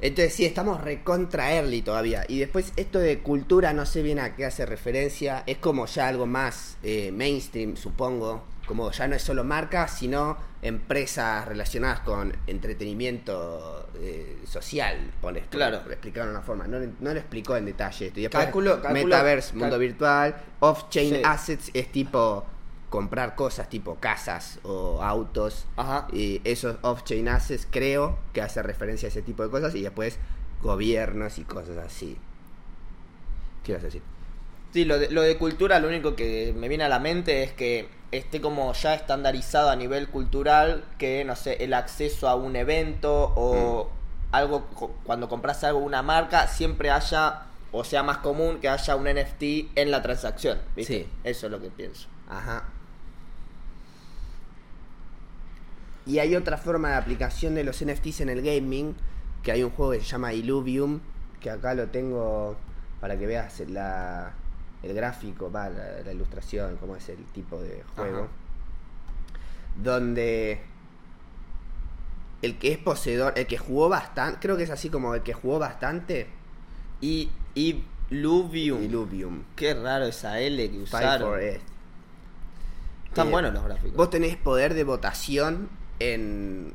Entonces 0.01 0.35
sí, 0.35 0.45
estamos 0.45 0.83
recontra 0.83 1.55
early 1.55 1.81
todavía. 1.83 2.25
Y 2.29 2.39
después 2.39 2.73
esto 2.77 2.99
de 2.99 3.21
cultura 3.21 3.73
no 3.73 3.87
sé 3.87 4.03
bien 4.03 4.19
a 4.19 4.37
qué 4.37 4.45
hace 4.45 4.67
referencia. 4.67 5.43
Es 5.47 5.57
como 5.59 5.87
ya 5.87 6.09
algo 6.09 6.27
más 6.27 6.77
eh, 6.83 7.11
mainstream, 7.13 7.77
supongo. 7.77 8.45
Como 8.67 8.91
ya 8.91 9.07
no 9.09 9.15
es 9.15 9.23
solo 9.23 9.45
marcas, 9.45 9.97
sino 9.99 10.37
empresas 10.61 11.47
relacionadas 11.47 12.01
con 12.01 12.37
entretenimiento 12.49 13.89
eh, 14.01 14.39
social. 14.47 15.13
Por, 15.21 15.39
Claro. 15.49 15.83
Por 15.83 15.93
explicarlo 15.93 16.31
de 16.33 16.37
una 16.39 16.45
forma. 16.47 16.67
No, 16.67 16.79
no 17.01 17.13
lo 17.15 17.19
explicó 17.19 17.57
en 17.57 17.67
detalle 17.67 18.07
esto. 18.09 18.19
Y 18.21 18.23
después, 18.25 18.45
Calculo- 18.47 18.81
calculo- 18.83 18.93
Metaverse, 19.05 19.55
mundo 19.55 19.79
virtual. 19.79 20.35
Off-chain 20.61 21.15
Sí. 21.17 21.23
assets 21.25 21.71
es 21.75 21.93
tipo 21.93 22.45
comprar 22.91 23.35
cosas 23.35 23.69
tipo 23.69 23.97
casas 23.97 24.59
o 24.63 25.03
autos. 25.03 25.67
Ajá. 25.77 26.07
Y 26.13 26.41
esos 26.45 26.77
off-chain 26.83 27.29
assets 27.29 27.67
creo 27.71 28.19
que 28.33 28.43
hace 28.43 28.63
referencia 28.63 29.09
a 29.09 29.11
ese 29.11 29.23
tipo 29.23 29.43
de 29.43 29.51
cosas 29.51 29.75
y 29.75 29.83
después 29.83 30.19
gobiernos 30.63 31.39
y 31.39 31.43
cosas 31.45 31.77
así. 31.79 32.17
¿Qué 33.65 33.73
ibas 33.73 33.83
a 33.83 33.87
decir? 33.87 34.03
Sí, 34.73 34.85
lo 34.85 34.99
de, 34.99 35.11
lo 35.11 35.23
de 35.23 35.37
cultura, 35.39 35.81
lo 35.81 35.89
único 35.89 36.15
que 36.17 36.55
me 36.57 36.69
viene 36.69 36.85
a 36.85 36.89
la 36.89 36.99
mente 36.99 37.43
es 37.43 37.53
que 37.53 37.89
esté 38.13 38.41
como 38.41 38.73
ya 38.73 38.95
estandarizado 38.95 39.71
a 39.71 39.77
nivel 39.77 40.09
cultural 40.09 40.85
que, 40.99 41.25
no 41.25 41.35
sé, 41.35 41.65
el 41.65 41.75
acceso 41.75 42.29
a 42.29 42.35
un 42.37 42.57
evento 42.57 43.33
o 43.37 43.91
algo, 44.33 44.67
co- 44.75 44.95
cuando 45.05 45.29
compras 45.29 45.65
algo 45.65 45.79
una 45.81 46.03
marca, 46.03 46.47
siempre 46.47 46.91
haya, 46.91 47.43
o 47.73 47.85
sea 47.85 48.03
más 48.03 48.19
común 48.19 48.59
que 48.61 48.69
haya 48.69 48.97
un 48.97 49.05
NFT 49.09 49.43
en 49.77 49.91
la 49.91 50.03
transacción. 50.03 50.59
¿viste? 50.77 50.95
Sí. 51.05 51.09
Eso 51.25 51.47
es 51.47 51.53
lo 51.53 51.61
que 51.61 51.71
pienso. 51.71 52.09
Ajá. 52.29 52.65
Y 56.07 56.19
hay 56.21 56.37
otra 56.37 56.57
forma 56.57 56.91
de 56.91 56.95
aplicación 56.97 57.55
de 57.55 57.65
los 57.65 57.85
NFTs 57.85 58.21
en 58.21 58.29
el 58.29 58.43
gaming, 58.43 58.95
que 59.43 59.53
hay 59.53 59.63
un 59.63 59.71
juego 59.71 59.93
que 59.93 60.01
se 60.01 60.07
llama 60.07 60.33
Illuvium, 60.33 61.01
que 61.41 61.51
acá 61.51 61.75
lo 61.75 61.89
tengo 61.89 62.57
para 63.01 63.19
que 63.19 63.27
veas 63.27 63.61
la, 63.69 64.33
el 64.83 64.95
gráfico, 64.95 65.51
va, 65.51 65.69
la, 65.69 66.01
la 66.05 66.13
ilustración, 66.13 66.77
cómo 66.77 66.97
es 66.97 67.09
el 67.09 67.25
tipo 67.27 67.61
de 67.61 67.83
juego. 67.95 68.19
Ajá. 68.19 68.29
Donde 69.83 70.61
el 72.43 72.59
que 72.59 72.73
es 72.73 72.79
poseedor, 72.79 73.33
el 73.37 73.47
que 73.47 73.59
jugó 73.59 73.89
bastante, 73.89 74.39
creo 74.41 74.57
que 74.57 74.63
es 74.63 74.71
así 74.71 74.89
como 74.91 75.15
el 75.15 75.23
que 75.23 75.33
jugó 75.35 75.59
bastante, 75.59 76.29
Y, 77.01 77.31
y 77.55 77.85
Luvium. 78.11 78.83
Illuvium. 78.83 79.43
Qué 79.57 79.75
raro 79.75 80.07
esa 80.07 80.41
L 80.41 80.71
que 80.71 80.79
usaron. 80.79 81.39
Están 83.09 83.29
Eh, 83.29 83.31
buenos 83.31 83.53
los 83.53 83.65
gráficos. 83.65 83.97
Vos 83.97 84.11
tenés 84.11 84.37
poder 84.37 84.75
de 84.75 84.85
votación 84.85 85.69
en 85.99 86.75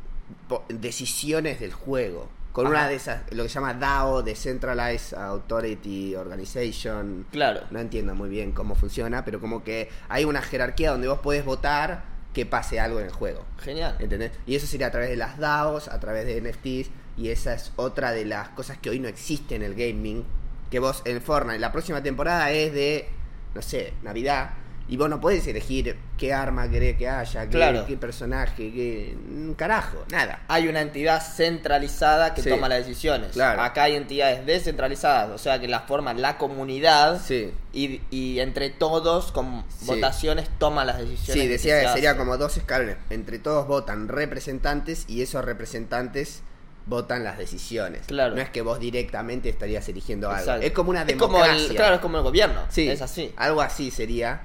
decisiones 0.69 1.59
del 1.59 1.73
juego. 1.73 2.29
Con 2.51 2.67
Ajá. 2.67 2.75
una 2.75 2.87
de 2.89 2.95
esas, 2.95 3.21
lo 3.31 3.43
que 3.43 3.49
se 3.49 3.55
llama 3.55 3.73
DAO, 3.73 4.23
Decentralized 4.23 5.17
Authority 5.17 6.15
Organization. 6.15 7.25
Claro. 7.31 7.61
No 7.71 7.79
entiendo 7.79 8.13
muy 8.13 8.29
bien 8.29 8.51
cómo 8.51 8.75
funciona, 8.75 9.23
pero 9.23 9.39
como 9.39 9.63
que 9.63 9.89
hay 10.09 10.25
una 10.25 10.41
jerarquía 10.41 10.91
donde 10.91 11.07
vos 11.07 11.19
podés 11.19 11.45
votar 11.45 12.03
que 12.33 12.45
pase 12.45 12.79
algo 12.79 12.99
en 12.99 13.05
el 13.05 13.11
juego. 13.11 13.45
Genial. 13.59 13.95
¿Entendés? 13.99 14.31
Y 14.45 14.55
eso 14.55 14.67
sería 14.67 14.87
a 14.87 14.91
través 14.91 15.09
de 15.09 15.15
las 15.15 15.37
DAOs, 15.37 15.87
a 15.87 15.99
través 15.99 16.25
de 16.25 16.41
NFTs, 16.41 16.91
y 17.17 17.29
esa 17.29 17.53
es 17.53 17.71
otra 17.77 18.11
de 18.11 18.25
las 18.25 18.49
cosas 18.49 18.77
que 18.77 18.89
hoy 18.89 18.99
no 18.99 19.07
existe 19.07 19.55
en 19.55 19.63
el 19.63 19.73
gaming. 19.73 20.25
Que 20.69 20.79
vos 20.79 21.01
en 21.05 21.21
Fortnite, 21.21 21.59
la 21.59 21.71
próxima 21.71 22.01
temporada 22.01 22.51
es 22.51 22.73
de, 22.73 23.07
no 23.53 23.61
sé, 23.61 23.93
Navidad, 24.03 24.51
y 24.87 24.97
vos 24.97 25.09
no 25.09 25.21
podés 25.21 25.47
elegir 25.47 25.95
qué 26.17 26.33
arma 26.33 26.69
querés 26.69 26.97
que 26.97 27.07
haya, 27.07 27.43
qué, 27.45 27.49
Claro. 27.49 27.85
qué 27.87 27.95
personaje, 27.97 28.71
qué. 28.73 29.15
Carajo, 29.57 30.03
nada. 30.11 30.41
hay 30.47 30.67
una 30.67 30.81
entidad 30.81 31.21
centralizada 31.21 32.33
que 32.33 32.41
Sí. 32.41 32.49
toma 32.49 32.67
las 32.67 32.79
decisiones. 32.79 33.31
Claro. 33.31 33.61
Acá 33.61 33.83
hay 33.83 33.95
entidades 33.95 34.45
descentralizadas, 34.45 35.29
o 35.29 35.37
sea 35.37 35.59
que 35.59 35.67
las 35.67 35.83
forman 35.83 36.21
la 36.21 36.37
comunidad 36.37 37.21
Sí. 37.23 37.51
y, 37.73 38.01
y 38.09 38.39
entre 38.39 38.69
todos 38.69 39.31
con 39.31 39.63
Sí. 39.69 39.85
votaciones 39.85 40.49
toman 40.57 40.87
las 40.87 40.97
decisiones. 40.99 41.41
Sí, 41.43 41.47
decía 41.47 41.79
se 41.79 41.85
que 41.87 41.93
sería 41.93 42.17
como 42.17 42.37
dos 42.37 42.57
escalones. 42.57 42.97
Entre 43.09 43.39
todos 43.39 43.67
votan 43.67 44.07
representantes 44.07 45.05
y 45.07 45.21
esos 45.21 45.43
representantes 45.45 46.43
votan 46.87 47.23
las 47.23 47.37
decisiones. 47.37 48.07
Claro. 48.07 48.35
No 48.35 48.41
es 48.41 48.49
que 48.49 48.61
vos 48.61 48.79
directamente 48.79 49.49
estarías 49.49 49.87
eligiendo 49.87 50.27
algo. 50.29 50.39
Exacto. 50.41 50.65
Es 50.65 50.71
como 50.73 50.89
una 50.89 51.03
Es 51.03 51.15
como 51.15 51.33
democracia. 51.37 51.67
el- 51.69 51.75
claro, 51.75 51.95
es 51.95 52.01
como 52.01 52.17
el 52.17 52.23
gobierno. 52.23 52.61
Sí, 52.69 52.89
Es 52.89 53.01
así. 53.01 53.31
Algo 53.37 53.61
así 53.61 53.91
sería. 53.91 54.41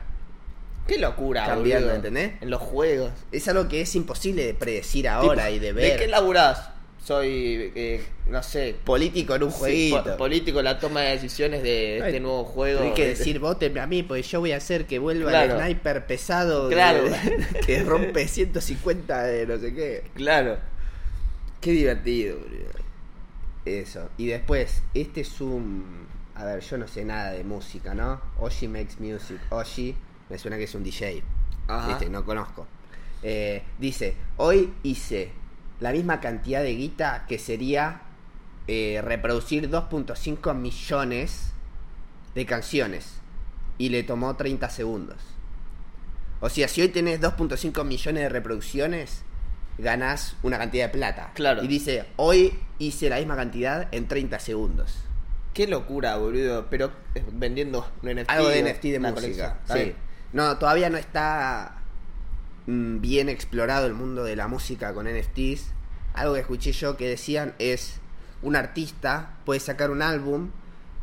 Qué 0.87 0.99
locura, 0.99 1.45
Cambiando, 1.47 1.87
boludo. 1.89 1.97
¿entendés? 1.97 2.33
En 2.43 2.51
los 2.51 2.61
juegos. 2.63 3.11
Es 3.33 3.49
algo 3.49 3.69
que 3.69 3.81
es 3.81 3.95
imposible 3.95 4.45
de 4.47 4.55
predecir 4.55 5.09
ahora 5.09 5.47
Tipo, 5.47 5.57
y 5.57 5.59
de 5.59 5.73
ver. 5.73 5.99
qué 5.99 6.07
laburás? 6.07 6.71
Soy, 7.03 7.73
eh, 7.77 8.05
no 8.29 8.43
sé, 8.43 8.75
Político 8.85 9.37
en 9.37 9.45
un 9.45 9.51
jueguito. 9.51 10.03
po- 10.03 10.17
político 10.17 10.59
en 10.59 10.65
la 10.65 10.79
toma 10.81 11.03
de 11.03 11.11
decisiones 11.13 11.63
de 11.63 12.01
Ay, 12.03 12.09
este 12.09 12.21
nuevo 12.21 12.45
juego. 12.45 12.81
Hay 12.83 12.95
que 12.95 13.03
de- 13.03 13.09
decir, 13.11 13.39
votenme 13.39 13.79
a 13.81 13.87
mí, 13.87 14.03
porque 14.03 14.23
yo 14.23 14.41
voy 14.41 14.51
a 14.53 14.57
hacer 14.57 14.87
que 14.87 14.99
vuelva 14.99 15.31
Claro. 15.31 15.55
el 15.55 15.61
sniper 15.63 16.07
pesado 16.07 16.69
de- 16.69 16.75
Claro. 16.75 17.05
que 17.67 17.83
rompe 17.85 18.27
150 18.27 19.23
de 19.23 19.47
no 19.47 19.57
sé 19.59 19.73
qué. 19.73 20.03
Claro. 20.15 20.57
Qué 21.61 21.71
divertido, 21.73 22.39
boludo. 22.39 22.71
Eso. 23.65 24.09
Y 24.19 24.27
después, 24.27 24.83
este 24.95 25.21
es 25.23 25.41
un. 25.41 26.07
A 26.35 26.45
ver, 26.45 26.61
yo 26.61 26.77
no 26.77 26.87
sé 26.87 27.05
nada 27.05 27.33
de 27.33 27.45
música, 27.45 27.95
¿no? 27.95 28.21
Oshi 28.39 28.69
makes 28.69 28.95
music. 28.99 29.39
Oshi, 29.51 29.95
me 30.29 30.39
suena 30.39 30.57
que 30.57 30.65
es 30.65 30.75
un 30.75 30.83
DJ. 30.83 31.23
¿Viste? 31.89 32.09
No 32.09 32.25
conozco. 32.25 32.67
Eh, 33.23 33.63
dice: 33.79 34.15
Hoy 34.37 34.73
hice 34.83 35.33
la 35.81 35.93
misma 35.93 36.21
cantidad 36.21 36.63
de 36.63 36.75
guita 36.75 37.27
que 37.29 37.39
sería 37.39 38.03
eh, 38.69 39.01
reproducir 39.03 39.71
2.5 39.71 40.55
millones 40.55 41.53
de 42.35 42.47
canciones. 42.47 43.15
Y 43.79 43.91
le 43.91 44.03
tomó 44.05 44.37
30 44.37 44.71
segundos. 44.71 45.19
O 46.41 46.49
sea, 46.49 46.67
si 46.69 46.81
hoy 46.81 46.89
tenés 46.89 47.21
2.5 47.21 47.85
millones 47.85 48.23
de 48.23 48.29
reproducciones, 48.29 49.23
ganás 49.79 50.37
una 50.43 50.59
cantidad 50.59 50.87
de 50.87 50.93
plata. 50.93 51.33
Claro. 51.35 51.63
Y 51.63 51.69
dice, 51.69 52.07
hoy 52.17 52.59
hice 52.79 53.11
la 53.11 53.19
misma 53.19 53.37
cantidad 53.37 53.89
en 53.93 54.09
30 54.09 54.39
segundos. 54.39 54.97
Qué 55.53 55.67
locura, 55.67 56.17
boludo. 56.17 56.67
Pero 56.69 56.91
eh, 57.15 57.25
vendiendo 57.33 57.87
un 58.03 58.11
NFT. 58.11 58.31
Algo 58.31 58.49
de 58.49 58.63
NFT 58.63 58.83
de 58.85 59.01
música. 59.01 59.61
Sí. 59.73 59.95
No, 60.37 60.59
todavía 60.59 60.91
no 60.91 60.99
está 60.99 61.79
mm, 62.67 63.01
bien 63.01 63.31
explorado 63.31 63.87
el 63.87 63.95
mundo 63.95 64.23
de 64.23 64.37
la 64.37 64.49
música 64.49 64.93
con 64.93 65.07
NFTs. 65.07 65.73
Algo 66.13 66.35
que 66.35 66.41
escuché 66.41 66.73
yo 66.73 66.99
que 66.99 67.09
decían 67.09 67.55
es 67.59 68.01
un 68.43 68.55
artista 68.55 69.31
puede 69.47 69.61
sacar 69.61 69.91
un 69.91 70.03
álbum 70.03 70.51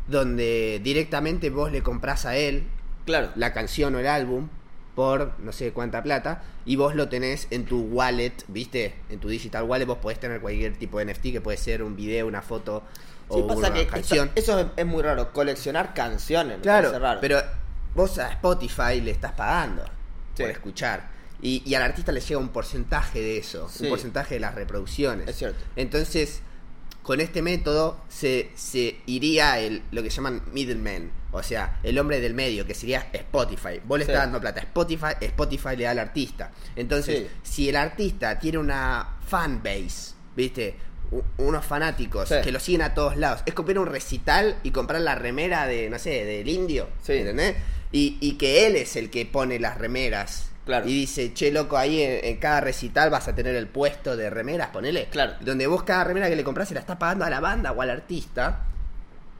donde 0.08 0.80
directamente 0.84 1.50
vos 1.50 1.72
le 1.72 1.82
comprás 1.82 2.28
a 2.28 2.36
él 2.36 2.68
Claro. 3.08 3.32
la 3.36 3.54
canción 3.54 3.96
o 3.96 4.00
el 4.00 4.06
álbum 4.06 4.50
por 4.94 5.34
no 5.40 5.52
sé 5.52 5.72
cuánta 5.74 6.04
plata 6.04 6.44
y 6.64 6.76
vos 6.76 6.94
lo 6.94 7.10
tenés 7.10 7.48
en 7.50 7.66
tu 7.66 7.82
wallet, 7.82 8.34
¿viste? 8.50 8.94
En 9.10 9.20
tu 9.20 9.30
digital 9.30 9.64
wallet 9.64 9.88
vos 9.88 9.98
podés 9.98 10.20
tener 10.20 10.42
cualquier 10.42 10.78
tipo 10.78 11.00
de 11.00 11.06
NFT 11.06 11.24
que 11.32 11.42
puede 11.42 11.58
ser 11.58 11.82
un 11.82 11.96
video, 11.96 12.28
una 12.28 12.44
foto 12.44 12.84
o 13.30 13.48
pasa 13.48 13.72
una 13.72 13.74
que 13.74 13.88
canción. 13.88 14.30
Eso, 14.36 14.60
eso 14.60 14.60
es, 14.60 14.68
es 14.78 14.86
muy 14.86 15.02
raro. 15.02 15.34
Coleccionar 15.34 15.96
canciones. 15.96 16.60
Claro, 16.62 16.98
raro. 17.00 17.20
pero 17.20 17.42
vos 17.96 18.18
a 18.20 18.30
Spotify 18.32 19.02
le 19.02 19.12
estás 19.12 19.34
pagando 19.34 19.84
Sí. 20.36 20.44
por 20.44 20.50
escuchar. 20.52 21.12
Y, 21.42 21.62
y 21.66 21.76
al 21.76 21.84
artista 21.84 22.12
le 22.12 22.22
llega 22.22 22.40
un 22.40 22.50
porcentaje 22.50 23.20
de 23.20 23.38
eso, 23.38 23.68
Sí. 23.70 23.84
un 23.84 23.90
porcentaje 23.90 24.36
de 24.36 24.40
las 24.40 24.56
reproducciones. 24.56 25.28
Es 25.28 25.36
cierto. 25.38 25.64
Entonces, 25.76 26.42
con 27.04 27.20
este 27.20 27.42
método 27.42 28.00
se, 28.08 28.50
se 28.56 29.02
iría 29.06 29.60
el, 29.60 29.84
lo 29.92 30.02
que 30.02 30.10
llaman 30.10 30.42
middleman, 30.54 31.12
o 31.34 31.44
sea, 31.44 31.80
el 31.84 32.00
hombre 32.00 32.22
del 32.22 32.34
medio, 32.34 32.66
que 32.66 32.74
sería 32.74 33.10
Spotify. 33.12 33.82
Vos 33.84 34.00
le 34.00 34.06
Sí. 34.06 34.12
estás 34.12 34.24
dando 34.26 34.40
plata 34.40 34.62
a 34.62 34.64
Spotify, 34.64 35.08
Spotify 35.20 35.76
le 35.76 35.84
da 35.84 35.92
al 35.92 36.00
artista. 36.00 36.52
Entonces, 36.78 37.28
si 37.44 37.68
el 37.70 37.76
artista 37.76 38.40
tiene 38.40 38.58
una 38.58 39.18
fan 39.28 39.62
base, 39.62 40.14
¿viste? 40.36 40.78
Unos 41.38 41.66
fanáticos 41.66 42.30
Sí. 42.30 42.36
que 42.44 42.52
lo 42.54 42.60
siguen 42.60 42.82
a 42.84 42.94
todos 42.94 43.18
lados. 43.18 43.42
Es 43.46 43.54
comprar 43.54 43.78
un 43.80 43.88
recital 43.88 44.58
y 44.64 44.72
comprar 44.72 45.02
la 45.02 45.14
remera 45.16 45.68
de, 45.68 45.90
no 45.90 46.00
sé, 46.00 46.24
del 46.24 46.48
indio. 46.48 46.88
Sí. 47.04 47.14
¿Entendés? 47.14 47.56
Y, 47.94 48.18
y 48.20 48.34
que 48.34 48.68
él 48.68 48.76
es 48.76 48.98
el 48.98 49.10
que 49.10 49.26
pone 49.26 49.58
las 49.60 49.78
remeras. 49.78 50.50
Claro. 50.66 50.86
Y 50.88 50.94
dice, 50.94 51.34
che, 51.34 51.52
loco, 51.52 51.78
ahí 51.78 52.02
en, 52.02 52.26
en 52.26 52.38
cada 52.38 52.60
recital 52.60 53.10
vas 53.10 53.30
a 53.30 53.36
tener 53.36 53.56
el 53.56 53.68
puesto 53.68 54.18
de 54.18 54.30
remeras, 54.30 54.70
ponele. 54.70 55.08
Claro. 55.12 55.36
Donde 55.40 55.68
vos 55.68 55.84
cada 55.84 56.04
remera 56.04 56.30
que 56.30 56.36
le 56.36 56.44
compras 56.44 56.68
se 56.68 56.74
la 56.74 56.82
estás 56.82 56.98
pagando 56.98 57.24
a 57.24 57.30
la 57.30 57.40
banda 57.40 57.72
o 57.72 57.82
al 57.82 57.90
artista. 57.90 58.66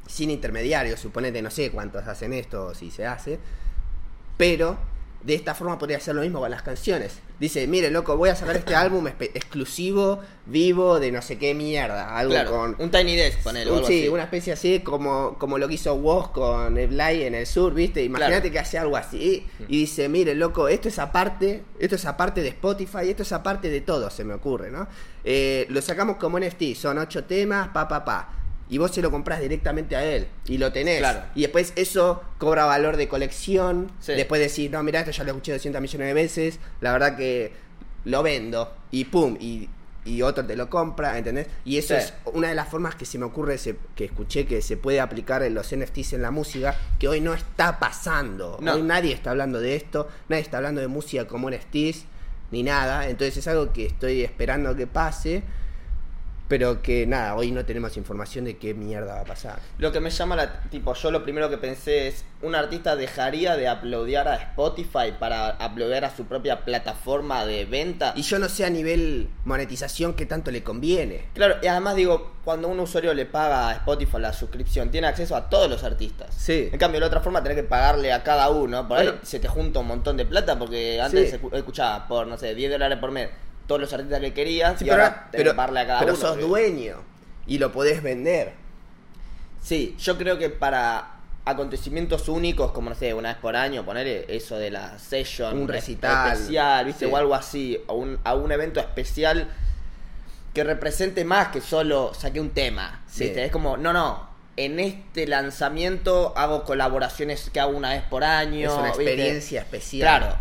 Sin 0.08 0.32
intermediarios, 0.32 1.00
suponete, 1.00 1.42
no 1.42 1.50
sé 1.50 1.72
cuántos 1.72 2.08
hacen 2.08 2.32
esto 2.32 2.68
o 2.68 2.74
si 2.74 2.92
se 2.92 3.06
hace. 3.06 3.40
Pero 4.38 4.78
de 5.24 5.36
esta 5.36 5.56
forma 5.56 5.78
podría 5.78 5.98
hacer 5.98 6.16
lo 6.16 6.22
mismo 6.22 6.40
con 6.40 6.52
las 6.52 6.62
canciones. 6.64 7.20
Dice, 7.40 7.66
mire, 7.68 7.90
loco, 7.92 8.18
voy 8.18 8.30
a 8.30 8.36
sacar 8.36 8.56
este 8.58 8.76
álbum 8.76 9.08
exclusivo, 9.08 10.20
vivo, 10.46 11.00
de 11.00 11.12
no 11.12 11.22
sé 11.22 11.38
qué 11.38 11.54
mierda. 11.54 12.18
Algo 12.18 12.32
Claro, 12.34 12.52
con... 12.52 12.76
un 12.80 12.92
Tiny 12.92 13.16
Desk, 13.16 13.40
ponele, 13.42 13.70
Un- 13.72 13.78
algo 13.78 13.88
sí, 13.88 14.00
así. 14.02 14.10
una 14.10 14.24
especie 14.24 14.54
así 14.54 14.80
como, 14.82 15.38
como 15.40 15.58
lo 15.58 15.68
que 15.68 15.76
hizo 15.76 15.94
Woz 15.96 16.30
con 16.32 16.78
el 16.78 16.88
Blay 16.88 17.24
en 17.24 17.36
el 17.36 17.46
sur, 17.46 17.74
¿viste? 17.74 18.04
Imagínate 18.04 18.42
Claro. 18.50 18.52
que 18.54 18.60
hace 18.60 18.78
algo 18.78 18.98
así 18.98 19.46
y 19.68 19.78
dice, 19.80 20.10
mire, 20.10 20.36
loco, 20.36 20.68
esto 20.68 20.88
es 20.90 21.00
aparte, 21.00 21.64
esto 21.80 21.96
es 21.96 22.06
aparte 22.06 22.42
de 22.42 22.50
Spotify, 22.50 23.10
esto 23.10 23.24
es 23.24 23.32
aparte 23.32 23.70
de 23.70 23.82
todo, 23.82 24.10
se 24.10 24.24
me 24.24 24.34
ocurre, 24.34 24.72
¿no? 24.72 24.88
Eh, 25.24 25.66
lo 25.70 25.82
sacamos 25.82 26.18
como 26.18 26.40
NFT, 26.40 26.76
son 26.76 26.98
ocho 26.98 27.24
temas, 27.24 27.70
pa, 27.70 27.88
pa, 27.88 28.04
pa. 28.04 28.30
Y 28.70 28.78
vos 28.78 28.92
se 28.92 29.02
lo 29.02 29.12
compras 29.12 29.40
directamente 29.42 29.96
a 29.96 30.04
él 30.04 30.28
y 30.48 30.58
lo 30.58 30.72
tenés. 30.72 31.00
Claro. 31.00 31.22
Y 31.36 31.42
después 31.42 31.74
eso 31.76 32.24
cobra 32.38 32.66
valor 32.66 32.98
de 32.98 33.08
colección. 33.08 33.92
Sí. 34.00 34.14
Después 34.14 34.42
decir, 34.42 34.72
no, 34.72 34.82
mira, 34.84 35.00
esto 35.02 35.12
ya 35.12 35.24
lo 35.24 35.32
escuché 35.32 35.52
200 35.52 35.82
millones 35.82 36.08
de 36.08 36.14
veces. 36.14 36.60
La 36.82 36.92
verdad 36.94 37.16
que 37.18 37.52
lo 38.06 38.24
vendo. 38.24 38.74
Y 38.90 39.06
pum, 39.06 39.38
y, 39.40 39.70
y 40.06 40.22
otro 40.22 40.46
te 40.46 40.56
lo 40.56 40.70
compra, 40.70 41.18
¿entendés? 41.18 41.48
Y 41.66 41.78
eso 41.78 41.94
Sí. 41.96 42.02
es 42.02 42.14
una 42.34 42.48
de 42.50 42.56
las 42.56 42.68
formas 42.70 42.96
que 42.96 43.06
se 43.06 43.18
me 43.20 43.26
ocurre, 43.26 43.58
se- 43.58 43.76
que 43.96 44.06
escuché 44.06 44.46
que 44.46 44.62
se 44.62 44.76
puede 44.78 45.00
aplicar 45.00 45.44
en 45.44 45.54
los 45.54 45.72
NFTs 45.72 46.14
en 46.14 46.22
la 46.22 46.32
música, 46.32 46.76
que 47.00 47.08
hoy 47.08 47.22
no 47.22 47.34
está 47.34 47.80
pasando. 47.80 48.58
No. 48.62 48.74
Hoy 48.74 48.82
nadie 48.82 49.14
está 49.14 49.32
hablando 49.32 49.60
de 49.60 49.76
esto, 49.76 50.08
nadie 50.30 50.42
está 50.42 50.58
hablando 50.58 50.82
de 50.82 50.88
música 50.88 51.28
como 51.28 51.50
NFTs, 51.50 52.06
ni 52.52 52.64
nada. 52.64 53.08
Entonces 53.08 53.38
es 53.38 53.48
algo 53.48 53.72
que 53.72 53.86
estoy 53.86 54.22
esperando 54.24 54.76
que 54.76 54.88
pase. 54.88 55.44
Pero 56.48 56.82
que 56.82 57.08
nada, 57.08 57.36
hoy 57.36 57.52
no 57.52 57.66
tenemos 57.66 57.96
información 57.98 58.46
de 58.46 58.58
qué 58.58 58.74
mierda 58.74 59.16
va 59.16 59.22
a 59.22 59.26
pasar. 59.26 59.60
Lo 59.78 59.92
que 59.92 60.00
me 60.02 60.10
llama 60.10 60.36
la. 60.36 60.62
Tipo, 60.70 60.94
yo 60.94 61.10
lo 61.10 61.24
primero 61.24 61.50
que 61.50 61.58
pensé 61.58 62.08
es: 62.10 62.26
¿un 62.42 62.54
artista 62.54 62.96
dejaría 62.96 63.56
de 63.56 63.72
uploadear 63.72 64.28
a 64.28 64.36
Spotify 64.36 65.14
para 65.18 65.58
uploadear 65.66 66.06
a 66.06 66.16
su 66.16 66.26
propia 66.26 66.66
plataforma 66.66 67.46
de 67.46 67.66
venta? 67.66 68.14
Y 68.16 68.24
yo 68.24 68.40
no 68.40 68.50
sé 68.50 68.66
a 68.66 68.70
nivel 68.70 69.30
monetización 69.46 70.14
qué 70.16 70.26
tanto 70.26 70.52
le 70.52 70.64
conviene. 70.64 71.26
Claro, 71.34 71.56
y 71.62 71.68
además 71.68 71.96
digo, 71.96 72.34
cuando 72.44 72.68
un 72.68 72.80
usuario 72.82 73.14
le 73.14 73.26
paga 73.26 73.70
a 73.70 73.74
Spotify 73.74 74.20
la 74.20 74.34
suscripción, 74.34 74.92
tiene 74.92 75.08
acceso 75.08 75.36
a 75.38 75.50
todos 75.50 75.70
los 75.70 75.84
artistas. 75.84 76.36
Sí. 76.38 76.70
En 76.72 76.78
cambio, 76.78 76.98
de 76.98 77.02
la 77.02 77.08
otra 77.08 77.22
forma, 77.22 77.42
tener 77.42 77.58
que 77.58 77.64
pagarle 77.64 78.12
a 78.12 78.22
cada 78.22 78.50
uno. 78.50 78.86
Por 78.88 78.98
ahí 79.00 79.06
Bueno. 79.08 79.22
se 79.24 79.40
te 79.40 79.48
junta 79.48 79.80
un 79.80 79.88
montón 79.88 80.18
de 80.18 80.26
plata 80.26 80.60
porque 80.60 81.00
antes 81.02 81.32
Sí. 81.32 81.38
escuchaba 81.54 82.08
por, 82.08 82.28
no 82.28 82.38
sé, 82.38 82.54
10 82.54 82.70
dólares 82.72 82.98
por 83.00 83.12
mes 83.12 83.30
todos 83.68 83.82
los 83.82 83.94
artistas 83.94 84.20
que 84.20 84.34
querías 84.34 84.78
Sí, 84.80 84.86
y 84.86 84.90
pero, 84.90 85.04
ahora 85.04 85.28
pero, 85.32 85.52
a 85.52 85.56
cada 85.56 86.00
pero 86.00 86.14
uno. 86.14 86.22
sos 86.22 86.40
dueño 86.40 86.98
y 87.46 87.58
lo 87.58 87.72
podés 87.72 88.02
vender. 88.04 88.54
Sí, 89.62 89.96
yo 90.00 90.18
creo 90.18 90.38
que 90.38 90.50
para 90.50 91.14
acontecimientos 91.46 92.30
únicos, 92.30 92.72
como 92.72 92.90
no 92.90 92.96
sé, 92.96 93.14
una 93.14 93.30
vez 93.30 93.38
por 93.38 93.56
año, 93.56 93.84
poner 93.86 94.26
eso 94.30 94.58
de 94.58 94.72
la 94.72 94.98
session, 94.98 95.58
Un 95.58 95.68
recital. 95.68 96.34
especial, 96.34 96.86
¿viste? 96.86 97.06
Sí. 97.06 97.12
O 97.12 97.18
algo 97.18 97.36
así, 97.36 97.82
o 97.88 97.96
un, 97.96 98.20
a 98.24 98.36
un 98.36 98.52
evento 98.52 98.80
especial 98.80 99.50
que 100.54 100.64
represente 100.64 101.26
más 101.26 101.50
que 101.50 101.62
solo 101.62 102.14
saqué 102.14 102.40
un 102.40 102.52
tema. 102.52 103.02
Sí. 103.08 103.26
¿viste? 103.26 103.46
Es 103.46 103.52
como, 103.52 103.78
no, 103.78 103.92
no. 103.92 104.32
En 104.56 104.80
este 104.80 105.26
lanzamiento 105.26 106.32
hago 106.38 106.64
colaboraciones 106.64 107.50
que 107.50 107.60
hago 107.60 107.76
una 107.76 107.90
vez 107.90 108.04
por 108.04 108.24
año. 108.24 108.70
es 108.70 108.74
una 108.74 108.90
¿viste? 108.90 109.04
experiencia 109.04 109.62
especial. 109.62 110.20
Claro, 110.20 110.36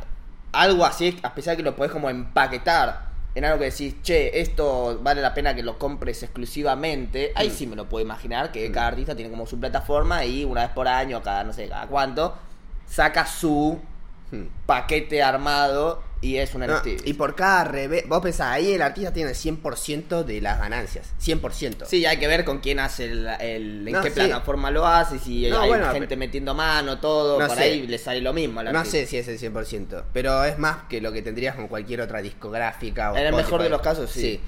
algo 0.53 0.85
así 0.85 1.19
especial 1.25 1.57
que 1.57 1.63
lo 1.63 1.75
podés 1.75 1.93
como 1.93 2.11
empaquetar 2.11 3.12
en 3.35 3.45
algo 3.45 3.59
que 3.59 3.67
decís, 3.67 3.95
che, 4.03 4.41
esto 4.41 5.01
vale 5.03 5.23
la 5.23 5.33
pena 5.33 5.55
que 5.55 5.63
lo 5.63 5.79
compres 5.79 6.23
exclusivamente. 6.23 7.33
Ahí 7.35 7.51
sí 7.51 7.67
me 7.67 7.77
lo 7.77 7.89
puedo 7.89 8.05
imaginar 8.05 8.53
que 8.53 8.71
cada 8.71 8.89
artista 8.89 9.15
tiene 9.15 9.31
como 9.31 9.47
su 9.47 9.59
plataforma 9.59 10.25
y 10.25 10.45
una 10.45 10.63
vez 10.63 10.71
por 10.71 10.89
año, 10.89 11.23
cada 11.23 11.45
no 11.45 11.53
sé, 11.53 11.69
cada 11.69 11.87
cuánto, 11.87 12.35
saca 12.87 13.25
su 13.27 13.81
Hmm. 14.33 14.47
paquete 14.67 15.23
armado 15.23 16.03
y 16.23 16.37
es 16.39 16.55
un 16.55 16.61
No, 16.63 16.67
NFT. 16.79 17.07
y 17.07 17.13
por 17.15 17.35
cada 17.35 17.65
revés, 17.65 18.05
vos 18.09 18.23
pensás, 18.23 18.47
ahí 18.53 18.73
el 18.73 18.81
artista 18.81 19.13
tiene 19.13 19.33
100% 19.35 20.25
de 20.25 20.41
las 20.41 20.59
ganancias. 20.59 21.13
100%. 21.21 21.85
Sí, 21.87 22.07
hay 22.07 22.17
que 22.19 22.27
ver 22.29 22.45
con 22.45 22.61
quién 22.61 22.79
hace 22.81 23.05
el, 23.07 23.27
el- 23.41 23.87
en 23.89 23.93
No, 23.93 24.01
qué 24.03 24.09
sí. 24.11 24.15
plataforma 24.15 24.71
lo 24.71 24.87
hace, 24.87 25.19
si 25.19 25.51
No, 25.51 25.61
hay 25.61 25.69
bueno, 25.69 25.87
gente 25.93 26.07
pero- 26.09 26.19
metiendo 26.21 26.55
mano, 26.55 26.99
todo, 26.99 27.39
por 27.47 27.57
sé. 27.57 27.63
ahí 27.65 27.87
le 27.87 27.99
sale 27.99 28.21
lo 28.23 28.33
mismo. 28.33 28.61
al 28.61 28.73
No 28.73 28.85
sé 28.87 29.07
si 29.07 29.19
es 29.19 29.29
el 29.29 29.39
100%, 29.39 30.05
pero 30.13 30.45
es 30.45 30.59
más 30.59 30.85
que 30.89 31.01
lo 31.01 31.13
que 31.13 31.21
tendrías 31.23 31.57
con 31.57 31.69
cualquier 31.69 32.01
otra 32.01 32.23
discográfica. 32.23 33.13
O 33.13 33.17
En 33.17 33.27
el 33.27 33.35
mejor 33.35 33.63
de 33.63 33.69
los 33.69 33.83
casos, 33.83 34.11
sí. 34.11 34.41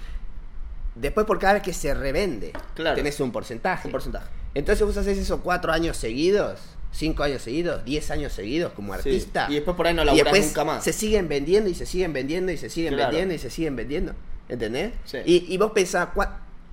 Después 0.94 1.26
por 1.26 1.38
cada 1.40 1.54
vez 1.54 1.62
que 1.62 1.72
se 1.72 1.92
revende, 1.92 2.52
Claro. 2.74 2.94
tenés 2.96 3.18
un 3.20 3.32
porcentaje. 3.32 3.88
Un 3.88 3.92
porcentaje. 3.92 4.26
Entonces 4.54 4.86
vos 4.86 4.96
haces 4.96 5.18
eso 5.18 5.40
cuatro 5.40 5.72
años 5.72 5.96
seguidos, 5.96 6.60
cinco 6.94 7.22
años 7.24 7.42
seguidos, 7.42 7.84
diez 7.84 8.10
años 8.10 8.32
seguidos 8.32 8.72
como 8.72 8.92
Sí. 8.94 8.98
artista. 9.00 9.46
Y 9.50 9.54
después 9.54 9.76
por 9.76 9.86
ahí 9.86 9.94
no 9.94 10.04
laburás 10.04 10.38
nunca 10.38 10.64
más. 10.64 10.84
Se 10.84 10.92
siguen 10.92 11.28
vendiendo 11.28 11.68
y 11.68 11.74
se 11.74 11.86
siguen 11.86 12.12
vendiendo 12.12 12.52
y 12.52 12.56
se 12.56 12.70
siguen 12.70 12.94
Claro. 12.94 13.08
vendiendo 13.10 13.34
y 13.34 13.38
se 13.38 13.50
siguen 13.50 13.76
vendiendo. 13.76 14.12
¿Entendés? 14.48 14.92
Sí. 15.04 15.18
Y, 15.24 15.52
y 15.52 15.56
vos 15.58 15.72
pensás, 15.72 16.08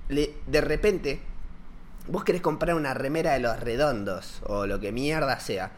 le- 0.08 0.34
de 0.46 0.60
repente, 0.60 1.20
vos 2.06 2.22
querés 2.24 2.40
comprar 2.42 2.76
una 2.76 2.94
remera 2.94 3.32
de 3.32 3.40
los 3.40 3.58
redondos 3.60 4.40
o 4.46 4.66
lo 4.66 4.78
que 4.80 4.92
mierda 4.92 5.40
sea 5.40 5.72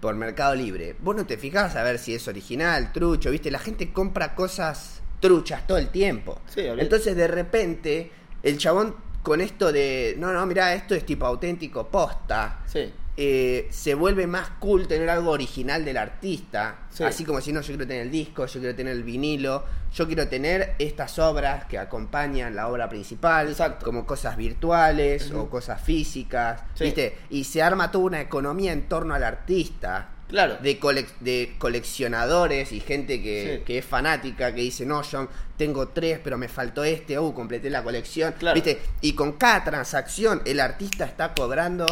por 0.00 0.14
Mercado 0.14 0.54
Libre. 0.54 0.96
Vos 1.00 1.16
no 1.16 1.26
te 1.26 1.36
fijás 1.38 1.76
a 1.76 1.82
ver 1.82 1.98
si 1.98 2.14
es 2.14 2.26
original, 2.28 2.92
trucho, 2.92 3.30
¿viste? 3.30 3.50
La 3.50 3.58
gente 3.58 3.92
compra 3.92 4.34
cosas 4.34 5.00
truchas 5.20 5.66
todo 5.66 5.78
el 5.78 5.88
tiempo. 5.88 6.40
Sí. 6.48 6.60
Entonces 6.60 7.16
de 7.16 7.26
repente 7.26 8.10
el 8.42 8.58
chabón 8.58 8.94
con 9.22 9.40
esto 9.40 9.72
de, 9.72 10.14
no, 10.18 10.32
no, 10.32 10.44
mira, 10.44 10.74
esto 10.74 10.94
es 10.94 11.06
tipo 11.06 11.24
auténtico, 11.26 11.88
posta 11.88 12.60
Sí. 12.66 12.92
Eh, 13.16 13.68
se 13.70 13.94
vuelve 13.94 14.26
más 14.26 14.48
cool 14.58 14.88
tener 14.88 15.08
algo 15.08 15.30
original 15.30 15.84
del 15.84 15.96
artista. 15.96 16.78
Sí. 16.90 17.04
Así 17.04 17.24
como 17.24 17.40
si 17.40 17.52
no, 17.52 17.60
yo 17.60 17.68
quiero 17.68 17.86
tener 17.86 18.02
el 18.02 18.10
disco, 18.10 18.46
yo 18.46 18.60
quiero 18.60 18.74
tener 18.74 18.92
el 18.92 19.04
vinilo, 19.04 19.64
yo 19.94 20.06
quiero 20.06 20.26
tener 20.28 20.74
estas 20.78 21.18
obras 21.20 21.64
que 21.66 21.78
acompañan 21.78 22.56
la 22.56 22.68
obra 22.68 22.88
principal, 22.88 23.48
Exacto. 23.48 23.84
como 23.84 24.04
cosas 24.06 24.36
virtuales 24.36 25.30
o 25.32 25.48
cosas 25.48 25.80
físicas, 25.80 26.62
Sí. 26.74 26.84
¿viste? 26.84 27.18
Y 27.30 27.44
se 27.44 27.62
arma 27.62 27.90
toda 27.92 28.04
una 28.04 28.20
economía 28.20 28.72
en 28.72 28.88
torno 28.88 29.14
al 29.14 29.22
artista. 29.22 30.10
Claro. 30.26 30.56
De, 30.60 30.80
colec- 30.80 31.18
de 31.20 31.54
coleccionadores 31.58 32.72
y 32.72 32.80
gente 32.80 33.22
que, 33.22 33.58
Sí. 33.58 33.64
que 33.64 33.78
es 33.78 33.84
fanática, 33.84 34.52
que 34.54 34.62
dice, 34.62 34.84
no, 34.86 35.02
yo 35.02 35.28
tengo 35.56 35.88
tres, 35.88 36.18
pero 36.24 36.38
me 36.38 36.48
faltó 36.48 36.82
este, 36.82 37.18
uh, 37.18 37.32
completé 37.34 37.70
la 37.70 37.84
colección. 37.84 38.34
Claro. 38.38 38.54
¿Viste? 38.54 38.80
Y 39.02 39.12
con 39.12 39.32
cada 39.34 39.62
transacción 39.62 40.42
el 40.44 40.60
artista 40.60 41.04
está 41.04 41.34
cobrando 41.34 41.86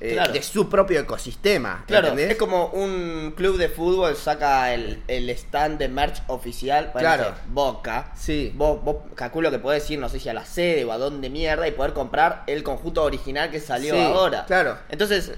eh, 0.00 0.12
Claro. 0.12 0.32
de 0.32 0.42
su 0.42 0.68
propio 0.68 1.00
ecosistema. 1.00 1.84
Claro, 1.86 2.08
¿entendés? 2.08 2.32
es 2.32 2.36
como 2.38 2.66
un 2.66 3.32
club 3.36 3.56
de 3.56 3.68
fútbol 3.68 4.14
saca 4.16 4.74
el, 4.74 5.02
el 5.08 5.30
stand 5.30 5.78
de 5.78 5.88
merch 5.88 6.22
oficial 6.26 6.92
para 6.92 7.16
Claro. 7.16 7.34
Boca. 7.48 8.12
Sí. 8.16 8.52
Vos, 8.54 8.82
vos 8.84 8.96
calculo 9.14 9.50
que 9.50 9.58
podés 9.58 9.90
ir, 9.90 9.98
no 9.98 10.08
sé 10.08 10.20
si 10.20 10.28
a 10.28 10.34
la 10.34 10.44
sede 10.44 10.84
o 10.84 10.92
a 10.92 10.98
dónde 10.98 11.30
mierda 11.30 11.66
y 11.66 11.72
poder 11.72 11.92
comprar 11.92 12.44
el 12.46 12.62
conjunto 12.62 13.02
original 13.04 13.50
que 13.50 13.60
salió 13.60 13.94
Sí, 13.94 14.00
ahora. 14.00 14.44
claro. 14.46 14.76
Entonces, 14.88 15.32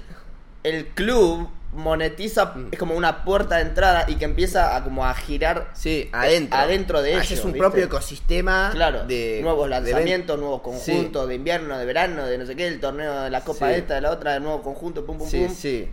el 0.63 0.87
club 0.87 1.49
monetiza, 1.71 2.45
Mm. 2.55 2.69
es 2.71 2.79
como 2.79 2.95
una 2.95 3.23
puerta 3.23 3.55
de 3.57 3.61
entrada 3.61 4.05
y 4.07 4.15
que 4.15 4.25
empieza 4.25 4.75
a 4.75 4.83
como 4.83 5.05
a 5.05 5.13
girar 5.13 5.69
Sí, 5.73 6.09
adentro. 6.11 6.57
adentro 6.57 7.01
de 7.01 7.15
Haces 7.15 7.31
ellos, 7.33 7.45
un 7.45 7.51
¿viste? 7.53 7.59
propio 7.67 7.83
ecosistema 7.85 8.69
Claro, 8.73 9.05
de 9.05 9.39
nuevos 9.43 9.69
lanzamientos, 9.69 10.39
nuevos 10.39 10.61
conjuntos 10.61 11.27
de 11.27 11.35
invierno, 11.35 11.77
de 11.77 11.85
verano, 11.85 12.25
de 12.25 12.37
no 12.37 12.45
sé 12.45 12.55
qué, 12.55 12.67
el 12.67 12.79
torneo 12.79 13.21
de 13.21 13.29
la 13.29 13.41
copa 13.43 13.69
Sí. 13.69 13.75
esta, 13.75 13.95
de 13.95 14.01
la 14.01 14.11
otra, 14.11 14.33
de 14.33 14.39
nuevo 14.39 14.61
conjunto, 14.63 15.05
pum 15.05 15.17
pum 15.19 15.27
Sí, 15.29 15.45
pum. 15.45 15.55
sí. 15.55 15.89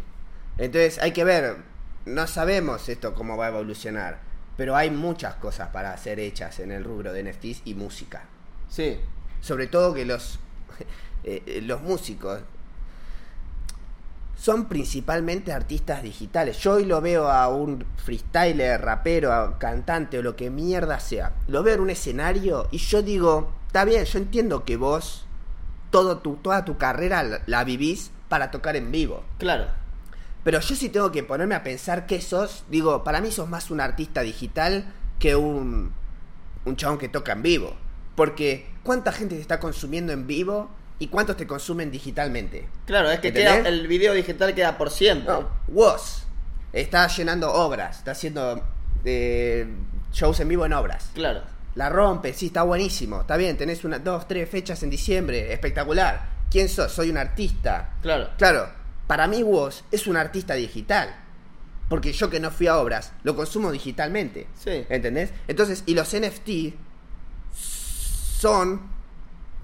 Entonces 0.59 0.99
hay 1.03 1.13
que 1.13 1.25
ver, 1.25 1.57
no 2.07 2.27
sabemos 2.27 2.89
esto 2.89 3.15
cómo 3.15 3.37
va 3.37 3.47
a 3.47 3.49
evolucionar, 3.51 4.21
pero 4.57 4.75
hay 4.77 4.91
muchas 4.91 5.35
cosas 5.35 5.69
para 5.69 5.95
ser 5.99 6.19
hechas 6.21 6.59
en 6.61 6.71
el 6.73 6.85
rubro 6.85 7.13
de 7.13 7.21
NFTs 7.23 7.61
y 7.67 7.75
música. 7.75 8.25
Sí. 8.69 8.99
Sobre 9.43 9.67
todo 9.67 9.93
que 9.93 10.07
los, 10.07 10.39
eh, 11.25 11.43
eh, 11.47 11.61
los 11.63 11.83
músicos 11.83 12.41
son 14.37 14.67
principalmente 14.67 15.53
artistas 15.53 16.03
digitales. 16.03 16.59
Yo 16.59 16.75
hoy 16.75 16.85
lo 16.85 17.01
veo 17.01 17.29
a 17.29 17.49
un 17.49 17.85
freestyler, 17.97 18.81
rapero, 18.81 19.33
a 19.33 19.59
cantante 19.59 20.19
o 20.19 20.23
lo 20.23 20.37
que 20.37 20.51
mierda 20.51 21.01
sea. 21.01 21.33
Lo 21.49 21.63
veo 21.63 21.75
en 21.75 21.81
un 21.81 21.91
escenario 21.91 22.69
y 22.71 22.79
yo 22.79 23.03
digo, 23.03 23.53
está 23.67 23.85
bien, 23.85 24.05
yo 24.05 24.19
entiendo 24.19 24.65
que 24.65 24.77
vos 24.77 25.27
todo 25.91 26.19
tu, 26.19 26.37
toda 26.37 26.65
tu 26.65 26.77
carrera 26.77 27.23
la, 27.23 27.41
la 27.47 27.65
vivís 27.65 28.11
para 28.29 28.51
tocar 28.51 28.77
en 28.77 28.93
vivo. 28.93 29.25
Claro. 29.39 29.67
Pero 30.45 30.61
yo 30.61 30.77
sí 30.77 30.91
tengo 30.91 31.11
que 31.11 31.25
ponerme 31.25 31.55
a 31.55 31.65
pensar 31.65 32.07
qué 32.07 32.21
sos. 32.21 32.65
Digo, 32.71 33.03
para 33.03 33.21
mí 33.21 33.33
sos 33.33 33.49
más 33.49 33.71
un 33.71 33.81
artista 33.81 34.21
digital 34.21 34.93
que 35.19 35.35
un, 35.35 35.93
un 36.65 36.77
chabón 36.77 36.99
que 36.99 37.09
toca 37.09 37.33
en 37.33 37.43
vivo. 37.43 37.75
Porque 38.15 38.69
¿cuánta 38.83 39.13
gente 39.13 39.35
te 39.35 39.41
está 39.41 39.59
consumiendo 39.59 40.13
en 40.13 40.27
vivo 40.27 40.71
y 40.99 41.09
cuántos 41.09 41.37
te 41.37 41.47
consumen 41.47 41.91
digitalmente? 41.91 42.69
Claro, 42.87 43.11
es 43.11 43.21
que 43.21 43.33
queda, 43.33 43.57
el 43.59 43.87
video 43.87 44.15
digital 44.15 44.55
queda 44.55 44.79
por 44.79 44.91
siempre. 44.91 45.33
No, 45.33 45.49
Woz 45.69 46.23
está 46.73 47.07
llenando 47.09 47.53
obras, 47.53 47.99
está 47.99 48.13
haciendo 48.13 48.63
eh, 49.05 49.67
shows 50.13 50.41
en 50.41 50.49
vivo 50.49 50.67
en 50.67 50.73
obras. 50.73 51.11
Claro. 51.15 51.43
La 51.75 51.91
rompe, 51.91 52.33
sí, 52.33 52.47
está 52.47 52.63
buenísimo. 52.63 53.21
Está 53.21 53.37
bien, 53.37 53.57
tenés 53.57 53.85
una, 53.85 53.99
dos, 53.99 54.27
tres 54.27 54.49
fechas 54.49 54.83
en 54.83 54.91
diciembre, 54.91 55.53
espectacular. 55.53 56.37
¿Quién 56.51 56.69
sos? 56.69 56.93
Soy 56.93 57.11
un 57.11 57.19
artista. 57.19 57.97
Claro. 58.01 58.31
Claro, 58.39 58.71
para 59.07 59.27
mí 59.27 59.43
Woz 59.43 59.85
es 59.91 60.07
un 60.07 60.17
artista 60.17 60.55
digital. 60.55 61.15
Porque 61.89 62.13
yo 62.13 62.31
que 62.31 62.41
no 62.41 62.51
fui 62.51 62.67
a 62.67 62.79
obras, 62.79 63.13
lo 63.23 63.37
consumo 63.37 63.71
digitalmente. 63.71 64.49
Sí. 64.59 64.85
¿Entendés? 64.89 65.33
Entonces, 65.47 65.85
y 65.87 65.95
los 65.95 66.17
NFT 66.17 66.75
son 67.55 68.81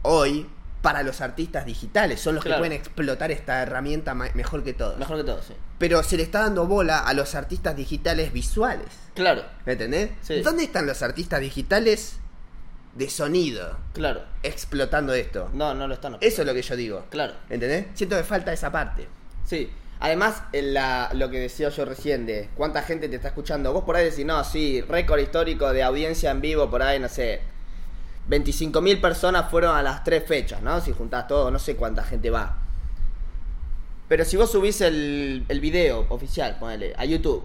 hoy 0.03 0.47
para 0.83 1.03
los 1.05 1.21
artistas 1.21 1.65
digitales, 1.65 2.21
son 2.21 2.35
los 2.35 2.45
Claro. 2.45 2.57
que 2.63 2.69
pueden 2.69 2.79
explotar 2.79 3.31
esta 3.31 3.63
herramienta 3.63 4.15
mejor 4.15 4.65
que 4.65 4.73
todos. 4.75 4.99
Mejor 4.99 5.19
que 5.19 5.25
todo, 5.25 5.41
sí. 5.41 5.55
Pero 5.79 6.03
se 6.03 6.17
le 6.17 6.25
está 6.25 6.41
dando 6.41 6.67
bola 6.67 6.99
a 6.99 7.15
los 7.15 7.35
artistas 7.37 7.77
digitales 7.77 8.33
visuales. 8.33 8.89
Claro, 9.15 9.45
¿Entendés? 9.65 10.11
Sí. 10.23 10.43
¿Dónde 10.43 10.65
están 10.65 10.87
los 10.87 11.01
artistas 11.03 11.41
digitales 11.41 12.19
de 12.95 13.09
sonido 13.09 13.79
claro. 13.95 14.23
explotando 14.43 15.15
esto? 15.15 15.51
No, 15.55 15.73
no 15.75 15.87
lo 15.87 15.95
están. 15.95 16.19
Eso 16.21 16.43
es 16.43 16.47
lo 16.47 16.53
que 16.53 16.63
yo 16.63 16.77
digo. 16.77 17.07
Claro. 17.11 17.35
¿Entendés? 17.49 17.87
Siento 17.95 18.17
que 18.17 18.25
falta 18.25 18.53
esa 18.53 18.71
parte. 18.73 19.07
Sí. 19.47 19.71
Además, 20.01 20.43
en 20.53 20.75
la, 20.75 21.11
lo 21.15 21.31
que 21.31 21.39
decía 21.39 21.69
yo 21.69 21.85
recién 21.85 22.27
de 22.27 22.51
cuánta 22.57 22.83
gente 22.83 23.09
te 23.09 23.15
está 23.17 23.29
escuchando. 23.29 23.73
Vos 23.73 23.85
por 23.85 23.95
ahí 23.95 24.07
decís, 24.07 24.27
no, 24.27 24.43
sí, 24.43 24.81
récord 24.81 25.21
histórico 25.21 25.73
de 25.73 25.85
audiencia 25.85 26.33
en 26.33 26.41
vivo, 26.41 26.69
por 26.69 26.83
ahí, 26.83 26.99
no 26.99 27.09
sé. 27.09 27.41
25.000 28.29 29.01
personas 29.01 29.51
fueron 29.51 29.77
a 29.77 29.83
las 29.83 30.05
tres 30.05 30.25
fechas, 30.27 30.63
¿no? 30.63 30.81
Si 30.81 30.93
juntás 30.93 31.27
todo, 31.27 31.51
no 31.51 31.59
sé 31.59 31.77
cuánta 31.77 32.03
gente 32.05 32.31
va. 32.31 32.59
Pero 34.09 34.25
si 34.25 34.37
vos 34.37 34.51
subís 34.51 34.81
el, 34.81 35.45
el 35.49 35.61
video 35.61 36.07
oficial, 36.11 36.57
ponele, 36.59 36.95
a 36.97 37.05
YouTube, 37.05 37.45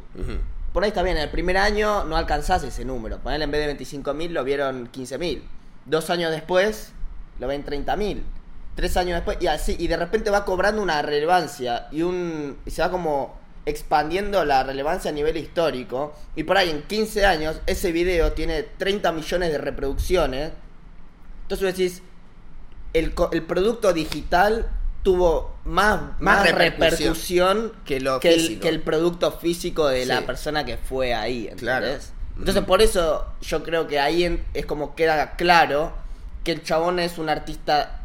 por 0.74 0.84
ahí 0.84 0.90
está 0.90 1.02
bien, 1.02 1.18
el 1.18 1.30
primer 1.30 1.58
año 1.58 2.04
no 2.04 2.18
alcanzás 2.18 2.64
ese 2.64 2.86
número. 2.86 3.18
Ponele 3.20 3.46
en 3.46 3.52
vez 3.52 3.66
de 3.66 3.86
25.000 3.86 4.30
lo 4.30 4.44
vieron 4.44 4.92
15.000. 4.92 5.42
Dos 5.86 6.10
años 6.10 6.32
después 6.32 6.92
lo 7.40 7.48
ven 7.48 7.66
30.000. 7.66 8.22
Tres 8.76 8.96
años 8.98 9.16
después 9.16 9.38
y 9.42 9.48
así. 9.48 9.76
Y 9.80 9.88
de 9.88 9.98
repente 9.98 10.30
va 10.30 10.46
cobrando 10.46 10.82
una 10.82 11.02
relevancia 11.02 11.88
y, 11.92 12.04
un, 12.04 12.58
y 12.66 12.72
se 12.72 12.82
va 12.82 12.92
como 12.92 13.40
expandiendo 13.66 14.46
la 14.46 14.64
relevancia 14.64 15.10
a 15.10 15.14
nivel 15.14 15.38
histórico. 15.38 16.14
Y 16.36 16.44
por 16.44 16.58
ahí 16.58 16.70
en 16.70 16.84
15 16.84 17.26
años 17.26 17.62
ese 17.66 17.92
video 17.92 18.34
tiene 18.34 18.64
30 18.64 19.12
millones 19.14 19.52
de 19.52 19.58
reproducciones. 19.58 20.52
Entonces 21.50 21.78
decís, 21.78 22.02
el, 22.94 23.14
el 23.32 23.44
producto 23.44 23.94
digital 23.94 24.70
tuvo 25.04 25.56
más, 25.64 26.20
más, 26.20 26.44
repercusión 26.44 26.90
repercusión 26.90 27.74
que 27.86 28.00
lo 28.02 28.20
que 28.20 28.34
el, 28.34 28.40
físico. 28.42 28.62
que 28.62 28.70
el 28.70 28.82
producto 28.82 29.32
físico 29.32 29.88
de 29.88 30.06
la 30.06 30.26
persona 30.26 30.66
que 30.66 30.78
fue 30.78 31.14
ahí, 31.14 31.44
¿entendés? 31.44 31.60
Claro. 31.62 31.88
Entonces 32.40 32.64
por 32.66 32.82
eso 32.82 33.26
yo 33.42 33.64
creo 33.64 33.88
que 33.88 34.00
ahí 34.00 34.24
en- 34.26 34.44
es 34.54 34.66
como 34.66 34.96
queda 34.96 35.36
claro 35.38 35.94
que 36.44 36.52
el 36.52 36.64
chabón 36.64 37.00
es 37.00 37.18
un 37.18 37.30
artista, 37.30 38.02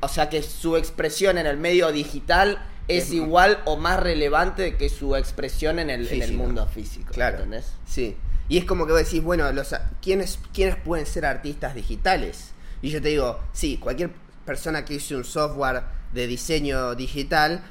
o 0.00 0.08
sea 0.08 0.28
que 0.30 0.42
su 0.42 0.76
expresión 0.76 1.36
en 1.38 1.46
el 1.46 1.56
medio 1.56 1.90
digital 1.90 2.64
es 2.86 3.04
Es- 3.06 3.12
igual 3.12 3.58
o 3.64 3.76
más 3.76 3.98
relevante 3.98 4.76
que 4.76 4.88
su 4.88 5.16
expresión 5.16 5.78
en 5.80 5.90
el, 5.90 6.06
en 6.06 6.14
el 6.14 6.28
Físico. 6.28 6.42
mundo 6.42 6.66
físico, 6.68 7.12
Claro. 7.12 7.36
¿entendés? 7.38 7.72
Sí. 7.86 8.16
Y 8.48 8.58
es 8.58 8.64
como 8.64 8.86
que 8.86 8.92
vos 8.92 9.02
decís, 9.04 9.22
bueno, 9.22 9.50
los, 9.52 9.74
¿quiénes, 10.02 10.38
¿quiénes 10.52 10.76
pueden 10.76 11.06
ser 11.06 11.24
artistas 11.26 11.74
digitales? 11.74 12.50
Y 12.82 12.90
yo 12.90 13.00
te 13.00 13.08
digo, 13.08 13.40
sí, 13.52 13.78
cualquier 13.78 14.10
persona 14.44 14.84
que 14.84 14.96
use 14.96 15.16
un 15.16 15.24
software 15.24 15.82
de 16.12 16.26
diseño 16.26 16.94
digital 16.94 17.62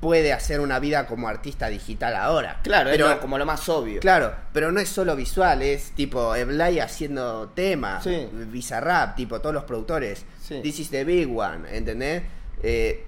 puede 0.00 0.32
hacer 0.32 0.60
una 0.60 0.78
vida 0.80 1.06
como 1.06 1.28
artista 1.28 1.68
digital 1.68 2.16
ahora. 2.16 2.60
Claro, 2.64 2.90
pero 2.90 3.06
es 3.08 3.14
lo- 3.16 3.20
como 3.20 3.38
lo 3.38 3.46
más 3.46 3.68
obvio. 3.68 4.00
Claro, 4.00 4.34
pero 4.52 4.72
no 4.72 4.80
es 4.80 4.88
solo 4.88 5.14
visual, 5.14 5.62
es 5.62 5.92
tipo 5.92 6.34
Eblay 6.34 6.80
haciendo 6.80 7.48
temas, 7.54 8.02
Sí. 8.04 8.28
Bizarrap, 8.32 9.14
tipo 9.16 9.40
todos 9.40 9.54
los 9.54 9.64
productores. 9.64 10.24
Sí. 10.40 10.60
This 10.62 10.80
is 10.80 10.90
the 10.90 11.04
big 11.04 11.28
one, 11.36 11.68
¿entendés? 11.76 12.22
Eh, 12.64 13.04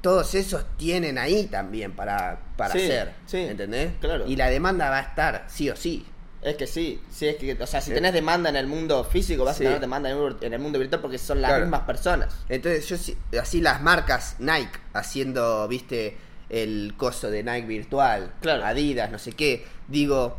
todos 0.00 0.34
esos 0.36 0.64
tienen 0.76 1.18
ahí 1.18 1.46
también 1.46 1.92
para, 1.92 2.38
para 2.56 2.72
Sí, 2.74 2.78
hacer, 2.84 3.12
sí, 3.26 3.38
¿entendés? 3.38 3.90
claro. 4.00 4.24
Y 4.28 4.36
la 4.36 4.48
demanda 4.48 4.88
va 4.90 4.98
a 4.98 5.02
estar, 5.02 5.46
sí 5.48 5.68
o 5.70 5.74
sí. 5.76 6.06
Es 6.42 6.56
que 6.56 6.66
sí, 6.66 7.00
sí, 7.10 7.26
es 7.26 7.36
que, 7.36 7.56
o 7.60 7.66
sea, 7.66 7.80
si 7.80 7.92
tenés 7.92 8.12
demanda 8.12 8.48
en 8.50 8.56
el 8.56 8.66
mundo 8.68 9.02
físico, 9.04 9.44
vas 9.44 9.56
Sí. 9.56 9.64
a 9.64 9.66
tener 9.66 9.80
demanda 9.80 10.10
en 10.10 10.52
el, 10.52 10.58
mundo 10.60 10.78
virtual 10.78 11.00
porque 11.00 11.18
son 11.18 11.40
las 11.42 11.50
Claro. 11.50 11.64
mismas 11.64 11.80
personas. 11.82 12.34
Entonces, 12.48 12.86
yo 12.88 12.96
sí- 12.96 13.16
así 13.40 13.60
las 13.60 13.82
marcas 13.82 14.36
Nike 14.38 14.78
haciendo, 14.92 15.66
viste, 15.66 16.16
el 16.48 16.94
coso 16.96 17.30
de 17.30 17.42
Nike 17.42 17.66
virtual, 17.66 18.32
Claro. 18.40 18.64
Adidas, 18.64 19.10
no 19.10 19.18
sé 19.18 19.32
qué, 19.32 19.66
digo, 19.88 20.36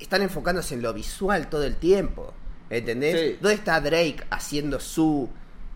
están 0.00 0.22
enfocándose 0.22 0.74
en 0.74 0.82
lo 0.82 0.92
visual 0.94 1.48
todo 1.50 1.64
el 1.64 1.76
tiempo, 1.76 2.32
¿entendés? 2.70 3.20
Sí. 3.20 3.38
¿Dónde 3.40 3.54
está 3.56 3.80
Drake 3.80 4.16
haciendo 4.30 4.80
su 4.80 5.28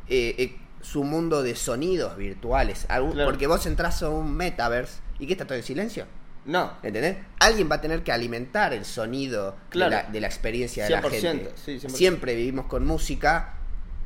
eh, 0.08 0.34
eh, 0.38 0.56
su 0.82 1.02
mundo 1.04 1.42
de 1.42 1.56
sonidos 1.56 2.16
virtuales? 2.16 2.86
Algún- 2.88 3.12
Claro. 3.12 3.28
Porque 3.28 3.46
vos 3.48 3.66
entras 3.66 4.02
a 4.04 4.08
un 4.08 4.34
metaverse 4.36 5.00
y 5.18 5.26
que 5.26 5.32
está 5.32 5.44
todo 5.44 5.58
en 5.58 5.64
silencio. 5.64 6.06
No, 6.46 6.72
¿Entendés? 6.82 7.16
Alguien 7.40 7.68
va 7.70 7.76
a 7.76 7.80
tener 7.80 8.02
que 8.04 8.12
alimentar 8.12 8.72
el 8.72 8.84
sonido 8.84 9.56
Claro. 9.68 9.90
de, 9.96 10.02
la, 10.04 10.08
de 10.10 10.20
la 10.20 10.26
experiencia 10.28 10.84
de 10.84 10.90
la 10.90 11.02
100%, 11.02 11.10
gente. 11.20 11.52
sí, 11.56 11.78
100%. 11.80 11.88
Siempre 11.90 12.34
vivimos 12.34 12.66
con 12.66 12.86
música, 12.86 13.54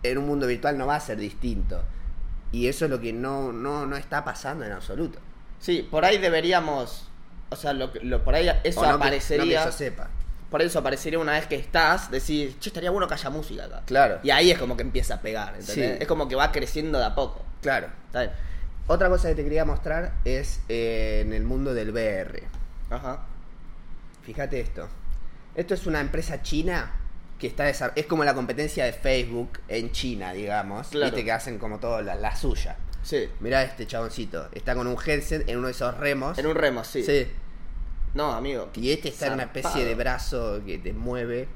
en 0.02 0.16
un 0.18 0.26
mundo 0.26 0.46
virtual 0.46 0.78
no 0.78 0.86
va 0.86 0.96
a 0.96 1.00
ser 1.00 1.18
distinto. 1.18 1.82
Y 2.52 2.66
eso 2.68 2.86
es 2.86 2.90
lo 2.90 3.00
que 3.00 3.12
no, 3.12 3.52
no, 3.52 3.84
no 3.86 3.96
está 3.96 4.24
pasando 4.24 4.64
en 4.64 4.72
absoluto. 4.72 5.18
sí, 5.60 5.86
por 5.88 6.04
ahí 6.04 6.16
deberíamos, 6.18 7.06
o 7.50 7.56
sea, 7.56 7.72
lo, 7.74 7.92
que- 7.92 8.00
lo- 8.00 8.24
por 8.24 8.34
ahí 8.34 8.50
eso 8.64 8.80
O 8.80 8.84
no 8.84 8.88
que- 8.90 8.94
aparecería, 8.96 9.60
no 9.60 9.66
que 9.66 9.70
yo 9.72 9.76
sepa. 9.76 10.08
por 10.50 10.62
eso 10.62 10.78
aparecería 10.78 11.18
una 11.18 11.32
vez 11.32 11.46
que 11.46 11.56
estás, 11.56 12.10
decir, 12.10 12.58
che, 12.58 12.70
estaría 12.70 12.90
bueno 12.90 13.06
que 13.06 13.14
haya 13.14 13.28
música 13.30 13.66
acá. 13.66 13.82
Claro. 13.84 14.18
Y 14.22 14.30
ahí 14.30 14.50
es 14.50 14.58
como 14.58 14.76
que 14.76 14.82
empieza 14.82 15.16
a 15.16 15.20
pegar, 15.20 15.54
¿entendés? 15.58 15.74
Sí. 15.98 16.02
Es 16.02 16.08
como 16.08 16.26
que 16.26 16.34
va 16.36 16.50
creciendo 16.50 16.98
de 16.98 17.04
a 17.04 17.14
poco. 17.14 17.44
Claro. 17.60 17.88
¿Está 18.06 18.20
bien? 18.20 18.32
Otra 18.86 19.08
cosa 19.08 19.28
que 19.28 19.34
te 19.36 19.44
quería 19.44 19.64
mostrar 19.64 20.14
es 20.24 20.60
eh, 20.68 21.22
en 21.24 21.32
el 21.32 21.44
mundo 21.44 21.74
del 21.74 21.90
VR. 21.90 22.42
Ajá. 22.90 23.20
Fíjate 24.24 24.60
esto. 24.60 24.88
Esto 25.54 25.74
es 25.74 25.86
una 25.86 26.00
empresa 26.00 26.42
china 26.42 26.92
que 27.38 27.46
está 27.46 27.68
es 27.68 28.06
como 28.06 28.24
la 28.24 28.34
competencia 28.34 28.84
de 28.84 28.92
Facebook 28.92 29.60
en 29.68 29.92
China, 29.92 30.32
digamos. 30.32 30.88
Claro. 30.88 31.06
Viste 31.12 31.24
que 31.24 31.32
hacen 31.32 31.58
como 31.58 31.78
todo 31.78 32.02
la, 32.02 32.14
la 32.14 32.36
suya. 32.36 32.76
Sí. 33.02 33.28
Mirá 33.40 33.62
este 33.62 33.86
chaboncito. 33.86 34.48
Está 34.52 34.74
con 34.74 34.86
un 34.86 34.96
headset 35.04 35.48
en 35.48 35.58
uno 35.58 35.68
de 35.68 35.72
esos 35.72 35.96
remos. 35.96 36.36
En 36.38 36.46
un 36.46 36.54
remo, 36.54 36.84
sí. 36.84 37.02
Sí. 37.02 37.26
No, 38.12 38.32
amigo. 38.32 38.68
Y 38.74 38.90
este 38.90 39.08
está 39.08 39.28
en 39.28 39.34
una 39.34 39.44
zarpado. 39.44 39.68
especie 39.68 39.84
de 39.88 39.94
brazo 39.94 40.60
que 40.66 40.78
te 40.78 40.92
mueve. 40.92 41.48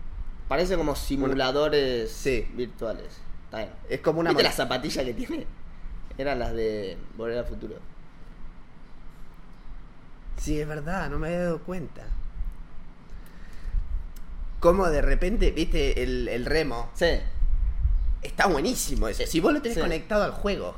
Parece 0.48 0.76
como 0.76 0.94
simuladores 0.96 2.10
Sí. 2.10 2.48
virtuales. 2.54 3.18
Está 3.46 3.58
bien. 3.58 3.70
Es 3.90 4.00
como 4.00 4.20
una 4.20 4.30
¿Viste 4.30 4.42
las 4.44 4.54
zapatillas 4.54 5.04
que 5.04 5.14
tiene? 5.14 5.46
Eran 6.18 6.38
las 6.38 6.52
de 6.52 6.96
Volver 7.16 7.38
al 7.38 7.44
Futuro. 7.46 7.76
Sí, 10.36 10.60
es 10.60 10.66
verdad, 10.68 11.08
no 11.10 11.18
me 11.18 11.28
había 11.28 11.44
dado 11.44 11.58
cuenta. 11.62 12.02
Como 14.60 14.88
de 14.88 15.02
repente, 15.02 15.50
viste, 15.50 16.02
el, 16.02 16.28
el 16.28 16.46
remo. 16.46 16.90
Sí. 16.94 17.06
Está 18.22 18.46
buenísimo 18.46 19.08
eso. 19.08 19.24
Si 19.26 19.40
vos 19.40 19.52
lo 19.52 19.60
tenés 19.60 19.76
Sí. 19.76 19.80
conectado 19.82 20.24
al 20.24 20.32
juego. 20.32 20.74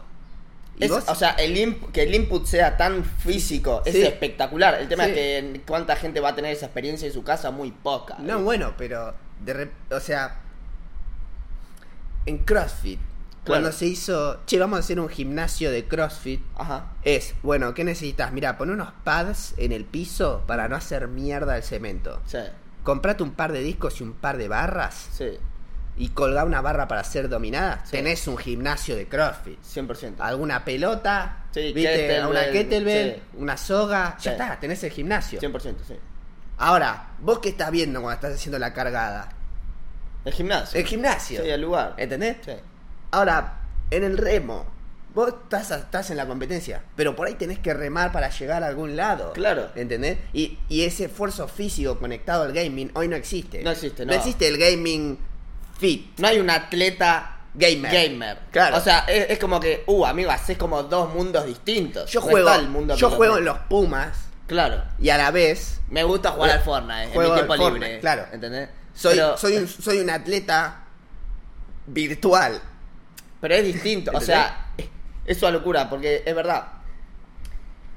Y 0.79 0.85
Es- 0.85 0.91
vos, 0.91 1.05
O 1.09 1.15
sea, 1.15 1.31
el 1.33 1.55
que 1.93 2.03
el 2.03 2.15
input 2.15 2.45
sea 2.47 2.77
tan 2.77 3.05
físico 3.05 3.83
es 3.87 3.95
Sí. 3.95 4.03
espectacular. 4.03 4.75
El 4.75 4.89
tema 4.89 5.07
es 5.07 5.15
que 5.15 5.63
cuánta 5.67 5.97
gente 5.97 6.21
va 6.21 6.31
a 6.31 6.35
tener 6.35 6.53
esa 6.53 6.67
experiencia 6.67 7.07
en 7.07 7.15
su 7.15 7.23
casa, 7.23 7.51
muy 7.51 7.71
poca. 7.71 8.17
No, 8.19 8.43
bueno, 8.43 8.75
pero 8.77 9.15
de 9.45 9.71
o 9.91 10.01
sea, 10.01 10.41
en 12.27 12.39
CrossFit, 12.39 13.01
Claro. 13.47 13.63
cuando 13.63 13.73
se 13.73 13.87
hizo, 13.87 14.41
che, 14.45 14.59
vamos 14.59 14.77
a 14.77 14.81
hacer 14.81 14.99
un 15.01 15.09
gimnasio 15.09 15.71
de 15.71 15.87
CrossFit, 15.87 16.43
Ajá. 16.57 16.87
es, 17.03 17.35
bueno, 17.43 17.73
¿qué 17.75 17.85
necesitas? 17.85 18.33
Mira, 18.33 18.59
pon 18.59 18.71
unos 18.71 18.93
pads 19.05 19.55
en 19.57 19.73
el 19.73 19.85
piso 19.85 20.43
para 20.47 20.69
no 20.69 20.77
hacer 20.77 21.07
mierda 21.09 21.57
el 21.57 21.63
cemento. 21.63 22.21
Sí. 22.27 22.39
Comprate 22.83 23.23
un 23.23 23.33
par 23.33 23.53
de 23.53 23.61
discos 23.61 24.01
y 24.01 24.05
un 24.05 24.13
par 24.15 24.37
de 24.37 24.49
barras 24.49 25.09
Sí. 25.13 25.39
y 25.97 26.09
colgá 26.11 26.45
una 26.45 26.61
barra 26.61 26.87
para 26.89 27.03
ser 27.05 27.29
dominada. 27.29 27.83
Sí. 27.85 27.93
Tenés 27.93 28.27
un 28.29 28.37
gimnasio 28.37 28.97
de 28.97 29.07
CrossFit. 29.09 29.59
100%. 29.63 30.17
Alguna 30.21 30.65
pelota, 30.65 31.45
Sí, 31.53 31.73
¿viste? 31.73 32.25
una 32.27 32.51
kettlebell, 32.51 33.15
sí. 33.15 33.23
una 33.39 33.57
soga, 33.57 34.17
ya 34.21 34.33
está, 34.33 34.59
tenés 34.61 34.83
el 34.85 34.91
gimnasio. 34.91 35.41
100%, 35.41 35.77
sí. 35.87 35.95
Ahora, 36.59 37.11
vos 37.21 37.39
qué 37.41 37.51
estás 37.51 37.71
viendo 37.71 38.01
cuando 38.03 38.15
estás 38.15 38.35
haciendo 38.35 38.59
la 38.59 38.73
cargada? 38.73 39.29
El 40.25 40.33
gimnasio. 40.33 40.81
El 40.81 40.87
gimnasio. 40.87 41.43
Sí, 41.43 41.49
el 41.49 41.61
lugar. 41.61 41.95
¿Entendés? 41.97 42.39
Sí. 42.45 42.53
Ahora, 43.11 43.61
en 43.91 44.05
el 44.05 44.19
remo, 44.19 44.67
vos 45.15 45.29
estás, 45.29 45.71
estás 45.71 46.11
en 46.11 46.17
la 46.19 46.27
competencia, 46.27 46.83
pero 46.97 47.17
por 47.17 47.27
ahí 47.27 47.35
tenés 47.35 47.59
que 47.59 47.73
remar 47.73 48.13
para 48.13 48.29
llegar 48.31 48.63
a 48.63 48.67
algún 48.67 48.97
lado. 48.97 49.33
Claro. 49.33 49.71
¿Entendés? 49.75 50.19
Y, 50.33 50.59
y 50.69 50.85
ese 50.85 51.05
esfuerzo 51.07 51.49
físico 51.49 51.99
conectado 51.99 52.43
al 52.45 52.53
gaming 52.53 52.91
hoy 52.95 53.09
no 53.09 53.17
existe. 53.17 53.63
No 53.63 53.71
existe, 53.71 54.05
no. 54.05 54.13
No 54.13 54.19
existe 54.19 54.47
el 54.49 54.59
gaming 54.59 55.19
fit. 55.79 56.19
No 56.19 56.29
hay 56.29 56.39
un 56.39 56.51
atleta 56.51 57.33
Gamer. 57.55 57.91
gamer. 57.91 58.39
Claro. 58.51 58.77
O 58.77 58.81
sea, 58.81 59.01
es, 59.09 59.31
es 59.31 59.39
como 59.39 59.59
que, 59.59 59.83
uh, 59.87 60.05
amigo, 60.05 60.31
haces 60.31 60.59
como 60.59 60.83
dos 60.83 61.15
mundos 61.15 61.47
distintos. 61.47 62.11
Yo 62.11 62.21
No 62.21 62.27
juego, 62.27 62.53
el 62.53 62.69
mundo 62.69 62.95
yo 62.97 63.09
juego 63.11 63.39
en 63.39 63.47
los 63.47 63.59
Pumas 63.61 64.15
Claro. 64.47 64.83
y 65.01 65.09
a 65.09 65.17
la 65.17 65.31
vez 65.33 65.81
Me 65.91 66.05
gusta 66.05 66.31
jugar 66.33 66.51
al 66.51 66.61
Fortnite 66.61 67.03
en 67.05 67.09
mi 67.09 67.15
juego 67.15 67.35
tiempo 67.35 67.57
Fortnite, 67.57 67.87
libre. 67.87 68.01
claro. 68.01 68.27
¿Entendés? 68.31 68.69
soy, 68.95 69.15
pero, 69.15 69.37
soy, 69.39 69.57
un, 69.57 69.67
soy 69.69 69.99
un 70.01 70.11
atleta 70.11 70.83
virtual. 71.87 72.61
Pero 73.41 73.55
es 73.55 73.65
distinto. 73.65 74.11
o 74.15 74.21
sea, 74.21 74.73
es 75.25 75.43
una 75.43 75.51
locura, 75.53 75.89
porque 75.91 76.23
es 76.25 76.35
verdad. 76.35 76.69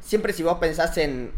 Siempre 0.02 0.34
si 0.34 0.44
vos 0.44 0.58
pensás 0.60 0.98
en 0.98 1.32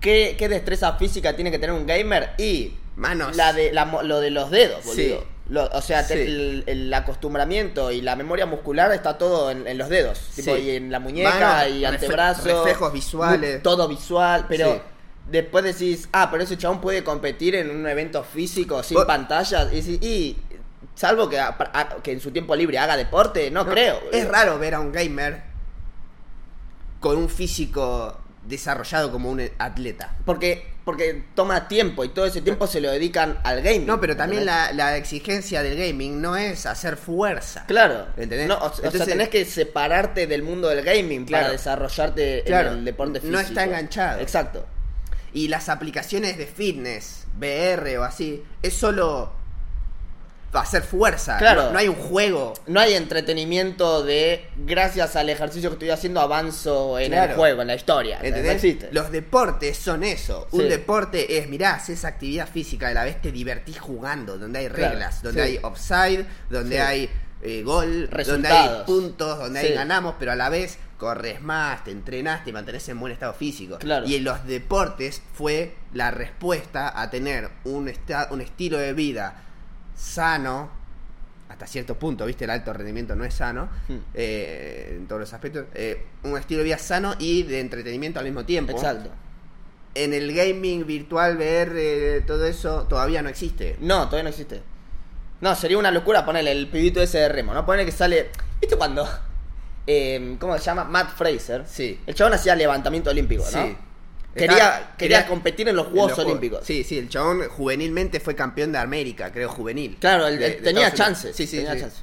¿qué, 0.00 0.34
qué 0.38 0.48
destreza 0.48 0.94
física 0.94 1.34
tiene 1.34 1.50
que 1.50 1.58
tener 1.58 1.74
un 1.74 1.86
gamer? 1.86 2.30
Y 2.38 2.74
Manos. 2.96 3.36
la 3.36 3.52
de, 3.52 3.72
la 3.72 3.84
lo 4.02 4.20
de 4.20 4.30
los 4.30 4.50
dedos, 4.50 4.84
boludo. 4.84 4.94
Sí. 4.94 5.16
Lo- 5.48 5.66
o 5.72 5.80
sea, 5.80 6.04
te- 6.06 6.24
el, 6.24 6.64
el 6.66 6.92
acostumbramiento 6.92 7.92
y 7.92 8.00
la 8.00 8.16
memoria 8.16 8.46
muscular 8.46 8.92
está 8.92 9.16
todo 9.16 9.50
en, 9.50 9.66
en 9.68 9.78
los 9.78 9.88
dedos. 9.88 10.18
Tipo, 10.34 10.56
Sí. 10.56 10.62
y 10.62 10.70
en 10.70 10.90
la 10.90 10.98
muñeca 10.98 11.68
y 11.68 11.84
antebrazo. 11.84 12.42
reflejos 12.64 12.92
visuales. 12.92 13.62
Todo 13.62 13.88
visual, 13.88 14.46
pero... 14.48 14.74
Sí. 14.74 14.80
Después 15.30 15.64
decís, 15.64 16.08
ah, 16.12 16.28
pero 16.30 16.44
ese 16.44 16.56
chabón 16.56 16.80
puede 16.80 17.02
competir 17.02 17.56
en 17.56 17.68
un 17.68 17.84
evento 17.88 18.22
físico 18.22 18.80
sin 18.84 19.04
pantallas. 19.06 19.72
Y 19.72 20.36
salvo 20.96 21.28
que, 21.28 21.38
a- 21.38 21.54
a- 21.72 22.02
que 22.02 22.10
en 22.12 22.20
su 22.20 22.32
tiempo 22.32 22.56
libre 22.56 22.78
haga 22.78 22.96
deporte, 22.96 23.48
no, 23.52 23.62
No, 23.62 23.70
creo. 23.70 24.00
Es 24.12 24.26
raro 24.26 24.58
ver 24.58 24.74
a 24.74 24.80
un 24.80 24.90
gamer 24.90 25.42
con 27.00 27.16
un 27.16 27.28
físico 27.28 28.18
desarrollado 28.44 29.12
como 29.12 29.30
un 29.30 29.42
atleta. 29.58 30.14
Porque, 30.24 30.72
porque 30.84 31.24
toma 31.34 31.66
tiempo 31.68 32.04
y 32.04 32.08
todo 32.10 32.26
ese 32.26 32.40
tiempo 32.42 32.66
se 32.66 32.80
lo 32.80 32.90
dedican 32.90 33.38
al 33.44 33.60
gaming. 33.60 33.86
No, 33.86 34.00
pero 34.00 34.16
también 34.16 34.46
la, 34.46 34.72
la 34.72 34.96
exigencia 34.96 35.62
del 35.62 35.76
gaming 35.76 36.20
no 36.20 36.36
es 36.36 36.64
hacer 36.64 36.96
fuerza. 36.96 37.64
Claro. 37.66 38.06
¿Entendés? 38.16 38.48
No, 38.48 38.54
o, 38.56 38.66
o 38.66 38.72
sea, 38.72 38.86
Entonces- 38.86 39.08
tenés 39.08 39.28
que 39.28 39.44
separarte 39.44 40.26
del 40.26 40.42
mundo 40.42 40.68
del 40.68 40.84
gaming 40.84 41.26
para 41.26 41.50
desarrollarte 41.50 42.42
Claro. 42.46 42.70
en 42.72 42.78
el 42.78 42.84
deporte 42.84 43.20
físico. 43.20 43.32
No 43.32 43.40
está 43.40 43.64
enganchado. 43.64 44.20
Exacto. 44.20 44.64
Y 45.32 45.48
las 45.48 45.68
aplicaciones 45.68 46.38
de 46.38 46.46
fitness, 46.46 47.26
VR 47.38 47.98
o 47.98 48.04
así, 48.04 48.42
es 48.62 48.72
solo 48.74 49.32
hacer 50.62 50.82
fuerza. 50.82 51.36
Claro. 51.38 51.64
No, 51.64 51.72
no 51.72 51.78
hay 51.78 51.88
un 51.88 51.94
juego. 51.96 52.54
No 52.66 52.80
hay 52.80 52.94
entretenimiento 52.94 54.02
de 54.02 54.48
gracias 54.56 55.16
al 55.16 55.28
ejercicio 55.28 55.70
que 55.70 55.74
estoy 55.74 55.90
haciendo 55.90 56.20
avanzo 56.20 56.98
en 56.98 57.12
Claro. 57.12 57.32
el 57.32 57.36
juego, 57.36 57.62
en 57.62 57.68
la 57.68 57.74
historia. 57.74 58.18
¿Entendés? 58.22 58.62
No. 58.82 58.86
Los 58.92 59.10
deportes 59.10 59.76
son 59.76 60.04
eso. 60.04 60.48
Un 60.52 60.68
deporte 60.68 61.38
es, 61.38 61.48
mirá, 61.48 61.74
haces 61.74 62.04
actividad 62.04 62.48
física, 62.48 62.88
a 62.88 62.92
la 62.94 63.04
vez 63.04 63.20
te 63.20 63.32
divertís 63.32 63.78
jugando, 63.80 64.38
donde 64.38 64.60
hay 64.60 64.68
Claro, 64.68 64.90
reglas, 64.92 65.22
donde 65.22 65.42
sí. 65.44 65.48
hay 65.50 65.58
offside, 65.62 66.24
donde 66.50 66.76
Sí. 66.76 66.80
hay 66.82 67.10
eh, 67.42 67.62
gol, 67.62 68.08
donde 68.26 68.48
hay 68.48 68.82
puntos, 68.86 69.38
donde 69.38 69.60
hay 69.60 69.72
ganamos, 69.74 70.14
pero 70.18 70.32
a 70.32 70.36
la 70.36 70.48
vez 70.48 70.78
corres 70.96 71.42
más, 71.42 71.84
te 71.84 71.90
entrenás, 71.90 72.42
te 72.44 72.52
mantenés 72.52 72.88
en 72.88 72.98
buen 72.98 73.12
estado 73.12 73.34
físico. 73.34 73.78
Claro. 73.78 74.06
Y 74.06 74.14
en 74.16 74.24
los 74.24 74.44
deportes 74.46 75.20
fue 75.34 75.74
la 75.92 76.10
respuesta 76.10 76.98
a 77.00 77.10
tener 77.10 77.50
un, 77.64 77.88
esta- 77.88 78.28
un 78.30 78.40
estilo 78.40 78.78
de 78.78 78.94
vida 78.94 79.42
sano, 79.96 80.70
hasta 81.48 81.66
cierto 81.66 81.98
punto, 81.98 82.26
viste, 82.26 82.44
el 82.44 82.50
alto 82.50 82.72
rendimiento 82.72 83.16
no 83.16 83.24
es 83.24 83.34
sano, 83.34 83.68
Hmm. 83.88 83.96
eh, 84.14 84.94
en 84.98 85.06
todos 85.06 85.20
los 85.20 85.32
aspectos, 85.32 85.66
eh, 85.74 86.04
un 86.22 86.36
estilo 86.36 86.58
de 86.58 86.64
vida 86.64 86.78
sano 86.78 87.14
y 87.18 87.42
de 87.44 87.60
entretenimiento 87.60 88.18
al 88.20 88.26
mismo 88.26 88.44
tiempo. 88.44 88.72
Exacto. 88.72 89.10
En 89.94 90.12
el 90.12 90.32
gaming 90.34 90.86
virtual, 90.86 91.36
VR, 91.36 92.20
todo 92.26 92.44
eso, 92.46 92.82
todavía 92.88 93.22
no 93.22 93.30
existe. 93.30 93.76
No, 93.80 94.04
todavía 94.04 94.24
no 94.24 94.28
existe. 94.28 94.60
No, 95.40 95.54
sería 95.54 95.78
una 95.78 95.90
locura 95.90 96.24
ponerle 96.24 96.52
el 96.52 96.68
pibito 96.68 97.00
ese 97.00 97.18
de 97.18 97.28
remo, 97.30 97.54
¿no? 97.54 97.64
Ponerle 97.64 97.86
que 97.90 97.96
sale. 97.96 98.30
¿Viste 98.60 98.76
cuando? 98.76 99.08
eh, 99.86 100.36
¿Cómo 100.38 100.58
se 100.58 100.64
llama? 100.64 100.84
Matt 100.84 101.16
Fraser. 101.16 101.64
Sí. 101.66 101.98
El 102.06 102.14
chabón 102.14 102.34
hacía 102.34 102.54
levantamiento 102.54 103.08
olímpico, 103.10 103.44
¿no? 103.44 103.50
Sí. 103.66 103.76
Quería, 104.36 104.56
quería 104.56 104.94
quería- 104.96 105.26
competir 105.26 105.68
en 105.68 105.76
los 105.76 105.86
En 105.86 105.92
Juegos 105.92 106.10
los 106.10 106.16
juegos- 106.16 106.30
Olímpicos. 106.32 106.66
Sí, 106.66 106.84
sí, 106.84 106.98
el 106.98 107.08
chabón 107.08 107.42
juvenilmente 107.48 108.20
fue 108.20 108.34
campeón 108.34 108.72
de 108.72 108.78
América, 108.78 109.32
creo, 109.32 109.48
juvenil. 109.48 109.96
Claro, 110.00 110.26
De- 110.26 110.36
de 110.36 110.50
tenía 110.52 110.92
chances. 110.92 111.34
Sí, 111.34 111.46
sí, 111.46 111.56
tenía 111.58 111.74
sí. 111.74 111.80
chances. 111.80 112.02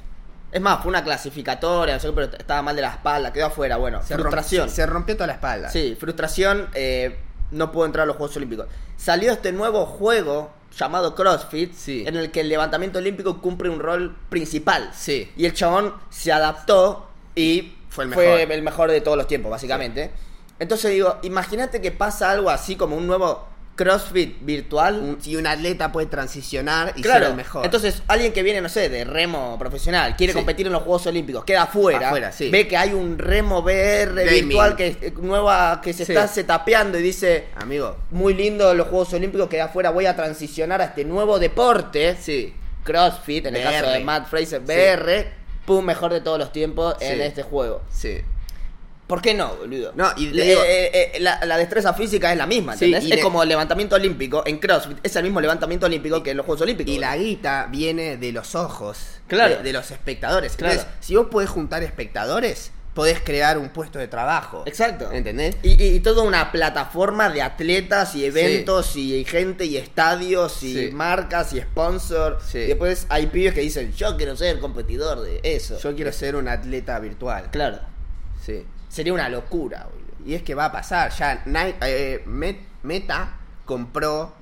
Es 0.52 0.60
más, 0.60 0.80
fue 0.82 0.88
una 0.90 1.02
clasificatoria, 1.02 1.94
no 1.94 2.00
sé 2.00 2.06
qué, 2.08 2.12
pero 2.12 2.36
estaba 2.36 2.62
mal 2.62 2.76
de 2.76 2.82
la 2.82 2.90
espalda, 2.90 3.32
quedó 3.32 3.46
afuera. 3.46 3.76
Bueno, 3.76 4.00
Se 4.02 4.14
romp- 4.14 4.20
frustración. 4.20 4.68
se 4.70 4.86
rompió 4.86 5.14
toda 5.16 5.26
la 5.26 5.32
espalda. 5.34 5.68
Sí, 5.68 5.96
frustración, 5.98 6.68
eh, 6.74 7.18
no 7.50 7.72
pudo 7.72 7.86
entrar 7.86 8.04
a 8.04 8.06
los 8.06 8.16
Juegos 8.16 8.36
Olímpicos. 8.36 8.66
Salió 8.96 9.32
este 9.32 9.50
nuevo 9.52 9.84
juego 9.86 10.52
llamado 10.78 11.14
CrossFit, 11.14 11.74
Sí. 11.74 12.04
en 12.06 12.16
el 12.16 12.30
que 12.30 12.40
el 12.40 12.48
levantamiento 12.48 12.98
olímpico 12.98 13.40
cumple 13.40 13.68
un 13.68 13.80
rol 13.80 14.16
principal. 14.28 14.90
Sí. 14.94 15.30
Y 15.36 15.44
el 15.46 15.54
chabón 15.54 15.94
se 16.10 16.30
adaptó 16.32 17.08
y 17.34 17.74
Fue 17.88 18.04
el 18.04 18.12
fue 18.12 18.26
mejor. 18.26 18.52
el 18.52 18.62
mejor 18.62 18.90
de 18.90 19.00
todos 19.00 19.16
los 19.16 19.26
tiempos, 19.26 19.50
básicamente. 19.50 20.12
Entonces 20.58 20.92
digo, 20.92 21.16
imagínate 21.22 21.80
que 21.80 21.90
pasa 21.90 22.30
algo 22.30 22.50
así 22.50 22.76
como 22.76 22.96
un 22.96 23.06
nuevo 23.06 23.46
CrossFit 23.76 24.36
virtual. 24.42 25.00
Un- 25.00 25.20
si 25.20 25.34
un 25.34 25.48
atleta 25.48 25.90
puede 25.90 26.06
transicionar 26.06 26.92
y 26.94 27.02
Claro, 27.02 27.24
ser 27.24 27.30
el 27.30 27.36
mejor. 27.36 27.64
entonces 27.64 28.04
alguien 28.06 28.32
que 28.32 28.44
viene, 28.44 28.60
no 28.60 28.68
sé, 28.68 28.88
de 28.88 29.04
remo 29.04 29.56
profesional, 29.58 30.14
quiere 30.16 30.32
Sí. 30.32 30.38
competir 30.38 30.66
en 30.66 30.72
los 30.72 30.82
Juegos 30.84 31.06
Olímpicos, 31.08 31.44
queda 31.44 31.62
afuera, 31.64 32.06
Afuera, 32.08 32.30
sí. 32.30 32.50
ve 32.50 32.68
que 32.68 32.76
hay 32.76 32.92
un 32.94 33.18
remo 33.18 33.62
VR 33.62 34.24
Gaming. 34.26 34.48
virtual 34.48 34.76
que 34.76 35.12
nueva 35.20 35.80
que 35.82 35.92
se 35.92 36.04
Sí. 36.04 36.12
está 36.12 36.28
setapeando 36.28 36.98
y 37.00 37.02
dice, 37.02 37.46
Amigo, 37.56 37.96
muy 38.12 38.32
lindo 38.34 38.72
los 38.74 38.86
Juegos 38.86 39.12
Olímpicos, 39.12 39.48
queda 39.48 39.64
afuera, 39.64 39.90
voy 39.90 40.06
a 40.06 40.14
transicionar 40.14 40.80
a 40.80 40.84
este 40.84 41.04
nuevo 41.04 41.40
deporte, 41.40 42.16
sí. 42.20 42.54
CrossFit, 42.84 43.46
en 43.46 43.56
el 43.56 43.62
caso 43.64 43.90
de 43.90 44.00
Matt 44.00 44.28
Fraser. 44.28 44.60
VR, 44.60 45.26
pum, 45.66 45.84
mejor 45.84 46.12
de 46.12 46.20
todos 46.20 46.38
los 46.38 46.52
tiempos 46.52 46.94
en 47.00 47.20
este 47.22 47.42
juego. 47.42 47.80
Sí. 47.90 48.18
¿Por 49.06 49.20
qué 49.20 49.34
no, 49.34 49.54
boludo? 49.56 49.92
No, 49.94 50.10
y 50.16 50.28
te 50.32 50.42
digo- 50.42 50.62
eh, 50.64 50.90
eh, 51.14 51.20
la, 51.20 51.44
la 51.44 51.58
destreza 51.58 51.92
física 51.92 52.32
es 52.32 52.38
la 52.38 52.46
misma, 52.46 52.74
Sí, 52.76 52.86
¿entendés? 52.86 53.08
y 53.08 53.12
es 53.12 53.16
le- 53.18 53.22
como 53.22 53.42
el 53.42 53.48
levantamiento 53.50 53.96
olímpico 53.96 54.42
en 54.46 54.58
CrossFit, 54.58 54.96
es 55.02 55.14
el 55.16 55.24
mismo 55.24 55.40
levantamiento 55.42 55.84
olímpico 55.86 56.22
que 56.22 56.30
en 56.30 56.38
los 56.38 56.46
Juegos 56.46 56.62
Olímpicos. 56.62 56.92
Y 56.92 56.98
la 56.98 57.10
boludo. 57.10 57.24
guita 57.26 57.68
viene 57.70 58.16
de 58.16 58.32
los 58.32 58.54
ojos. 58.54 58.98
Claro. 59.26 59.56
De, 59.58 59.62
de 59.62 59.72
los 59.74 59.90
espectadores. 59.90 60.56
Claro. 60.56 60.72
Entonces, 60.74 60.94
si 61.00 61.16
vos 61.16 61.26
podés 61.30 61.50
juntar 61.50 61.82
espectadores, 61.82 62.70
podés 62.94 63.20
crear 63.20 63.58
un 63.58 63.68
puesto 63.70 63.98
de 63.98 64.06
trabajo. 64.08 64.62
Exacto. 64.66 65.10
¿Entendés? 65.12 65.56
Y, 65.62 65.82
y- 65.82 65.96
y 65.96 66.00
toda 66.00 66.22
una 66.22 66.50
plataforma 66.52 67.28
de 67.28 67.42
atletas 67.42 68.14
y 68.14 68.24
eventos 68.24 68.96
y, 68.96 69.22
gente 69.24 69.66
y 69.66 69.76
estadios 69.76 70.62
y 70.62 70.86
Sí. 70.86 70.90
marcas 70.92 71.52
y 71.52 71.60
sponsors. 71.60 72.42
Sí. 72.50 72.58
Y 72.58 72.66
después 72.68 73.06
hay 73.10 73.26
pibes 73.26 73.52
que 73.52 73.60
dicen, 73.60 73.92
yo 73.94 74.16
quiero 74.16 74.34
ser 74.36 74.60
competidor 74.60 75.20
de 75.20 75.40
eso. 75.42 75.78
Yo 75.78 75.94
quiero 75.94 76.10
ser 76.12 76.36
un 76.36 76.48
atleta 76.48 76.98
virtual. 77.00 77.50
Claro. 77.50 77.80
Sí. 78.42 78.64
Sería 78.94 79.12
una 79.12 79.28
locura, 79.28 79.88
boludo. 79.90 80.04
Y 80.26 80.34
es 80.34 80.42
que 80.42 80.54
va 80.54 80.66
a 80.66 80.72
pasar. 80.72 81.10
Ya 81.12 81.42
Nike- 81.46 81.76
eh, 81.82 82.24
Met- 82.26 82.60
Meta 82.82 83.36
compró, 83.64 84.32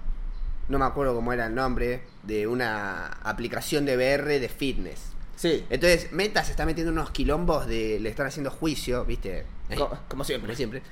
no 0.69 0.79
me 0.79 0.85
acuerdo 0.85 1.15
cómo 1.15 1.33
era 1.33 1.47
el 1.47 1.55
nombre, 1.55 2.03
de 2.23 2.47
una 2.47 3.07
aplicación 3.23 3.85
de 3.85 3.97
VR 3.97 4.39
de 4.39 4.49
fitness. 4.49 5.13
Sí. 5.37 5.65
Entonces, 5.71 6.13
Meta 6.13 6.45
se 6.45 6.51
está 6.53 6.67
metiendo 6.67 6.93
en 6.93 6.99
unos 6.99 7.11
quilombos 7.11 7.67
de. 7.67 7.99
Le 7.99 8.09
están 8.11 8.27
haciendo 8.27 8.51
juicio, 8.51 9.05
¿viste? 9.05 9.45
Co- 9.77 9.99
como 10.09 10.23
siempre. 10.25 10.47
Como 10.49 10.57
siempre. 10.57 10.83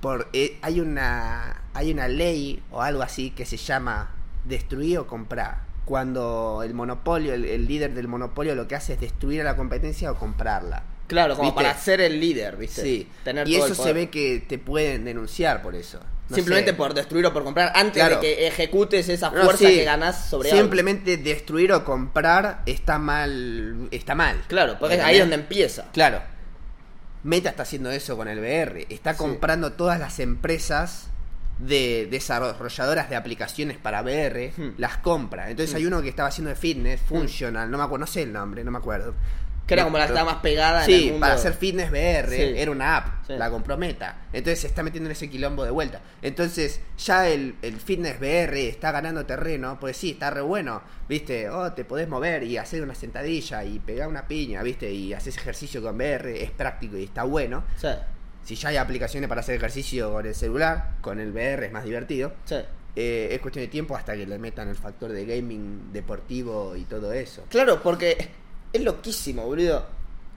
Por, 0.00 0.28
eh, 0.32 0.58
hay 0.62 0.80
una 0.80 1.62
hay 1.74 1.92
una 1.92 2.08
ley 2.08 2.62
o 2.70 2.80
algo 2.80 3.02
así 3.02 3.30
que 3.32 3.44
se 3.44 3.56
llama 3.58 4.10
destruir 4.46 4.98
o 4.98 5.06
comprar. 5.06 5.60
Cuando 5.84 6.62
el 6.64 6.72
monopolio, 6.74 7.34
el, 7.34 7.44
el 7.44 7.66
líder 7.66 7.92
del 7.94 8.08
monopolio 8.08 8.54
lo 8.54 8.66
que 8.66 8.76
hace 8.76 8.94
es 8.94 9.00
destruir 9.00 9.42
a 9.42 9.44
la 9.44 9.56
competencia 9.56 10.10
o 10.10 10.14
comprarla. 10.16 10.82
Claro, 11.10 11.34
como 11.36 11.50
¿Viste? 11.50 11.62
para 11.64 11.76
ser 11.76 12.00
el 12.00 12.20
líder, 12.20 12.56
¿viste? 12.56 12.82
Sí. 12.82 13.08
Tener 13.24 13.46
y 13.48 13.56
todo 13.56 13.66
eso 13.66 13.82
el 13.82 13.88
se 13.88 13.92
ve 13.92 14.08
que 14.10 14.44
te 14.48 14.58
pueden 14.58 15.04
denunciar 15.04 15.60
por 15.60 15.74
eso. 15.74 15.98
No 16.28 16.36
Simplemente 16.36 16.70
sé. 16.70 16.76
por 16.76 16.94
destruir 16.94 17.26
o 17.26 17.32
por 17.32 17.42
comprar 17.42 17.72
antes 17.74 17.94
Claro. 18.00 18.14
de 18.16 18.20
que 18.20 18.46
ejecutes 18.46 19.08
esa 19.08 19.30
No, 19.32 19.42
fuerza 19.42 19.66
sí. 19.66 19.74
que 19.74 19.84
ganás 19.84 20.28
sobre 20.30 20.50
algo. 20.52 20.62
Simplemente 20.62 21.16
destruir 21.16 21.72
o 21.72 21.84
comprar 21.84 22.62
está 22.66 22.98
mal. 22.98 23.88
Está 23.90 24.14
mal. 24.14 24.40
Claro, 24.46 24.76
porque 24.78 24.94
es 24.94 25.00
ahí 25.02 25.18
donde 25.18 25.34
empieza. 25.34 25.90
Claro. 25.92 26.22
Meta 27.24 27.50
está 27.50 27.64
haciendo 27.64 27.90
eso 27.90 28.16
con 28.16 28.28
el 28.28 28.38
VR. 28.38 28.86
Está 28.88 29.12
Sí. 29.14 29.18
comprando 29.18 29.72
todas 29.72 29.98
las 29.98 30.20
empresas 30.20 31.08
de 31.58 32.06
desarrolladoras 32.10 33.10
de 33.10 33.16
aplicaciones 33.16 33.76
para 33.76 34.00
VR, 34.02 34.52
Hmm. 34.56 34.68
las 34.78 34.96
compra. 34.98 35.50
Entonces 35.50 35.74
Hmm. 35.74 35.76
hay 35.78 35.86
uno 35.86 36.00
que 36.00 36.08
estaba 36.08 36.28
haciendo 36.28 36.48
de 36.48 36.54
fitness, 36.56 37.00
Functional, 37.02 37.70
no 37.70 37.76
me 37.76 37.84
acuerdo, 37.84 38.06
no 38.06 38.06
sé 38.06 38.22
el 38.22 38.32
nombre, 38.32 38.64
no 38.64 38.70
me 38.70 38.78
acuerdo. 38.78 39.14
Que 39.70 39.74
era 39.74 39.84
como 39.84 39.98
la 39.98 40.06
que 40.06 40.12
estaba 40.12 40.32
más 40.32 40.42
pegada 40.42 40.84
en 40.84 40.90
el 40.92 40.98
Sí, 41.00 41.04
mundo. 41.06 41.20
para 41.20 41.34
hacer 41.34 41.52
fitness 41.54 41.90
VR 41.90 42.36
Sí. 42.36 42.42
era 42.56 42.70
una 42.70 42.96
app, 42.96 43.26
Sí. 43.26 43.32
la 43.38 43.50
compró 43.50 43.76
Meta. 43.78 44.22
Entonces 44.32 44.60
se 44.60 44.66
está 44.66 44.82
metiendo 44.82 45.08
en 45.08 45.12
ese 45.12 45.30
quilombo 45.30 45.64
de 45.64 45.70
vuelta. 45.70 46.00
Entonces 46.22 46.80
ya 46.98 47.28
el, 47.28 47.54
el 47.62 47.76
fitness 47.76 48.18
VR 48.20 48.68
está 48.68 48.90
ganando 48.92 49.24
terreno, 49.26 49.78
pues 49.80 49.96
sí, 49.96 50.10
está 50.10 50.30
re 50.30 50.40
bueno, 50.40 50.82
viste, 51.08 51.48
oh, 51.48 51.72
te 51.72 51.84
podés 51.84 52.08
mover 52.08 52.42
y 52.42 52.56
hacer 52.56 52.82
una 52.82 52.94
sentadilla 52.94 53.62
y 53.64 53.78
pegar 53.78 54.08
una 54.08 54.26
piña, 54.26 54.62
viste, 54.62 54.90
y 54.92 55.12
haces 55.14 55.36
ejercicio 55.36 55.80
con 55.82 55.94
VR, 55.96 56.42
es 56.42 56.50
práctico 56.50 56.96
y 56.96 57.04
está 57.04 57.22
bueno. 57.24 57.64
Sí, 57.76 57.88
Si 58.42 58.56
ya 58.56 58.70
hay 58.70 58.76
aplicaciones 58.78 59.28
para 59.28 59.42
hacer 59.42 59.54
ejercicio 59.56 60.10
con 60.12 60.26
el 60.26 60.34
celular, 60.34 60.92
con 61.02 61.20
el 61.20 61.30
VR 61.30 61.66
es 61.66 61.72
más 61.72 61.84
divertido. 61.84 62.32
sí. 62.44 62.56
Eh, 62.96 63.28
es 63.30 63.40
cuestión 63.40 63.64
de 63.64 63.68
tiempo 63.68 63.94
hasta 63.96 64.16
que 64.16 64.26
le 64.26 64.36
metan 64.36 64.68
el 64.68 64.74
factor 64.74 65.12
de 65.12 65.24
gaming 65.24 65.92
deportivo 65.92 66.74
y 66.74 66.82
todo 66.86 67.12
eso. 67.12 67.44
Claro, 67.48 67.80
porque 67.84 68.16
es 68.72 68.82
loquísimo, 68.82 69.44
boludo. 69.44 69.84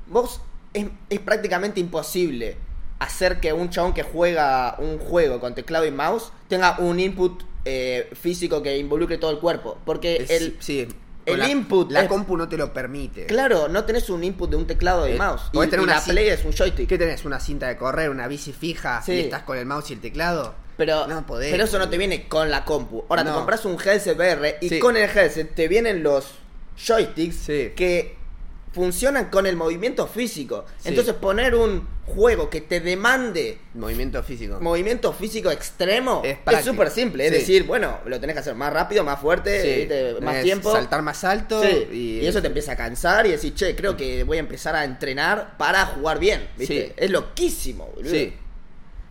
Vos 0.07 0.41
es, 0.73 0.87
es 1.09 1.19
prácticamente 1.19 1.79
imposible 1.79 2.57
hacer 2.99 3.39
que 3.39 3.51
un 3.53 3.69
chabón 3.69 3.93
que 3.93 4.03
juega 4.03 4.75
un 4.79 4.97
juego 4.99 5.39
con 5.39 5.53
teclado 5.55 5.85
y 5.85 5.91
mouse 5.91 6.31
tenga 6.47 6.77
un 6.79 6.99
input 6.99 7.43
eh, 7.65 8.09
físico 8.19 8.61
que 8.61 8.77
involucre 8.77 9.17
todo 9.17 9.31
el 9.31 9.39
cuerpo. 9.39 9.77
Porque 9.85 10.17
Es- 10.17 10.31
el, 10.31 10.57
sí, 10.59 10.87
el 11.25 11.39
la- 11.39 11.49
input 11.49 11.91
La 11.91 12.01
es- 12.03 12.07
compu 12.09 12.35
no 12.37 12.49
te 12.49 12.57
lo 12.57 12.73
permite. 12.73 13.25
Claro, 13.25 13.67
no 13.69 13.85
tenés 13.85 14.09
un 14.09 14.23
input 14.23 14.49
de 14.49 14.55
un 14.57 14.67
teclado 14.67 15.07
y 15.07 15.13
Eh, 15.13 15.17
mouse. 15.17 15.43
Y, 15.53 15.59
tener 15.59 15.79
y 15.79 15.83
una 15.83 15.95
la 15.95 16.01
play 16.03 16.27
es 16.29 16.43
un 16.43 16.51
joystick. 16.53 16.87
¿Qué 16.89 16.97
tenés? 16.97 17.23
¿Una 17.25 17.39
cinta 17.39 17.67
de 17.67 17.77
correr, 17.77 18.09
una 18.09 18.27
bici 18.27 18.51
fija 18.51 19.01
Sí. 19.01 19.13
y 19.13 19.19
estás 19.21 19.43
con 19.43 19.57
el 19.57 19.65
mouse 19.65 19.91
y 19.91 19.93
el 19.93 20.01
teclado? 20.01 20.55
Pero, 20.75 21.07
No 21.07 21.25
podés, 21.25 21.51
pero 21.51 21.65
eso 21.65 21.77
no 21.77 21.87
te 21.87 21.97
viene 21.99 22.27
con 22.27 22.49
la 22.49 22.65
compu. 22.65 23.05
Ahora 23.07 23.23
te 23.23 23.31
compras 23.31 23.63
un 23.65 23.77
headset 23.79 24.17
VR 24.17 24.57
y 24.59 24.69
Sí. 24.69 24.79
con 24.79 24.97
el 24.97 25.07
headset 25.09 25.53
te 25.53 25.67
vienen 25.67 26.01
los 26.03 26.25
joysticks 26.77 27.35
Sí. 27.35 27.73
que 27.75 28.17
funcionan 28.73 29.29
con 29.29 29.45
el 29.45 29.55
movimiento 29.55 30.07
físico. 30.07 30.65
Sí. 30.79 30.89
Entonces 30.89 31.13
poner 31.13 31.55
un 31.55 31.87
juego 32.05 32.49
que 32.49 32.59
te 32.59 32.79
demande 32.81 33.59
Movimiento 33.75 34.21
físico. 34.23 34.57
movimiento 34.59 35.13
físico 35.13 35.49
extremo 35.51 36.21
Es 36.25 36.65
súper 36.65 36.89
simple. 36.89 37.25
Es 37.27 37.31
Sí. 37.31 37.39
decir, 37.39 37.63
bueno, 37.63 37.99
lo 38.05 38.19
tenés 38.19 38.33
que 38.33 38.39
hacer 38.41 38.55
más 38.55 38.73
rápido, 38.73 39.03
más 39.03 39.19
fuerte, 39.21 40.15
más 40.21 40.31
tenés 40.33 40.43
tiempo. 40.43 40.71
Saltar 40.71 41.01
más 41.01 41.23
alto. 41.23 41.63
Y, 41.63 42.19
y, 42.19 42.25
eso 42.25 42.41
te 42.41 42.47
empieza 42.47 42.73
a 42.73 42.75
cansar 42.75 43.25
y 43.27 43.31
decir, 43.31 43.53
che, 43.53 43.75
creo 43.75 43.95
que 43.95 44.23
voy 44.23 44.37
a 44.37 44.41
empezar 44.41 44.75
a 44.75 44.83
entrenar 44.83 45.55
para 45.57 45.85
jugar 45.85 46.19
bien. 46.19 46.49
¿viste? 46.57 46.93
Es 46.97 47.09
loquísimo, 47.11 47.91
boludo. 47.95 48.11
Sí. 48.11 48.33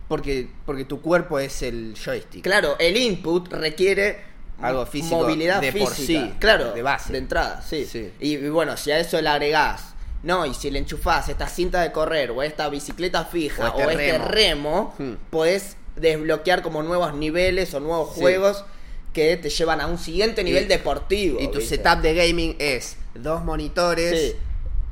Porque, 0.07 0.49
porque 0.65 0.85
tu 0.85 1.01
cuerpo 1.01 1.39
es 1.39 1.61
el 1.63 1.95
joystick. 1.97 2.43
Claro, 2.43 2.75
el 2.77 2.97
input 2.97 3.51
requiere 3.51 4.32
Algo 4.61 4.85
físico 4.85 5.15
movilidad 5.17 5.59
de 5.61 5.73
por 5.73 5.93
sí, 5.93 6.33
claro, 6.39 6.71
de 6.73 6.81
base. 6.81 7.11
de 7.11 7.19
entrada, 7.19 7.61
sí. 7.61 7.85
Sí. 7.85 8.11
Y, 8.19 8.35
y 8.35 8.49
bueno, 8.49 8.77
si 8.77 8.91
a 8.91 8.99
eso 8.99 9.19
le 9.21 9.27
agregás, 9.29 9.93
no, 10.23 10.45
y 10.45 10.53
si 10.53 10.71
le 10.71 10.79
enchufás 10.79 11.27
esta 11.29 11.47
cinta 11.47 11.81
de 11.81 11.91
correr 11.91 12.31
o 12.31 12.41
esta 12.43 12.69
bicicleta 12.69 13.25
fija 13.25 13.71
O 13.71 13.77
o 13.77 13.89
este 13.89 13.93
este, 14.15 14.17
remo. 14.19 14.93
remo, 14.95 14.95
Hmm. 14.97 15.13
podés 15.29 15.75
desbloquear 15.97 16.61
como 16.61 16.81
nuevos 16.81 17.13
niveles 17.13 17.73
o 17.73 17.79
nuevos 17.79 18.13
Sí. 18.15 18.21
juegos 18.21 18.63
que 19.11 19.37
te 19.37 19.49
llevan 19.49 19.81
a 19.81 19.87
un 19.87 19.97
siguiente 19.97 20.43
nivel 20.43 20.63
Y- 20.63 20.67
deportivo. 20.67 21.39
Y 21.41 21.47
tu 21.51 21.59
¿viste? 21.59 21.75
setup 21.77 22.01
de 22.01 22.13
gaming 22.15 22.55
es 22.59 22.97
dos 23.15 23.43
monitores, 23.43 24.19
Sí. 24.31 24.35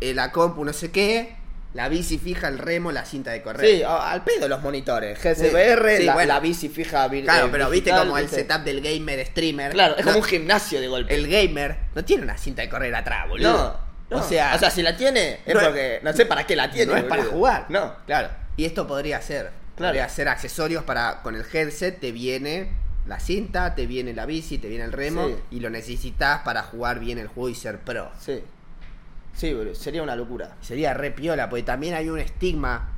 eh, 0.01 0.14
la 0.14 0.32
compu 0.32 0.64
no 0.66 0.74
sé 0.74 0.91
qué, 0.91 1.36
la 1.74 1.88
bici 1.89 2.17
fija, 2.17 2.47
el 2.49 2.57
remo, 2.57 2.91
la 2.91 3.05
cinta 3.05 3.32
de 3.32 3.41
correr. 3.41 3.78
Sí, 3.78 3.84
al 3.84 4.24
pedo 4.24 4.47
los 4.47 4.61
monitores. 4.61 5.17
GSVR, 5.19 5.97
Sí, 5.97 6.03
la, 6.03 6.13
bueno. 6.13 6.34
la 6.34 6.39
bici 6.39 6.67
fija. 6.69 7.07
vir- 7.07 7.24
Claro, 7.24 7.49
pero 7.51 7.69
viste 7.69 7.91
como 7.91 8.17
el 8.17 8.26
¿viste? 8.26 8.41
setup 8.41 8.63
del 8.63 8.82
gamer 8.82 9.26
streamer. 9.28 9.72
Claro, 9.72 9.95
es 9.97 10.05
No, 10.05 10.11
como 10.11 10.24
un 10.24 10.28
gimnasio 10.30 10.82
de 10.82 10.88
golpe. 10.88 11.15
El 11.15 11.28
gamer 11.30 11.78
no 11.95 12.03
tiene 12.03 12.24
una 12.24 12.38
cinta 12.38 12.61
de 12.61 12.69
correr 12.69 12.93
atrás, 12.93 13.28
boludo. 13.30 13.51
No, 14.09 14.17
no. 14.17 14.17
O 14.17 14.28
sea, 14.28 14.53
o 14.55 14.59
sea, 14.59 14.69
si 14.69 14.82
la 14.84 14.97
tiene, 14.97 15.39
es 15.45 15.53
no 15.53 15.61
es- 15.61 15.65
porque 15.67 15.99
no 16.03 16.11
sé 16.13 16.26
para 16.26 16.45
qué 16.45 16.55
la 16.57 16.69
tiene. 16.69 16.91
no 16.91 16.97
es 16.97 17.05
para 17.05 17.24
jugar. 17.24 17.65
No. 17.69 17.95
Claro. 18.05 18.30
Y 18.57 18.65
esto 18.65 18.86
podría 18.86 19.22
ser. 19.22 19.51
Claro. 19.78 19.91
Podría 19.93 20.09
ser 20.09 20.28
accesorios 20.28 20.84
para. 20.84 21.22
Con 21.22 21.36
el 21.36 21.45
headset 21.51 21.97
te 21.99 22.11
viene 22.11 22.69
la 23.07 23.19
cinta, 23.22 23.74
te 23.74 23.86
viene 23.88 24.13
la 24.13 24.26
bici, 24.26 24.57
te 24.57 24.67
viene 24.67 24.84
el 24.84 24.91
remo. 24.91 25.28
Sí. 25.28 25.36
Y 25.51 25.59
lo 25.61 25.69
necesitas 25.69 26.41
para 26.41 26.61
jugar 26.63 26.99
bien 26.99 27.17
el 27.17 27.28
juego 27.28 27.47
y 27.49 27.55
ser 27.55 27.80
pro. 27.80 28.11
Sí. 28.19 28.43
Sí, 29.34 29.55
sería 29.73 30.03
una 30.03 30.15
locura. 30.15 30.55
Sería 30.61 30.93
re 30.93 31.11
piola, 31.11 31.49
porque 31.49 31.63
también 31.63 31.93
hay 31.95 32.09
un 32.09 32.19
estigma 32.19 32.89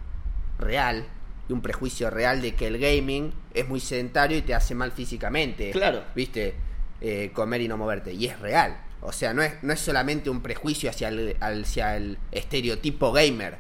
real 0.59 1.05
y 1.47 1.53
un 1.53 1.61
prejuicio 1.61 2.09
real 2.09 2.41
de 2.41 2.55
que 2.55 2.67
el 2.67 2.77
gaming 2.79 3.33
es 3.53 3.67
muy 3.67 3.79
sedentario 3.79 4.37
y 4.37 4.41
te 4.41 4.53
hace 4.53 4.75
mal 4.75 4.91
físicamente. 4.91 5.71
Claro. 5.71 6.03
¿Viste? 6.15 6.55
Eh, 7.01 7.31
comer 7.33 7.61
y 7.61 7.67
no 7.67 7.77
moverte. 7.77 8.13
Y 8.13 8.25
es 8.27 8.39
real. 8.39 8.77
O 9.01 9.11
sea, 9.11 9.33
no 9.33 9.41
es, 9.41 9.61
no 9.61 9.73
es 9.73 9.79
solamente 9.79 10.29
un 10.29 10.41
prejuicio 10.41 10.89
hacia 10.89 11.09
el, 11.09 11.35
hacia 11.41 11.97
el 11.97 12.17
estereotipo 12.31 13.11
gamer. 13.11 13.57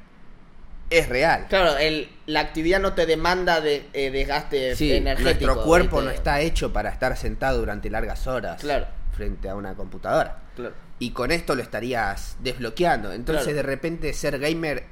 Es 0.89 1.09
real. 1.09 1.47
Claro, 1.49 1.77
el, 1.77 2.09
la 2.27 2.39
actividad 2.41 2.79
no 2.79 2.93
te 2.93 3.05
demanda 3.05 3.59
de 3.61 3.87
eh, 3.93 4.11
desgaste 4.11 4.75
Sí, 4.75 4.93
energético. 4.93 5.45
nuestro 5.47 5.63
cuerpo 5.65 5.97
¿viste? 5.97 6.05
no 6.05 6.11
está 6.11 6.39
hecho 6.41 6.71
para 6.71 6.89
estar 6.89 7.17
sentado 7.17 7.59
durante 7.59 7.89
largas 7.89 8.27
horas 8.27 8.61
Claro. 8.61 8.85
frente 9.11 9.49
a 9.49 9.55
una 9.55 9.73
computadora. 9.75 10.37
Claro. 10.55 10.75
Y 11.03 11.11
con 11.11 11.31
esto 11.31 11.53
lo 11.53 11.61
estarías 11.61 12.37
desbloqueando. 12.39 13.11
Entonces, 13.11 13.43
Claro. 13.43 13.57
de 13.57 13.63
repente, 13.63 14.13
ser 14.13 14.39
gamer 14.39 14.85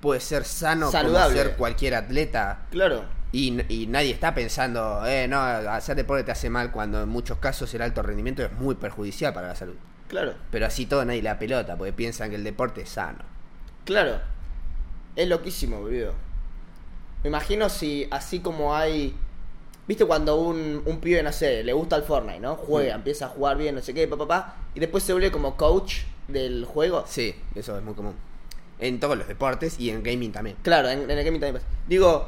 puede 0.00 0.18
ser 0.18 0.44
sano 0.44 0.90
Saludable. 0.90 1.34
como 1.36 1.44
ser 1.44 1.56
cualquier 1.56 1.94
atleta. 1.94 2.66
Claro. 2.72 3.04
Y, 3.30 3.62
y 3.72 3.86
nadie 3.86 4.10
está 4.10 4.34
pensando, 4.34 5.06
eh, 5.06 5.28
no, 5.28 5.40
hacer 5.40 5.94
deporte 5.96 6.24
te 6.24 6.32
hace 6.32 6.50
mal 6.50 6.72
cuando 6.72 7.00
en 7.02 7.08
muchos 7.08 7.38
casos 7.38 7.72
el 7.74 7.82
alto 7.82 8.02
rendimiento 8.02 8.42
es 8.42 8.52
muy 8.52 8.74
perjudicial 8.74 9.32
para 9.32 9.46
la 9.48 9.54
salud. 9.54 9.76
Claro. 10.08 10.34
Pero 10.50 10.66
así 10.66 10.86
todo 10.86 11.04
nadie 11.04 11.22
le 11.22 11.28
da 11.28 11.38
pelota, 11.38 11.76
porque 11.76 11.92
piensan 11.92 12.30
que 12.30 12.36
el 12.36 12.44
deporte 12.44 12.82
es 12.82 12.88
sano. 12.90 13.20
Claro. 13.84 14.20
Es 15.14 15.28
loquísimo, 15.28 15.80
boludo. 15.80 16.12
Me 17.22 17.28
imagino 17.28 17.68
si 17.68 18.08
así 18.10 18.40
como 18.40 18.74
hay. 18.74 19.16
¿Viste 19.92 20.06
cuando 20.06 20.36
un, 20.40 20.82
un 20.86 21.00
pibe, 21.00 21.22
no 21.22 21.30
sé, 21.32 21.62
le 21.62 21.74
gusta 21.74 21.96
el 21.96 22.02
Fortnite, 22.02 22.40
¿no? 22.40 22.54
Juega, 22.56 22.94
Mm. 22.94 23.00
empieza 23.00 23.26
a 23.26 23.28
jugar 23.28 23.58
bien, 23.58 23.74
no 23.74 23.82
sé 23.82 23.92
qué, 23.92 24.08
papá, 24.08 24.26
papá, 24.26 24.56
y 24.74 24.80
después 24.80 25.04
se 25.04 25.12
vuelve 25.12 25.30
como 25.30 25.54
coach 25.58 25.96
del 26.28 26.64
juego? 26.64 27.04
Sí, 27.06 27.34
eso 27.54 27.76
es 27.76 27.84
muy 27.84 27.92
común. 27.92 28.14
En 28.78 28.98
todos 29.00 29.18
los 29.18 29.28
deportes 29.28 29.78
y 29.78 29.90
en 29.90 30.02
gaming 30.02 30.32
también. 30.32 30.56
Claro, 30.62 30.88
en, 30.88 31.02
en 31.02 31.10
el 31.10 31.22
gaming 31.22 31.42
también 31.42 31.56
pasa. 31.62 31.66
Digo, 31.86 32.26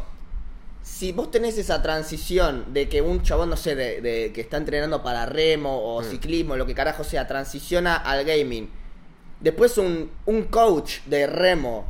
si 0.82 1.12
vos 1.12 1.30
tenés 1.30 1.56
esa 1.56 1.80
transición 1.80 2.66
de 2.74 2.86
que 2.90 3.00
un 3.00 3.22
chabón, 3.22 3.48
no 3.48 3.56
sé, 3.56 3.74
de, 3.74 4.02
de- 4.02 4.30
que 4.34 4.42
está 4.42 4.58
entrenando 4.58 5.02
para 5.02 5.24
remo 5.24 5.74
o 5.96 6.02
Mm. 6.02 6.04
ciclismo, 6.04 6.56
lo 6.56 6.66
que 6.66 6.74
carajo 6.74 7.02
sea, 7.02 7.26
transiciona 7.26 7.96
al 7.96 8.26
gaming. 8.26 8.68
Después 9.40 9.78
un, 9.78 10.10
un 10.26 10.42
coach 10.42 10.98
de 11.06 11.26
remo 11.26 11.86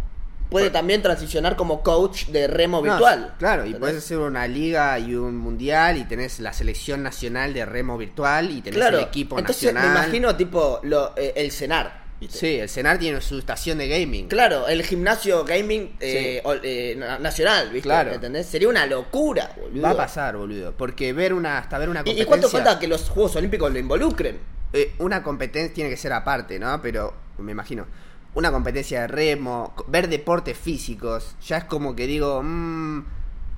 puede 0.51 0.71
también 0.71 1.03
transicionar 1.03 1.57
como 1.57 1.83
coach 1.83 2.27
de 2.27 2.47
remo 2.47 2.79
No, 2.79 2.83
virtual. 2.85 3.35
claro, 3.39 3.67
y 3.67 3.75
puedes 3.75 3.97
hacer 3.99 4.19
una 4.19 4.47
liga 4.47 4.99
y 4.99 5.15
un 5.15 5.37
mundial 5.37 5.97
y 5.99 6.05
tenés 6.05 6.39
la 6.41 6.53
selección 6.53 7.03
nacional 7.03 7.53
de 7.55 7.65
remo 7.65 7.99
virtual 7.99 8.51
y 8.51 8.61
tenés 8.63 8.79
Claro, 8.79 8.99
el 8.99 9.05
equipo 9.05 9.39
entonces 9.39 9.73
nacional. 9.75 9.95
me 9.99 10.05
imagino 10.05 10.37
tipo 10.37 10.81
lo, 10.85 11.13
eh, 11.17 11.33
el 11.37 11.51
cenar. 11.51 12.05
Sí, 12.27 12.59
el 12.59 12.71
Cenar 12.71 12.97
tiene 12.97 13.21
su 13.21 13.39
estación 13.39 13.77
de 13.77 13.87
gaming. 13.87 14.29
Claro, 14.29 14.67
el 14.67 14.83
gimnasio 14.83 15.45
gaming 15.45 15.95
eh, 16.01 16.41
Sí. 16.43 16.49
o- 16.49 16.55
eh, 16.63 16.95
na- 16.97 17.19
nacional, 17.19 17.69
¿viste? 17.69 17.83
Claro. 17.87 18.13
¿Entendés? 18.15 18.47
Sería 18.47 18.69
una 18.69 18.87
locura, 18.87 19.51
boludo. 19.61 19.83
Va 19.83 19.91
a 19.91 19.97
pasar, 19.97 20.35
boludo. 20.35 20.73
Porque 20.73 21.13
ver 21.13 21.35
una, 21.35 21.59
hasta 21.59 21.77
ver 21.77 21.91
una 21.91 22.01
¿Y, 22.01 22.05
competencia. 22.05 22.23
y 22.23 22.27
cuánto 22.27 22.49
falta 22.49 22.79
que 22.79 22.89
los 22.89 23.11
Juegos 23.11 23.37
Olímpicos 23.37 23.71
lo 23.71 23.79
involucren? 23.79 24.39
Eh, 24.73 24.95
una 25.01 25.23
competencia 25.23 25.75
tiene 25.75 25.91
que 25.91 25.99
ser 25.99 26.15
aparte, 26.15 26.59
¿no? 26.59 26.81
Pero 26.81 27.13
me 27.39 27.53
imagino. 27.53 27.87
Una 28.35 28.51
competencia 28.51 29.03
de 29.03 29.07
remo, 29.07 29.75
ver 29.87 30.09
deportes 30.09 30.57
físicos, 30.59 31.37
ya 31.47 31.59
es 31.59 31.65
como 31.65 31.95
que 31.95 32.07
digo, 32.07 32.43
mmm, 32.43 33.05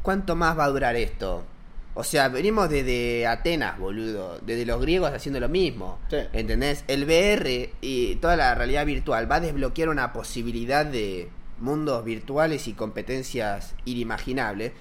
¿cuánto 0.02 0.36
más 0.36 0.58
va 0.58 0.64
a 0.64 0.68
durar 0.68 0.96
esto? 0.96 1.44
O 1.94 2.04
sea, 2.04 2.28
venimos 2.28 2.68
desde 2.68 3.26
Atenas, 3.26 3.78
boludo, 3.78 4.38
desde 4.42 4.66
los 4.66 4.82
griegos 4.82 5.12
haciendo 5.12 5.40
lo 5.40 5.48
mismo. 5.48 5.98
Sí. 6.10 6.18
¿Entendés? 6.34 6.84
El 6.88 7.04
VR 7.04 7.72
y 7.80 8.16
toda 8.16 8.36
la 8.36 8.54
realidad 8.54 8.84
virtual 8.84 9.30
va 9.30 9.36
a 9.36 9.40
desbloquear 9.40 9.88
una 9.88 10.12
posibilidad 10.12 10.84
de 10.84 11.30
mundos 11.58 12.04
virtuales 12.04 12.68
y 12.68 12.74
competencias 12.74 13.74
inimaginables. 13.86 14.72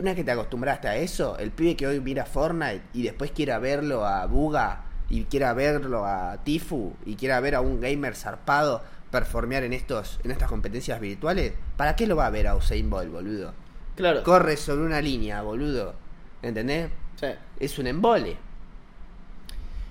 Una 0.00 0.10
vez 0.10 0.16
que 0.16 0.24
te 0.24 0.32
acostumbraste 0.32 0.88
a 0.88 0.96
eso, 0.96 1.38
el 1.38 1.52
pibe 1.52 1.76
que 1.76 1.86
hoy 1.86 2.00
mira 2.00 2.24
Fortnite 2.24 2.82
y 2.92 3.02
después 3.02 3.30
quiera 3.30 3.60
verlo 3.60 4.04
a 4.04 4.26
Buga 4.26 4.89
y 5.10 5.24
quiera 5.24 5.52
verlo 5.52 6.06
a 6.06 6.38
Tifu 6.44 6.94
y 7.04 7.16
quiera 7.16 7.40
ver 7.40 7.56
a 7.56 7.60
un 7.60 7.80
gamer 7.80 8.14
zarpado 8.16 8.82
performear 9.10 9.64
en 9.64 9.72
estos 9.72 10.20
en 10.24 10.30
estas 10.30 10.48
competencias 10.48 11.00
virtuales, 11.00 11.52
¿para 11.76 11.96
qué 11.96 12.06
lo 12.06 12.14
va 12.16 12.26
a 12.26 12.30
ver 12.30 12.46
a 12.46 12.54
Usain 12.56 12.88
Bolt, 12.88 13.10
boludo? 13.10 13.52
Claro. 13.96 14.22
Corre 14.22 14.56
sobre 14.56 14.82
una 14.82 15.00
línea, 15.02 15.42
boludo. 15.42 15.94
¿Entendés? 16.42 16.90
Sí. 17.20 17.26
Es 17.58 17.78
un 17.78 17.86
embole. 17.88 18.36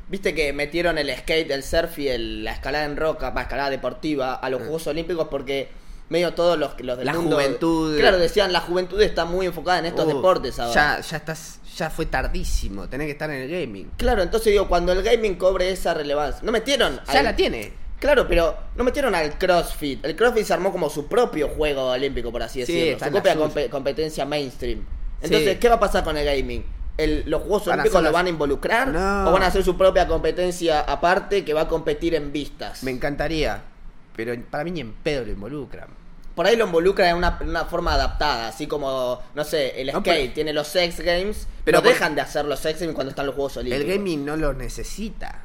Viste 0.08 0.34
que 0.34 0.52
metieron 0.54 0.98
el 0.98 1.16
skate, 1.16 1.52
el 1.52 1.62
surf 1.64 2.00
y 2.00 2.08
el- 2.08 2.44
la 2.44 2.54
escalada 2.54 2.86
en 2.86 2.98
roca, 2.98 3.32
para 3.34 3.44
escalada 3.44 3.70
deportiva, 3.70 4.34
a 4.34 4.50
los 4.50 4.62
Juegos 4.62 4.88
Olímpicos 4.88 5.28
porque 5.30 5.70
medio 6.10 6.34
todos 6.34 6.58
los, 6.58 6.72
los 6.82 6.98
del 6.98 7.06
Mm. 7.06 7.12
La 7.12 7.14
mundo... 7.14 7.36
juventud. 7.36 7.98
Claro, 8.00 8.18
decían, 8.18 8.52
la 8.52 8.62
juventud 8.62 9.00
está 9.02 9.26
muy 9.26 9.46
enfocada 9.46 9.78
en 9.80 9.86
estos 9.86 10.06
Uh, 10.06 10.16
deportes 10.16 10.58
ahora. 10.60 10.74
Ya, 10.74 11.02
ya 11.02 11.18
estás, 11.18 11.60
ya 11.80 11.90
fue 11.90 12.06
tardísimo. 12.06 12.88
Tenés 12.88 13.06
que 13.08 13.12
estar 13.12 13.30
en 13.30 13.42
el 13.42 13.50
gaming. 13.50 13.92
Claro, 13.98 14.22
entonces 14.22 14.52
digo, 14.52 14.68
cuando 14.68 14.92
el 14.92 15.02
gaming 15.04 15.36
cobre 15.36 15.72
esa 15.72 15.94
relevancia... 15.94 16.42
No 16.44 16.52
metieron... 16.52 17.00
Ya 17.12 17.20
al- 17.20 17.26
la 17.26 17.36
tiene. 17.36 17.74
Claro, 18.00 18.28
pero 18.28 18.56
no 18.78 18.84
metieron 18.84 19.14
al 19.16 19.38
CrossFit. 19.38 20.06
El 20.06 20.16
CrossFit 20.16 20.46
se 20.46 20.54
armó 20.54 20.72
como 20.72 20.90
su 20.90 21.08
propio 21.08 21.50
juego 21.50 21.88
olímpico, 21.88 22.32
por 22.32 22.44
así 22.44 22.66
Sí, 22.66 22.74
decirlo. 22.74 23.06
su 23.06 23.12
propia 23.12 23.70
competencia 23.70 24.26
mainstream. 24.26 24.86
Entonces, 25.22 25.54
Sí. 25.54 25.60
¿qué 25.60 25.68
va 25.68 25.76
a 25.76 25.80
pasar 25.80 26.04
con 26.06 26.16
el 26.16 26.26
gaming? 26.26 26.64
El- 26.98 27.24
¿Los 27.28 27.42
Juegos 27.42 27.68
Olímpicos 27.68 28.02
lo 28.04 28.12
van 28.12 28.26
a 28.28 28.30
involucrar? 28.30 28.88
No. 28.90 29.30
¿O 29.30 29.32
van 29.34 29.44
a 29.44 29.48
hacer 29.48 29.64
su 29.64 29.78
propia 29.78 30.08
competencia 30.08 30.82
aparte 30.82 31.44
que 31.44 31.54
va 31.54 31.62
a 31.62 31.68
competir 31.68 32.16
en 32.16 32.32
vistas? 32.32 32.84
Me 32.84 32.92
encantaría. 32.92 33.64
Pero 34.16 34.34
para 34.50 34.64
mí 34.66 34.72
ni 34.72 34.82
en 34.82 34.94
pedo 34.94 35.26
lo 35.26 35.32
involucran. 35.32 35.88
Por 36.40 36.48
ahí 36.48 36.56
lo 36.56 36.68
involucran 36.68 37.10
en 37.10 37.16
una, 37.18 37.38
en 37.42 37.50
una 37.50 37.66
forma 37.66 37.96
adaptada, 37.96 38.48
así 38.48 38.66
como, 38.66 39.22
no 39.36 39.44
sé, 39.44 39.82
el 39.82 39.88
No, 39.88 40.00
skate 40.00 40.22
pero- 40.22 40.34
tiene 40.34 40.54
los 40.54 40.74
X 40.74 41.02
Games, 41.02 41.48
Pero 41.66 41.82
por- 41.82 41.90
dejan 41.92 42.16
de 42.16 42.22
hacer 42.22 42.46
los 42.46 42.66
X 42.66 42.80
Games 42.80 42.96
cuando 42.96 43.10
están 43.10 43.26
los 43.26 43.36
Juegos 43.36 43.58
Olímpicos. 43.58 43.86
El 43.86 43.92
gaming 43.98 44.24
no 44.24 44.38
los 44.38 44.56
necesita. 44.56 45.44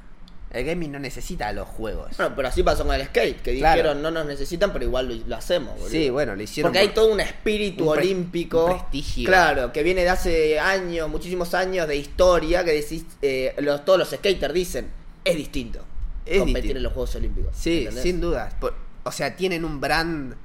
El 0.53 0.65
gaming 0.65 0.93
no 0.93 1.01
necesita 1.01 1.51
los 1.53 1.67
juegos. 1.67 2.17
Bueno, 2.17 2.37
pero 2.37 2.47
así 2.47 2.63
pasó 2.63 2.87
con 2.87 2.95
el 2.95 3.05
skate, 3.07 3.43
que 3.43 3.59
Claro. 3.59 3.75
dijeron 3.83 4.03
no 4.03 4.13
nos 4.13 4.25
necesitan, 4.25 4.73
pero 4.73 4.85
igual 4.85 5.09
lo, 5.09 5.27
lo 5.27 5.35
hacemos, 5.35 5.75
boludo. 5.75 5.89
Sí, 5.91 6.11
bueno, 6.11 6.37
lo 6.37 6.43
hicieron. 6.45 6.71
Porque 6.71 6.79
hay 6.79 6.95
todo 6.95 7.13
un 7.13 7.19
espíritu 7.19 7.91
un 7.91 7.99
olímpico. 7.99 8.67
un 8.67 8.79
prestigio. 8.79 9.27
Claro, 9.27 9.73
que 9.73 9.83
viene 9.83 10.03
de 10.03 10.11
hace 10.11 10.61
años, 10.61 11.09
muchísimos 11.09 11.55
años 11.55 11.89
de 11.89 11.97
historia, 11.97 12.63
que 12.65 12.71
decís, 12.71 13.05
eh, 13.21 13.53
los, 13.59 13.85
todos 13.85 13.99
los 13.99 14.11
skaters 14.11 14.55
dicen, 14.55 14.93
es 15.25 15.35
distinto 15.37 15.81
Es 16.25 16.39
competir 16.39 16.55
distinto. 16.63 16.77
en 16.77 16.83
los 16.85 16.93
Juegos 16.93 17.17
Olímpicos. 17.17 17.57
Sí, 17.57 17.79
¿entendés? 17.81 18.03
sin 18.05 18.21
dudas. 18.21 18.55
Por- 18.61 18.77
o 19.03 19.11
sea, 19.11 19.35
tienen 19.35 19.65
un 19.65 19.81
brand 19.81 20.37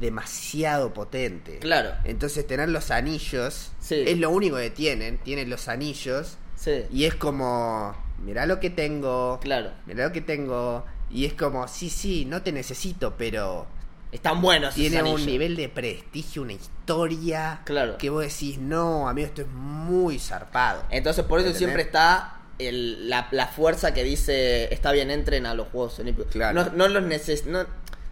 demasiado 0.00 0.92
potente. 0.94 1.58
Claro. 1.58 1.90
Entonces 2.04 2.46
tener 2.46 2.68
los 2.68 2.90
anillos 2.90 3.72
Sí. 3.80 4.02
es 4.06 4.18
lo 4.18 4.30
único 4.30 4.56
que 4.56 4.70
tienen, 4.70 5.18
tienen 5.18 5.50
los 5.50 5.68
anillos 5.68 6.36
Sí. 6.56 6.84
y 6.92 7.04
es 7.04 7.14
como, 7.14 7.94
mirá 8.24 8.46
lo 8.46 8.60
que 8.60 8.70
tengo, 8.70 9.38
Claro. 9.40 9.70
mirá 9.86 10.06
lo 10.06 10.12
que 10.12 10.20
tengo 10.20 10.84
y 11.10 11.24
es 11.24 11.34
como, 11.34 11.66
sí, 11.68 11.88
sí, 11.90 12.24
no 12.24 12.42
te 12.42 12.52
necesito, 12.52 13.14
pero 13.16 13.66
Están 14.12 14.40
buenos. 14.40 14.74
tiene 14.74 15.02
un 15.02 15.24
nivel 15.24 15.56
de 15.56 15.68
prestigio, 15.68 16.42
una 16.42 16.52
historia 16.54 17.60
Claro. 17.64 17.98
que 17.98 18.10
vos 18.10 18.22
decís, 18.22 18.58
no, 18.58 19.08
amigo, 19.08 19.26
esto 19.26 19.42
es 19.42 19.48
muy 19.48 20.18
zarpado. 20.18 20.84
Entonces 20.90 21.24
por 21.24 21.38
eso 21.40 21.48
¿Entendés? 21.48 21.58
siempre 21.58 21.82
está 21.82 22.34
el- 22.58 23.08
la, 23.08 23.28
la 23.30 23.46
fuerza 23.46 23.94
que 23.94 24.02
dice, 24.04 24.72
está 24.74 24.90
bien, 24.92 25.10
entren 25.10 25.46
a 25.46 25.54
los 25.54 25.68
Juegos 25.68 25.98
Olímpicos. 26.00 26.32
Claro. 26.32 26.64
No, 26.64 26.70
no 26.72 26.88
los 26.88 27.04
neces- 27.04 27.44
no, 27.44 27.64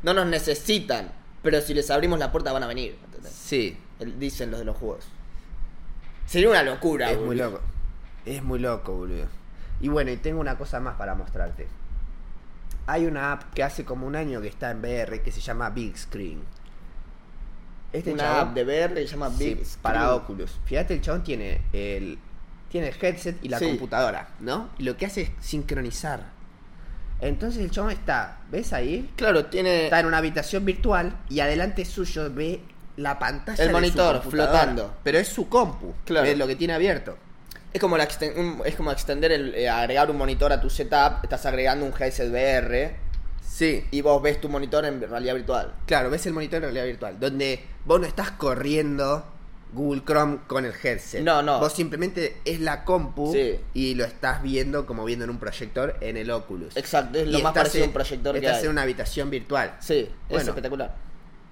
no 0.03 0.15
nos 0.15 0.27
necesitan, 0.27 1.11
pero 1.47 1.61
si 1.63 1.73
les 1.75 1.89
abrimos 1.91 2.19
la 2.19 2.33
puerta 2.33 2.53
van 2.53 2.65
a 2.65 2.67
venir. 2.67 2.99
¿entendés? 3.05 3.33
Sí, 3.33 3.79
El- 4.01 4.19
Dicen 4.19 4.51
los 4.51 4.59
de 4.59 4.67
los 4.67 4.77
Juegos. 4.77 5.05
Sería 6.27 6.51
una 6.51 6.63
locura. 6.65 7.07
es 7.11 7.17
boludo. 7.17 7.27
muy 7.29 7.37
loco. 7.37 7.61
Es 8.25 8.43
muy 8.43 8.59
loco, 8.59 8.93
boludo. 8.97 9.27
Y 9.81 9.87
bueno, 9.89 10.11
y 10.11 10.17
tengo 10.17 10.41
una 10.41 10.59
cosa 10.59 10.81
más 10.81 10.97
para 10.97 11.15
mostrarte. 11.15 11.69
Hay 12.89 13.07
una 13.07 13.33
app 13.33 13.55
que 13.55 13.63
hace 13.63 13.85
como 13.85 14.07
un 14.07 14.17
año 14.17 14.41
que 14.41 14.49
está 14.49 14.71
en 14.73 14.81
VR 14.81 15.23
que 15.23 15.31
se 15.31 15.41
llama 15.41 15.71
Big 15.71 15.97
Screen. 15.97 16.43
Este 17.93 18.13
Una 18.13 18.25
chabón- 18.25 18.49
app 18.49 18.55
de 18.55 18.65
VR 18.65 18.95
que 18.95 19.01
se 19.03 19.07
llama 19.13 19.31
Sí, 19.31 19.55
Big 19.55 19.67
para 19.83 20.01
Screen. 20.01 20.15
Oculus. 20.23 20.51
Fíjate, 20.65 20.95
el 20.95 21.01
chabón 21.01 21.23
tiene 21.23 21.63
el, 21.73 22.19
tiene 22.69 22.89
el 22.89 22.95
headset 23.01 23.37
y 23.45 23.49
la 23.49 23.59
Sí. 23.59 23.67
computadora, 23.69 24.29
¿no? 24.41 24.69
Y 24.79 24.83
lo 24.83 24.97
que 24.97 25.07
hace 25.07 25.23
es 25.23 25.31
sincronizar. 25.41 26.25
Entonces 27.21 27.63
el 27.65 27.71
chabón 27.71 27.93
está, 27.93 28.39
¿ves 28.51 28.73
ahí? 28.73 29.11
Claro, 29.17 29.47
tiene 29.47 29.85
Está 29.85 30.01
en 30.01 30.07
una 30.07 30.19
habitación 30.19 30.65
virtual 30.65 31.17
y 31.29 31.41
adelante 31.41 31.85
suyo 31.85 32.31
ve 32.33 32.61
la 32.97 33.19
pantalla 33.19 33.63
El 33.63 33.69
de 33.69 33.73
monitor 33.73 34.23
flotando. 34.23 34.95
Pero 35.03 35.19
es 35.19 35.29
su 35.29 35.49
compu, 35.49 35.95
Claro. 36.05 36.27
es 36.27 36.37
lo 36.37 36.47
que 36.47 36.57
tiene 36.57 36.75
abierto. 36.75 37.17
Es 37.73 37.81
como, 37.81 37.97
la 37.99 38.09
exten- 38.09 38.37
un- 38.37 38.63
es 38.65 38.75
como 38.75 38.91
extender, 38.93 39.33
el, 39.33 39.55
eh, 39.55 39.69
agregar 39.69 40.11
un 40.11 40.17
monitor 40.17 40.53
a 40.53 40.61
tu 40.61 40.71
setup, 40.71 41.23
estás 41.25 41.45
agregando 41.47 41.85
un 41.85 41.93
VR 41.93 42.97
Sí. 43.47 43.85
y 43.91 44.01
vos 44.01 44.21
ves 44.23 44.41
tu 44.41 44.49
monitor 44.49 44.85
en 44.87 45.01
realidad 45.01 45.35
virtual. 45.35 45.73
Claro, 45.87 46.11
ves 46.11 46.27
el 46.27 46.33
monitor 46.33 46.57
en 46.57 46.63
realidad 46.63 46.85
virtual, 46.85 47.21
donde 47.21 47.65
vos 47.85 48.01
no 48.01 48.07
estás 48.07 48.31
corriendo 48.33 49.27
Google 49.73 50.03
Chrome 50.07 50.39
con 50.47 50.65
el 50.65 50.73
headset. 50.83 51.23
No, 51.23 51.43
no. 51.43 51.59
Vos 51.61 51.73
simplemente 51.73 52.39
es 52.45 52.61
la 52.61 52.85
compu 52.85 53.33
Sí. 53.33 53.59
y 53.75 53.95
lo 53.95 54.05
estás 54.05 54.43
viendo 54.43 54.87
como 54.87 55.05
viendo 55.05 55.25
en 55.25 55.31
un 55.31 55.39
proyector 55.39 55.97
en 56.01 56.17
el 56.17 56.31
Oculus. 56.31 56.77
Exacto, 56.77 57.19
es 57.19 57.27
Y 57.29 57.33
lo 57.33 57.39
más 57.41 57.51
estás 57.51 57.55
parecido 57.55 57.85
a 57.85 57.87
un 57.89 57.93
proyector 57.93 58.33
que 58.35 58.39
Estás 58.41 58.59
hay. 58.59 58.65
en 58.65 58.71
una 58.71 58.83
habitación 58.83 59.29
virtual. 59.31 59.77
Sí, 59.81 60.09
es 60.29 60.43
espectacular. 60.49 60.95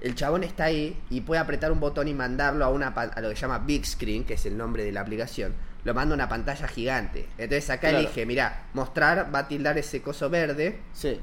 El 0.00 0.14
chabón 0.14 0.44
está 0.44 0.64
ahí 0.64 1.00
y 1.10 1.22
puede 1.22 1.40
apretar 1.40 1.72
un 1.72 1.80
botón 1.80 2.08
y 2.08 2.14
mandarlo 2.14 2.64
a 2.64 2.68
una 2.68 2.88
a 2.88 3.20
lo 3.20 3.30
que 3.30 3.36
se 3.36 3.42
llama 3.42 3.58
Big 3.58 3.86
Screen, 3.86 4.24
que 4.24 4.34
es 4.34 4.44
el 4.46 4.56
nombre 4.56 4.84
de 4.84 4.92
la 4.92 5.00
aplicación. 5.00 5.54
Lo 5.84 5.92
manda 5.94 6.14
a 6.14 6.16
una 6.16 6.28
pantalla 6.28 6.68
gigante. 6.68 7.26
Entonces 7.36 7.68
acá 7.70 7.88
Claro. 7.88 7.98
elige, 7.98 8.24
mira, 8.26 8.66
mostrar, 8.74 9.34
va 9.34 9.40
a 9.40 9.48
tildar 9.48 9.76
ese 9.78 10.02
coso 10.02 10.30
verde, 10.30 10.78
Sí. 10.92 11.18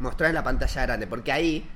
mostrar 0.00 0.28
en 0.30 0.34
la 0.34 0.44
pantalla 0.44 0.82
grande, 0.82 1.06
porque 1.06 1.32
ahí 1.32 1.66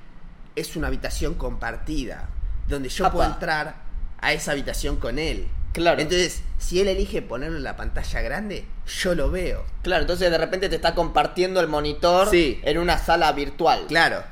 es 0.55 0.75
una 0.75 0.87
habitación 0.87 1.33
compartida, 1.35 2.29
donde 2.67 2.89
yo 2.89 3.05
Apa. 3.07 3.15
puedo 3.15 3.29
entrar 3.31 3.84
a 4.21 4.33
esa 4.33 4.51
habitación 4.51 4.97
con 4.97 5.19
él. 5.19 5.47
Claro. 5.73 6.01
Entonces, 6.01 6.41
si 6.57 6.79
él 6.79 6.87
elige 6.87 7.21
ponerlo 7.21 7.57
en 7.57 7.63
la 7.63 7.75
pantalla 7.75 8.21
grande, 8.21 8.65
yo 8.87 9.13
lo 9.13 9.29
veo. 9.29 9.65
Claro, 9.81 10.01
entonces 10.03 10.31
de 10.31 10.37
repente 10.37 10.69
te 10.69 10.75
está 10.77 10.95
compartiendo 10.95 11.59
el 11.59 11.67
monitor 11.67 12.29
Sí. 12.29 12.59
en 12.63 12.77
una 12.77 12.97
sala 12.97 13.31
virtual. 13.33 13.85
Claro, 13.87 14.23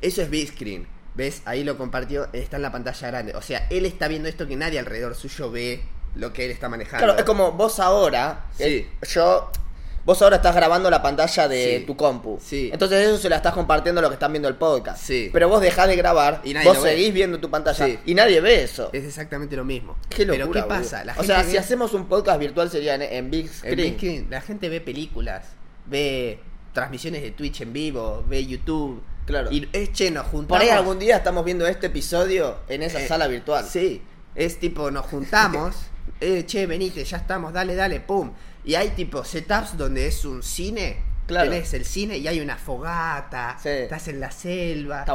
eso 0.00 0.22
es 0.22 0.30
Big 0.30 0.48
Screen. 0.48 0.86
¿Ves? 1.14 1.42
Ahí 1.46 1.64
lo 1.64 1.76
compartió, 1.76 2.28
está 2.32 2.56
en 2.56 2.62
la 2.62 2.70
pantalla 2.72 3.08
grande. 3.08 3.34
O 3.34 3.42
sea, 3.42 3.66
él 3.70 3.84
está 3.86 4.06
viendo 4.08 4.28
esto 4.28 4.46
que 4.46 4.54
nadie 4.56 4.78
alrededor 4.78 5.14
suyo 5.16 5.50
ve 5.50 5.82
lo 6.14 6.32
que 6.32 6.44
él 6.44 6.52
está 6.52 6.68
manejando. 6.68 7.04
Claro, 7.04 7.18
es 7.18 7.24
como 7.24 7.52
vos 7.52 7.80
ahora, 7.80 8.46
Sí. 8.56 8.62
eh, 8.64 8.90
yo, 9.12 9.50
vos 10.08 10.22
ahora 10.22 10.36
estás 10.36 10.54
grabando 10.54 10.88
la 10.88 11.02
pantalla 11.02 11.48
de 11.48 11.80
Sí. 11.80 11.84
tu 11.86 11.94
compu. 11.94 12.38
Sí. 12.42 12.70
Entonces 12.72 13.06
eso 13.06 13.18
se 13.18 13.28
la 13.28 13.36
estás 13.36 13.52
compartiendo 13.52 13.98
a 13.98 14.02
los 14.02 14.08
que 14.10 14.14
están 14.14 14.32
viendo 14.32 14.48
el 14.48 14.54
podcast. 14.54 15.04
Sí. 15.04 15.28
Pero 15.30 15.50
vos 15.50 15.60
dejás 15.60 15.86
de 15.86 15.96
grabar, 15.96 16.40
Y 16.44 16.54
nadie 16.54 16.66
vos 16.66 16.82
ve. 16.82 16.90
seguís 16.92 17.12
viendo 17.12 17.38
tu 17.38 17.50
pantalla 17.50 17.84
Sí. 17.84 17.98
y 18.06 18.14
nadie 18.14 18.40
ve 18.40 18.62
eso. 18.62 18.88
Es 18.94 19.04
exactamente 19.04 19.54
lo 19.54 19.66
mismo. 19.66 19.98
Qué 20.08 20.24
locura, 20.24 20.44
Pero 20.46 20.52
¿qué 20.52 20.60
boludo. 20.62 20.80
pasa? 20.80 21.04
La 21.04 21.14
o 21.18 21.22
sea, 21.22 21.42
ve- 21.42 21.50
si 21.50 21.56
hacemos 21.58 21.92
un 21.92 22.06
podcast 22.06 22.40
virtual 22.40 22.70
sería 22.70 22.94
en, 22.94 23.02
en 23.02 23.30
Big 23.30 23.48
en 23.48 23.52
Screen. 23.52 23.76
Big 23.76 23.94
Screen, 23.96 24.26
la 24.30 24.40
gente 24.40 24.70
ve 24.70 24.80
películas, 24.80 25.44
ve 25.84 26.40
transmisiones 26.72 27.20
de 27.22 27.32
Twitch 27.32 27.60
en 27.60 27.74
vivo, 27.74 28.24
ve 28.26 28.46
YouTube. 28.46 29.02
Claro. 29.26 29.52
Y 29.52 29.68
es 29.74 29.92
che, 29.92 30.10
nos 30.10 30.24
juntamos. 30.26 30.46
Por 30.48 30.60
ahí 30.62 30.70
algún 30.70 30.98
día 30.98 31.18
estamos 31.18 31.44
viendo 31.44 31.66
este 31.66 31.88
episodio 31.88 32.60
en 32.70 32.82
esa 32.82 32.98
Eh, 33.02 33.06
sala 33.08 33.26
virtual. 33.26 33.62
Sí, 33.62 34.00
es 34.34 34.58
tipo, 34.58 34.90
nos 34.90 35.04
juntamos, 35.04 35.76
eh, 36.22 36.44
che, 36.46 36.64
venite, 36.66 37.04
ya 37.04 37.18
estamos, 37.18 37.52
dale, 37.52 37.74
dale, 37.74 38.00
pum. 38.00 38.32
Y 38.64 38.74
hay 38.74 38.90
tipo 38.90 39.24
setups 39.24 39.76
donde 39.76 40.06
es 40.06 40.24
un 40.24 40.42
cine. 40.42 41.06
Claro. 41.26 41.50
Tenés 41.50 41.74
el 41.74 41.84
cine 41.84 42.16
y 42.16 42.26
hay 42.26 42.40
una 42.40 42.56
fogata, 42.56 43.58
Sí. 43.62 43.68
estás 43.68 44.08
en 44.08 44.18
la 44.18 44.30
selva, 44.30 45.00
Está 45.00 45.14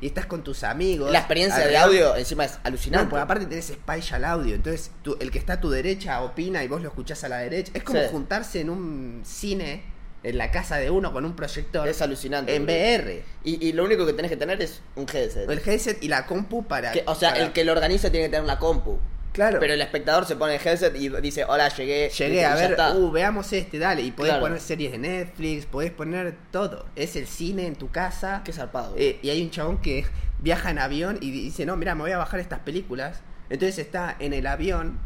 y 0.00 0.06
estás 0.06 0.26
con 0.26 0.44
tus 0.44 0.62
amigos. 0.62 1.10
La 1.10 1.18
experiencia 1.18 1.66
de 1.66 1.76
audio 1.76 2.14
encima 2.14 2.44
es 2.44 2.60
alucinante. 2.62 3.04
No, 3.06 3.10
porque 3.10 3.22
aparte 3.22 3.46
tenés 3.46 3.66
spatial 3.66 4.24
audio, 4.24 4.54
entonces 4.54 4.92
tú- 5.02 5.16
el 5.20 5.32
que 5.32 5.38
está 5.40 5.54
a 5.54 5.60
tu 5.60 5.68
derecha 5.68 6.22
opina 6.22 6.62
y 6.62 6.68
vos 6.68 6.80
lo 6.80 6.88
escuchás 6.88 7.24
a 7.24 7.28
la 7.28 7.38
derecha. 7.38 7.72
Es 7.74 7.82
como 7.82 8.00
Sí. 8.00 8.06
juntarse 8.12 8.60
en 8.60 8.70
un 8.70 9.22
cine, 9.24 9.82
en 10.22 10.38
la 10.38 10.52
casa 10.52 10.76
de 10.76 10.90
uno 10.90 11.12
con 11.12 11.24
un 11.24 11.34
proyector. 11.34 11.88
Es 11.88 12.02
alucinante, 12.02 12.54
En. 12.54 12.62
VR. 12.62 13.24
y, 13.42 13.66
y 13.66 13.72
lo 13.72 13.84
único 13.84 14.06
que 14.06 14.12
tenés 14.12 14.30
que 14.30 14.36
tener 14.36 14.62
es 14.62 14.80
un 14.94 15.06
headset. 15.12 15.50
El 15.50 15.58
headset 15.64 16.00
y 16.04 16.06
la 16.08 16.24
compu 16.26 16.68
para... 16.68 16.92
Que- 16.92 17.02
o 17.04 17.16
sea, 17.16 17.30
para- 17.30 17.42
el 17.44 17.52
que 17.52 17.64
lo 17.64 17.72
organiza 17.72 18.10
tiene 18.12 18.26
que 18.26 18.30
tener 18.30 18.46
la 18.46 18.60
compu. 18.60 18.98
Claro. 19.32 19.58
Pero 19.60 19.74
el 19.74 19.80
espectador 19.80 20.24
se 20.26 20.36
pone 20.36 20.56
el 20.56 20.66
headset 20.66 20.94
y 20.96 21.08
dice, 21.20 21.44
hola, 21.44 21.68
llegué. 21.68 22.08
Llegué 22.08 22.44
a 22.44 22.54
ver, 22.54 22.76
uh, 22.96 23.10
veamos 23.10 23.52
este, 23.52 23.78
dale. 23.78 24.02
Y 24.02 24.10
podés 24.10 24.32
Claro. 24.32 24.46
poner 24.46 24.60
series 24.60 24.92
de 24.92 24.98
Netflix, 24.98 25.66
podés 25.66 25.90
poner 25.92 26.34
todo. 26.50 26.86
Es 26.96 27.14
el 27.16 27.26
cine 27.26 27.66
en 27.66 27.76
tu 27.76 27.90
casa. 27.90 28.42
Qué 28.44 28.52
zarpado. 28.52 28.94
Eh, 28.96 29.18
y 29.22 29.30
hay 29.30 29.42
un 29.42 29.50
chabón 29.50 29.78
que 29.78 30.04
viaja 30.40 30.70
en 30.70 30.78
avión 30.78 31.18
y 31.20 31.30
dice, 31.30 31.66
no, 31.66 31.76
mira, 31.76 31.94
me 31.94 32.02
voy 32.02 32.12
a 32.12 32.18
bajar 32.18 32.40
estas 32.40 32.60
películas. 32.60 33.20
Entonces 33.50 33.78
está 33.78 34.16
en 34.18 34.32
el 34.32 34.46
avión 34.46 34.98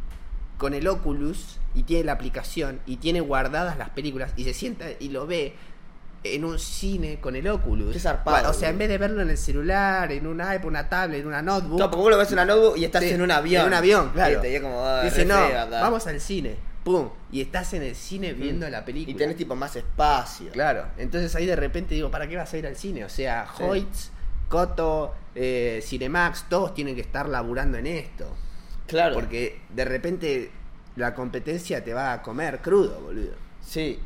con 0.59 0.75
el 0.75 0.87
Oculus 0.89 1.59
y 1.75 1.83
tiene 1.83 2.05
la 2.05 2.13
aplicación 2.13 2.81
y 2.87 2.97
tiene 2.99 3.21
guardadas 3.21 3.77
las 3.79 3.91
películas 3.91 4.33
y 4.37 4.45
se 4.45 4.55
sienta 4.55 4.87
y 5.01 5.09
lo 5.09 5.27
ve 5.27 5.55
en 6.25 6.45
un 6.45 6.59
cine 6.59 7.19
con 7.21 7.35
el 7.37 7.47
Oculus. 7.49 7.93
Qué 7.93 7.99
zarpado, 7.99 8.51
O 8.51 8.53
sea, 8.55 8.69
en 8.71 8.79
vez 8.79 8.89
de 8.89 8.99
verlo 8.99 9.23
en 9.23 9.31
el 9.31 9.39
celular, 9.39 10.11
en 10.13 10.27
un 10.27 10.37
iPad, 10.41 10.65
una 10.65 10.89
tablet, 10.89 11.21
en 11.21 11.27
una 11.27 11.43
notebook. 11.43 11.79
No, 11.79 11.91
porque 11.91 12.03
vos 12.03 12.11
lo 12.11 12.19
ves 12.19 12.29
en 12.29 12.35
una 12.35 12.45
notebook 12.45 12.77
y 12.77 12.85
estás 12.85 13.03
Sí, 13.03 13.11
en 13.11 13.23
un 13.23 13.31
avión. 13.31 13.63
En 13.63 13.69
un 13.69 13.75
avión, 13.75 14.11
claro. 14.11 14.39
Y 14.39 14.43
te 14.43 14.63
como, 14.63 14.85
ah, 14.87 15.03
Dice, 15.03 15.25
no, 15.25 15.35
feo 15.49 15.61
acá". 15.61 15.81
vamos 15.81 16.07
al 16.07 16.21
cine. 16.21 16.57
Pum. 16.85 17.09
Y 17.31 17.41
estás 17.41 17.75
en 17.75 17.83
el 17.83 17.95
cine 17.95 18.33
viendo 18.33 18.69
la 18.69 18.85
película. 18.85 19.15
Y 19.15 19.17
tenés 19.17 19.37
tipo 19.37 19.55
más 19.55 19.75
espacio. 19.77 20.51
Claro. 20.53 20.85
Entonces 20.99 21.35
ahí 21.37 21.47
de 21.47 21.57
repente 21.57 21.95
digo, 21.95 22.11
¿para 22.11 22.27
qué 22.29 22.37
vas 22.37 22.53
a 22.53 22.59
ir 22.59 22.67
al 22.67 22.77
cine? 22.77 23.05
O 23.05 23.09
sea, 23.09 23.47
Sí. 23.57 23.63
Hoyts, 23.63 24.11
Coto, 24.49 25.15
eh, 25.35 25.81
Cinemax, 25.83 26.47
todos 26.49 26.75
tienen 26.75 26.95
que 26.95 27.01
estar 27.01 27.29
laburando 27.29 27.79
en 27.79 27.87
esto. 27.87 28.27
Claro. 28.87 29.15
Porque 29.15 29.61
de 29.75 29.85
repente 29.85 30.51
la 30.97 31.15
competencia 31.15 31.83
te 31.83 31.95
va 31.95 32.13
a 32.13 32.23
comer 32.23 32.59
crudo, 32.61 33.01
boludo. 33.01 33.33
Sí. 33.65 33.99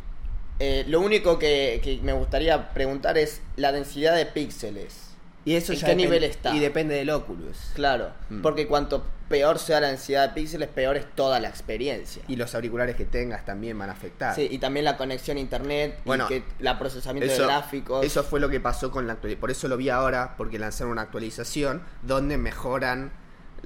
Eh, 0.59 0.85
lo 0.89 1.01
único 1.01 1.39
que, 1.39 1.81
que 1.83 2.01
me 2.03 2.13
gustaría 2.13 2.73
preguntar 2.73 3.19
es 3.19 3.41
la 3.57 3.73
densidad 3.73 4.17
de 4.17 4.27
píxeles. 4.27 5.07
Y 5.45 5.55
eso 5.55 5.73
¿En 5.73 5.79
ya 5.79 5.87
qué 5.87 5.95
nivel 5.95 6.25
está? 6.25 6.55
Y 6.55 6.59
depende 6.59 6.97
del 6.97 7.09
Oculus. 7.11 7.71
Claro. 7.75 8.11
Mm. 8.31 8.43
Porque 8.43 8.67
cuanto 8.67 9.05
peor 9.29 9.61
sea 9.61 9.81
la 9.81 9.89
densidad 9.89 10.29
de 10.29 10.35
píxeles, 10.35 10.69
peor 10.69 10.97
es 10.97 11.07
toda 11.15 11.39
la 11.39 11.49
experiencia. 11.49 12.23
Y 12.27 12.35
los 12.35 12.55
auriculares 12.55 12.97
que 12.97 13.05
tengas 13.05 13.45
también 13.45 13.79
van 13.79 13.89
a 13.89 13.93
afectar. 13.93 14.35
Sí, 14.35 14.49
y 14.51 14.59
también 14.59 14.85
la 14.85 14.97
conexión 14.97 15.37
a 15.37 15.41
internet, 15.41 16.01
Bueno, 16.05 16.27
y 16.27 16.29
que 16.29 16.43
la 16.59 16.79
procesamiento 16.81 17.33
de 17.33 17.39
gráficos. 17.39 18.05
Eso 18.05 18.25
fue 18.25 18.41
lo 18.41 18.49
que 18.49 18.59
pasó 18.59 18.91
con 18.91 19.07
la 19.07 19.15
actualización. 19.15 19.41
Por 19.41 19.51
eso 19.53 19.69
lo 19.69 19.77
vi 19.77 19.89
ahora, 19.89 20.35
porque 20.37 20.59
lanzaron 20.59 20.91
una 20.93 21.03
actualización 21.03 21.83
donde 22.03 22.39
mejoran 22.39 23.13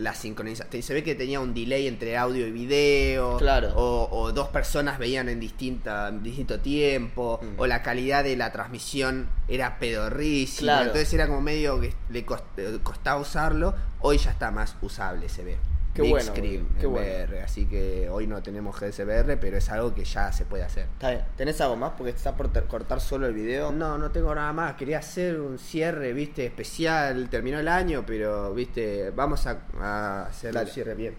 la 0.01 0.15
sincronización. 0.15 0.83
Se 0.83 0.95
ve 0.95 1.03
que 1.03 1.15
tenía 1.15 1.41
un 1.41 1.55
delay 1.55 1.87
entre 1.87 2.17
audio 2.17 2.47
y 2.47 2.51
video. 2.51 3.37
Claro. 3.39 3.73
O, 3.77 4.09
o 4.11 4.33
dos 4.33 4.49
personas 4.49 4.99
veían 4.99 5.29
en, 5.29 5.41
distinta, 5.41 6.09
en 6.09 6.23
distinto 6.23 6.61
tiempo. 6.61 7.41
Mm. 7.43 7.61
O 7.61 7.67
la 7.67 7.83
calidad 7.83 8.25
de 8.25 8.37
la 8.37 8.53
transmisión 8.53 9.29
era 9.49 9.79
pedorrísima. 9.79 10.73
Claro. 10.73 10.87
Entonces 10.87 11.13
era 11.15 11.27
como 11.27 11.41
medio 11.41 11.81
que 11.81 11.95
le 12.09 12.21
eh, 12.21 12.79
costaba 12.83 13.21
usarlo. 13.21 13.75
Hoy 14.01 14.19
ya 14.19 14.31
está 14.31 14.51
más 14.51 14.77
usable, 14.81 15.29
se 15.29 15.45
ve. 15.45 15.59
Qué 15.95 16.03
Big 16.03 16.11
bueno, 16.13 16.27
screen 16.31 16.63
boludo, 16.65 16.79
qué 16.79 16.87
en 16.87 16.93
bueno. 16.93 17.09
VR, 17.09 17.43
así 17.43 17.67
que 17.67 18.09
hoy 18.09 18.27
no 18.29 18.41
tenemos 18.43 18.79
GSVR, 18.79 19.37
pero 19.41 19.57
es 19.57 19.69
algo 19.71 19.93
que 19.93 20.05
ya 20.05 20.31
se 20.33 20.45
puede 20.45 20.63
hacer. 20.63 20.85
Está 20.93 21.11
bien. 21.11 21.25
¿Tenés 21.37 21.61
algo 21.61 21.75
más? 21.77 21.93
Porque 21.97 22.11
está 22.13 22.37
por 22.37 22.51
cortar 22.69 23.01
solo 23.01 23.27
el 23.27 23.35
video. 23.35 23.73
No, 23.73 23.99
no 23.99 24.11
tengo 24.13 24.33
nada 24.35 24.53
más. 24.53 24.75
Quería 24.77 24.99
hacer 25.01 25.41
un 25.41 25.59
cierre, 25.59 26.13
viste, 26.13 26.47
especial. 26.47 27.29
Terminó 27.29 27.59
el 27.59 27.67
año, 27.67 28.05
pero, 28.07 28.55
viste, 28.55 29.11
vamos 29.11 29.47
a, 29.49 29.63
a 29.81 30.27
hacer 30.27 30.55
Dale. 30.55 30.69
el 30.69 30.73
cierre 30.75 30.95
bien. 30.95 31.15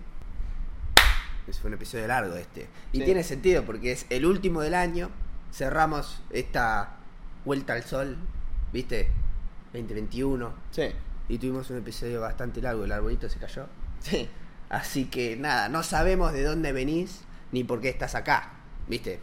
Es 1.47 1.61
un 1.65 1.73
episodio 1.73 2.07
largo 2.07 2.35
este. 2.35 2.69
Y 2.93 2.99
Sí. 2.99 3.03
tiene 3.05 3.23
sentido 3.23 3.63
porque 3.63 3.91
es 3.91 4.05
el 4.09 4.25
último 4.25 4.61
del 4.61 4.73
año. 4.73 5.09
Cerramos 5.51 6.21
esta 6.29 6.95
vuelta 7.43 7.73
al 7.73 7.83
sol, 7.83 8.15
viste, 8.71 9.09
2021. 9.73 10.53
Sí. 10.71 10.83
y 11.29 11.37
tuvimos 11.37 11.69
un 11.69 11.77
episodio 11.77 12.21
bastante 12.21 12.61
largo. 12.61 12.83
El 12.85 12.91
arbolito 12.91 13.27
se 13.29 13.37
cayó. 13.39 13.65
Sí. 13.99 14.29
Así 14.71 15.05
que 15.05 15.35
nada, 15.35 15.67
no 15.69 15.83
sabemos 15.83 16.31
de 16.31 16.43
dónde 16.43 16.71
venís 16.71 17.21
ni 17.51 17.65
por 17.65 17.81
qué 17.81 17.89
estás 17.89 18.15
acá, 18.15 18.53
¿viste? 18.87 19.19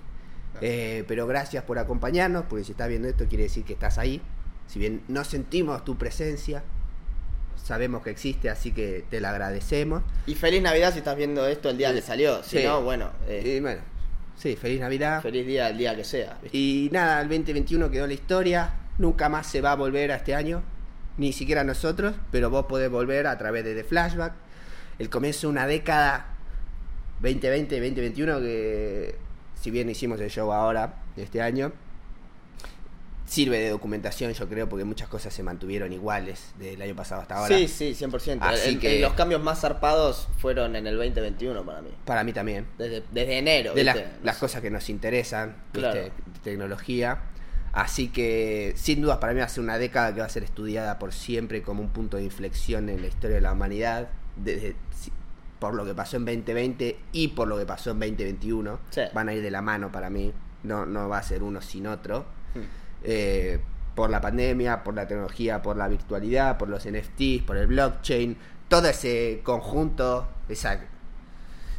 Eh, 0.60 1.04
pero 1.08 1.26
gracias 1.26 1.64
por 1.64 1.78
acompañarnos, 1.78 2.44
porque 2.48 2.64
si 2.64 2.72
estás 2.72 2.88
viendo 2.88 3.08
esto 3.08 3.26
quiere 3.28 3.44
decir 3.44 3.64
que 3.64 3.72
estás 3.72 3.96
ahí. 3.96 4.20
Si 4.66 4.78
bien 4.78 5.02
no 5.08 5.24
sentimos 5.24 5.84
tu 5.86 5.96
presencia, 5.96 6.62
sabemos 7.56 8.02
que 8.02 8.10
existe, 8.10 8.50
así 8.50 8.72
que 8.72 9.04
te 9.08 9.20
la 9.22 9.30
agradecemos. 9.30 10.02
Y 10.26 10.34
feliz 10.34 10.60
Navidad 10.62 10.92
si 10.92 10.98
estás 10.98 11.16
viendo 11.16 11.46
esto 11.46 11.70
el 11.70 11.78
día 11.78 11.94
que 11.94 12.02
salió. 12.02 12.42
Si 12.42 12.58
Sí. 12.58 12.64
no, 12.64 12.82
bueno, 12.82 13.10
eh, 13.26 13.54
Y 13.56 13.60
bueno, 13.60 13.80
sí, 14.36 14.54
feliz 14.56 14.80
Navidad. 14.80 15.22
feliz 15.22 15.46
día 15.46 15.70
el 15.70 15.78
día 15.78 15.96
que 15.96 16.04
sea. 16.04 16.36
¿viste? 16.42 16.58
Y 16.58 16.90
nada, 16.92 17.22
el 17.22 17.28
2021 17.28 17.90
quedó 17.90 18.04
en 18.04 18.10
la 18.10 18.14
historia. 18.14 18.74
Nunca 18.98 19.30
más 19.30 19.46
se 19.46 19.62
va 19.62 19.72
a 19.72 19.76
volver 19.76 20.12
a 20.12 20.16
este 20.16 20.34
año. 20.34 20.62
Ni 21.16 21.32
siquiera 21.32 21.64
nosotros. 21.64 22.14
Pero 22.30 22.50
vos 22.50 22.66
podés 22.66 22.90
volver 22.90 23.26
a 23.26 23.38
través 23.38 23.64
de 23.64 23.74
The 23.74 23.84
Flashback. 23.84 24.34
El 24.98 25.10
comienzo 25.10 25.46
de 25.46 25.52
una 25.52 25.66
década 25.66 26.26
2020-2021 27.22 28.40
que 28.40 29.16
si 29.60 29.70
bien 29.70 29.88
hicimos 29.90 30.20
el 30.20 30.30
show 30.30 30.52
ahora, 30.52 31.02
de 31.16 31.22
este 31.24 31.42
año, 31.42 31.72
sirve 33.26 33.58
de 33.58 33.70
documentación 33.70 34.32
yo 34.32 34.48
creo 34.48 34.68
porque 34.68 34.84
muchas 34.84 35.08
cosas 35.08 35.34
se 35.34 35.42
mantuvieron 35.42 35.92
iguales 35.92 36.52
del 36.58 36.80
año 36.80 36.94
pasado 36.96 37.20
hasta 37.22 37.36
ahora. 37.36 37.56
Sí, 37.56 37.68
sí, 37.68 37.94
100%. 37.94 38.38
Así 38.40 38.68
El- 38.70 38.78
que- 38.80 39.00
los 39.00 39.12
cambios 39.14 39.42
más 39.42 39.60
zarpados 39.60 40.28
fueron 40.38 40.76
en 40.76 40.86
el 40.86 40.96
2021 40.96 41.64
para 41.64 41.82
mí. 41.82 41.90
Para 42.04 42.24
mí 42.24 42.32
también. 42.32 42.66
Desde, 42.78 43.02
desde 43.12 43.38
enero. 43.38 43.74
de 43.74 43.84
las, 43.84 43.96
¿viste? 43.96 44.10
las 44.22 44.36
cosas 44.38 44.62
que 44.62 44.70
nos 44.70 44.88
interesan, 44.88 45.56
¿viste? 45.72 45.90
Claro. 45.90 46.10
tecnología. 46.42 47.18
Así 47.72 48.08
que, 48.08 48.72
sin 48.76 49.02
dudas, 49.02 49.18
para 49.18 49.34
mí 49.34 49.40
va 49.40 49.44
a 49.44 49.48
ser 49.48 49.62
una 49.62 49.76
década 49.76 50.14
que 50.14 50.20
va 50.20 50.26
a 50.26 50.30
ser 50.30 50.42
estudiada 50.42 50.98
por 50.98 51.12
siempre 51.12 51.60
como 51.62 51.82
un 51.82 51.90
punto 51.90 52.16
de 52.16 52.22
inflexión 52.24 52.88
en 52.88 53.02
la 53.02 53.08
historia 53.08 53.36
de 53.36 53.42
la 53.42 53.52
humanidad, 53.52 54.08
desde, 54.42 54.76
por 55.58 55.74
lo 55.74 55.84
que 55.84 55.94
pasó 55.94 56.16
en 56.16 56.24
2020 56.24 56.98
y 57.12 57.28
por 57.28 57.48
lo 57.48 57.58
que 57.58 57.66
pasó 57.66 57.90
en 57.90 58.00
2021. 58.00 58.80
Sí. 58.90 59.02
Van 59.12 59.28
a 59.28 59.34
ir 59.34 59.42
de 59.42 59.50
la 59.50 59.62
mano 59.62 59.90
para 59.90 60.10
mí, 60.10 60.32
no, 60.62 60.86
no 60.86 61.08
va 61.08 61.18
a 61.18 61.22
ser 61.22 61.42
uno 61.42 61.60
sin 61.60 61.86
otro. 61.86 62.26
Mm. 62.54 62.58
Eh, 63.04 63.60
por 63.94 64.10
la 64.10 64.20
pandemia, 64.20 64.84
por 64.84 64.94
la 64.94 65.08
tecnología, 65.08 65.60
por 65.60 65.76
la 65.76 65.88
virtualidad, 65.88 66.56
por 66.56 66.68
los 66.68 66.86
NFTs, 66.88 67.42
por 67.44 67.56
el 67.56 67.66
blockchain, 67.66 68.36
todo 68.68 68.88
ese 68.88 69.40
conjunto, 69.42 70.28
esa 70.48 70.78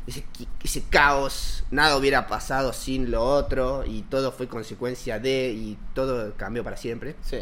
ese, 0.05 0.25
ese 0.63 0.83
caos, 0.89 1.63
nada 1.71 1.95
hubiera 1.95 2.27
pasado 2.27 2.73
sin 2.73 3.11
lo 3.11 3.23
otro 3.23 3.85
y 3.85 4.01
todo 4.01 4.31
fue 4.31 4.47
consecuencia 4.47 5.19
de 5.19 5.51
y 5.51 5.77
todo 5.93 6.33
cambió 6.35 6.63
para 6.63 6.77
siempre. 6.77 7.15
Sí. 7.21 7.39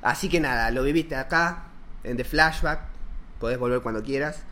Así 0.00 0.28
que 0.28 0.40
nada, 0.40 0.70
lo 0.70 0.84
viviste 0.84 1.16
acá, 1.16 1.64
en 2.04 2.16
The 2.16 2.24
Flashback, 2.24 2.91
podés 3.42 3.58
volver 3.58 3.80
cuando 3.80 4.02
quieras 4.04 4.44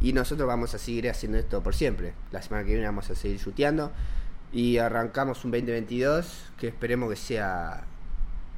y 0.00 0.14
nosotros 0.14 0.48
vamos 0.48 0.74
a 0.74 0.78
seguir 0.78 1.10
haciendo 1.10 1.36
esto 1.36 1.62
por 1.62 1.74
siempre. 1.74 2.14
La 2.32 2.40
semana 2.40 2.64
que 2.64 2.70
viene 2.72 2.86
vamos 2.86 3.10
a 3.10 3.14
seguir 3.14 3.38
chuteando 3.38 3.92
y 4.50 4.78
arrancamos 4.78 5.44
un 5.44 5.50
2022 5.50 6.52
que 6.58 6.68
esperemos 6.68 7.10
que 7.10 7.16
sea 7.16 7.84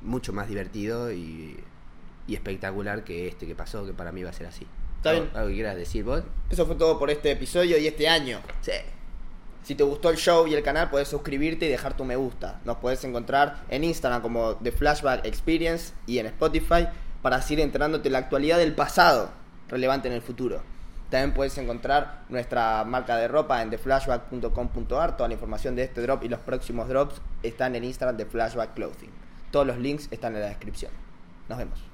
mucho 0.03 0.33
más 0.33 0.49
divertido 0.49 1.13
y, 1.13 1.59
y 2.29 2.35
espectacular 2.35 3.03
que 3.03 3.27
este 3.27 3.47
que 3.49 3.57
pasó, 3.57 3.85
que 3.85 3.93
para 3.93 4.13
mí 4.13 4.23
va 4.23 4.31
a 4.31 4.33
ser 4.33 4.47
así. 4.47 4.67
Está 4.99 5.11
¿Algo- 5.11 5.23
bien. 5.25 5.37
¿Algo 5.37 5.49
que 5.49 5.55
quieras 5.55 5.77
decir 5.77 6.05
vos? 6.05 6.23
Eso 6.49 6.65
fue 6.65 6.77
todo 6.77 6.97
por 6.99 7.11
este 7.11 7.33
episodio 7.33 7.77
y 7.77 7.89
este 7.89 8.09
año. 8.09 8.39
Sí. 8.61 8.73
Si 9.65 9.75
te 9.75 9.83
gustó 9.85 10.11
el 10.11 10.17
show 10.17 10.47
y 10.47 10.55
el 10.55 10.63
canal, 10.63 10.91
puedes 10.91 11.09
suscribirte 11.09 11.67
y 11.67 11.69
dejar 11.69 11.97
tu 11.97 12.05
me 12.05 12.15
gusta. 12.17 12.61
Nos 12.65 12.77
puedes 12.79 13.03
encontrar 13.05 13.65
en 13.69 13.83
Instagram 13.85 14.23
como 14.23 14.55
The 14.57 14.71
Flashback 14.73 15.25
Experience 15.25 15.93
y 16.07 16.19
en 16.19 16.27
Spotify 16.27 16.89
para 17.21 17.43
seguir 17.43 17.61
enterándote 17.65 18.05
de 18.05 18.11
la 18.11 18.19
actualidad 18.19 18.59
del 18.59 18.75
pasado 18.75 19.31
relevante 19.73 20.07
en 20.07 20.15
el 20.15 20.23
futuro. 20.23 20.63
También 21.11 21.35
puedes 21.35 21.59
encontrar 21.59 22.23
nuestra 22.29 22.85
marca 22.85 23.17
de 23.17 23.27
ropa 23.27 23.61
en 23.61 23.71
theflashback.com.ar. 23.71 25.17
Toda 25.17 25.29
la 25.29 25.35
información 25.35 25.75
de 25.75 25.83
este 25.83 26.01
drop 26.03 26.23
y 26.23 26.29
los 26.29 26.41
próximos 26.41 26.89
drops 26.89 27.21
están 27.43 27.75
en 27.75 27.85
Instagram 27.85 28.17
de 28.17 28.27
Flashback 28.27 28.75
Clothing. 28.75 29.11
Todos 29.51 29.67
los 29.67 29.79
links 29.79 30.09
están 30.11 30.35
en 30.37 30.43
la 30.43 30.49
descripción. 30.49 30.93
Nos 31.49 31.59
vemos. 31.59 31.92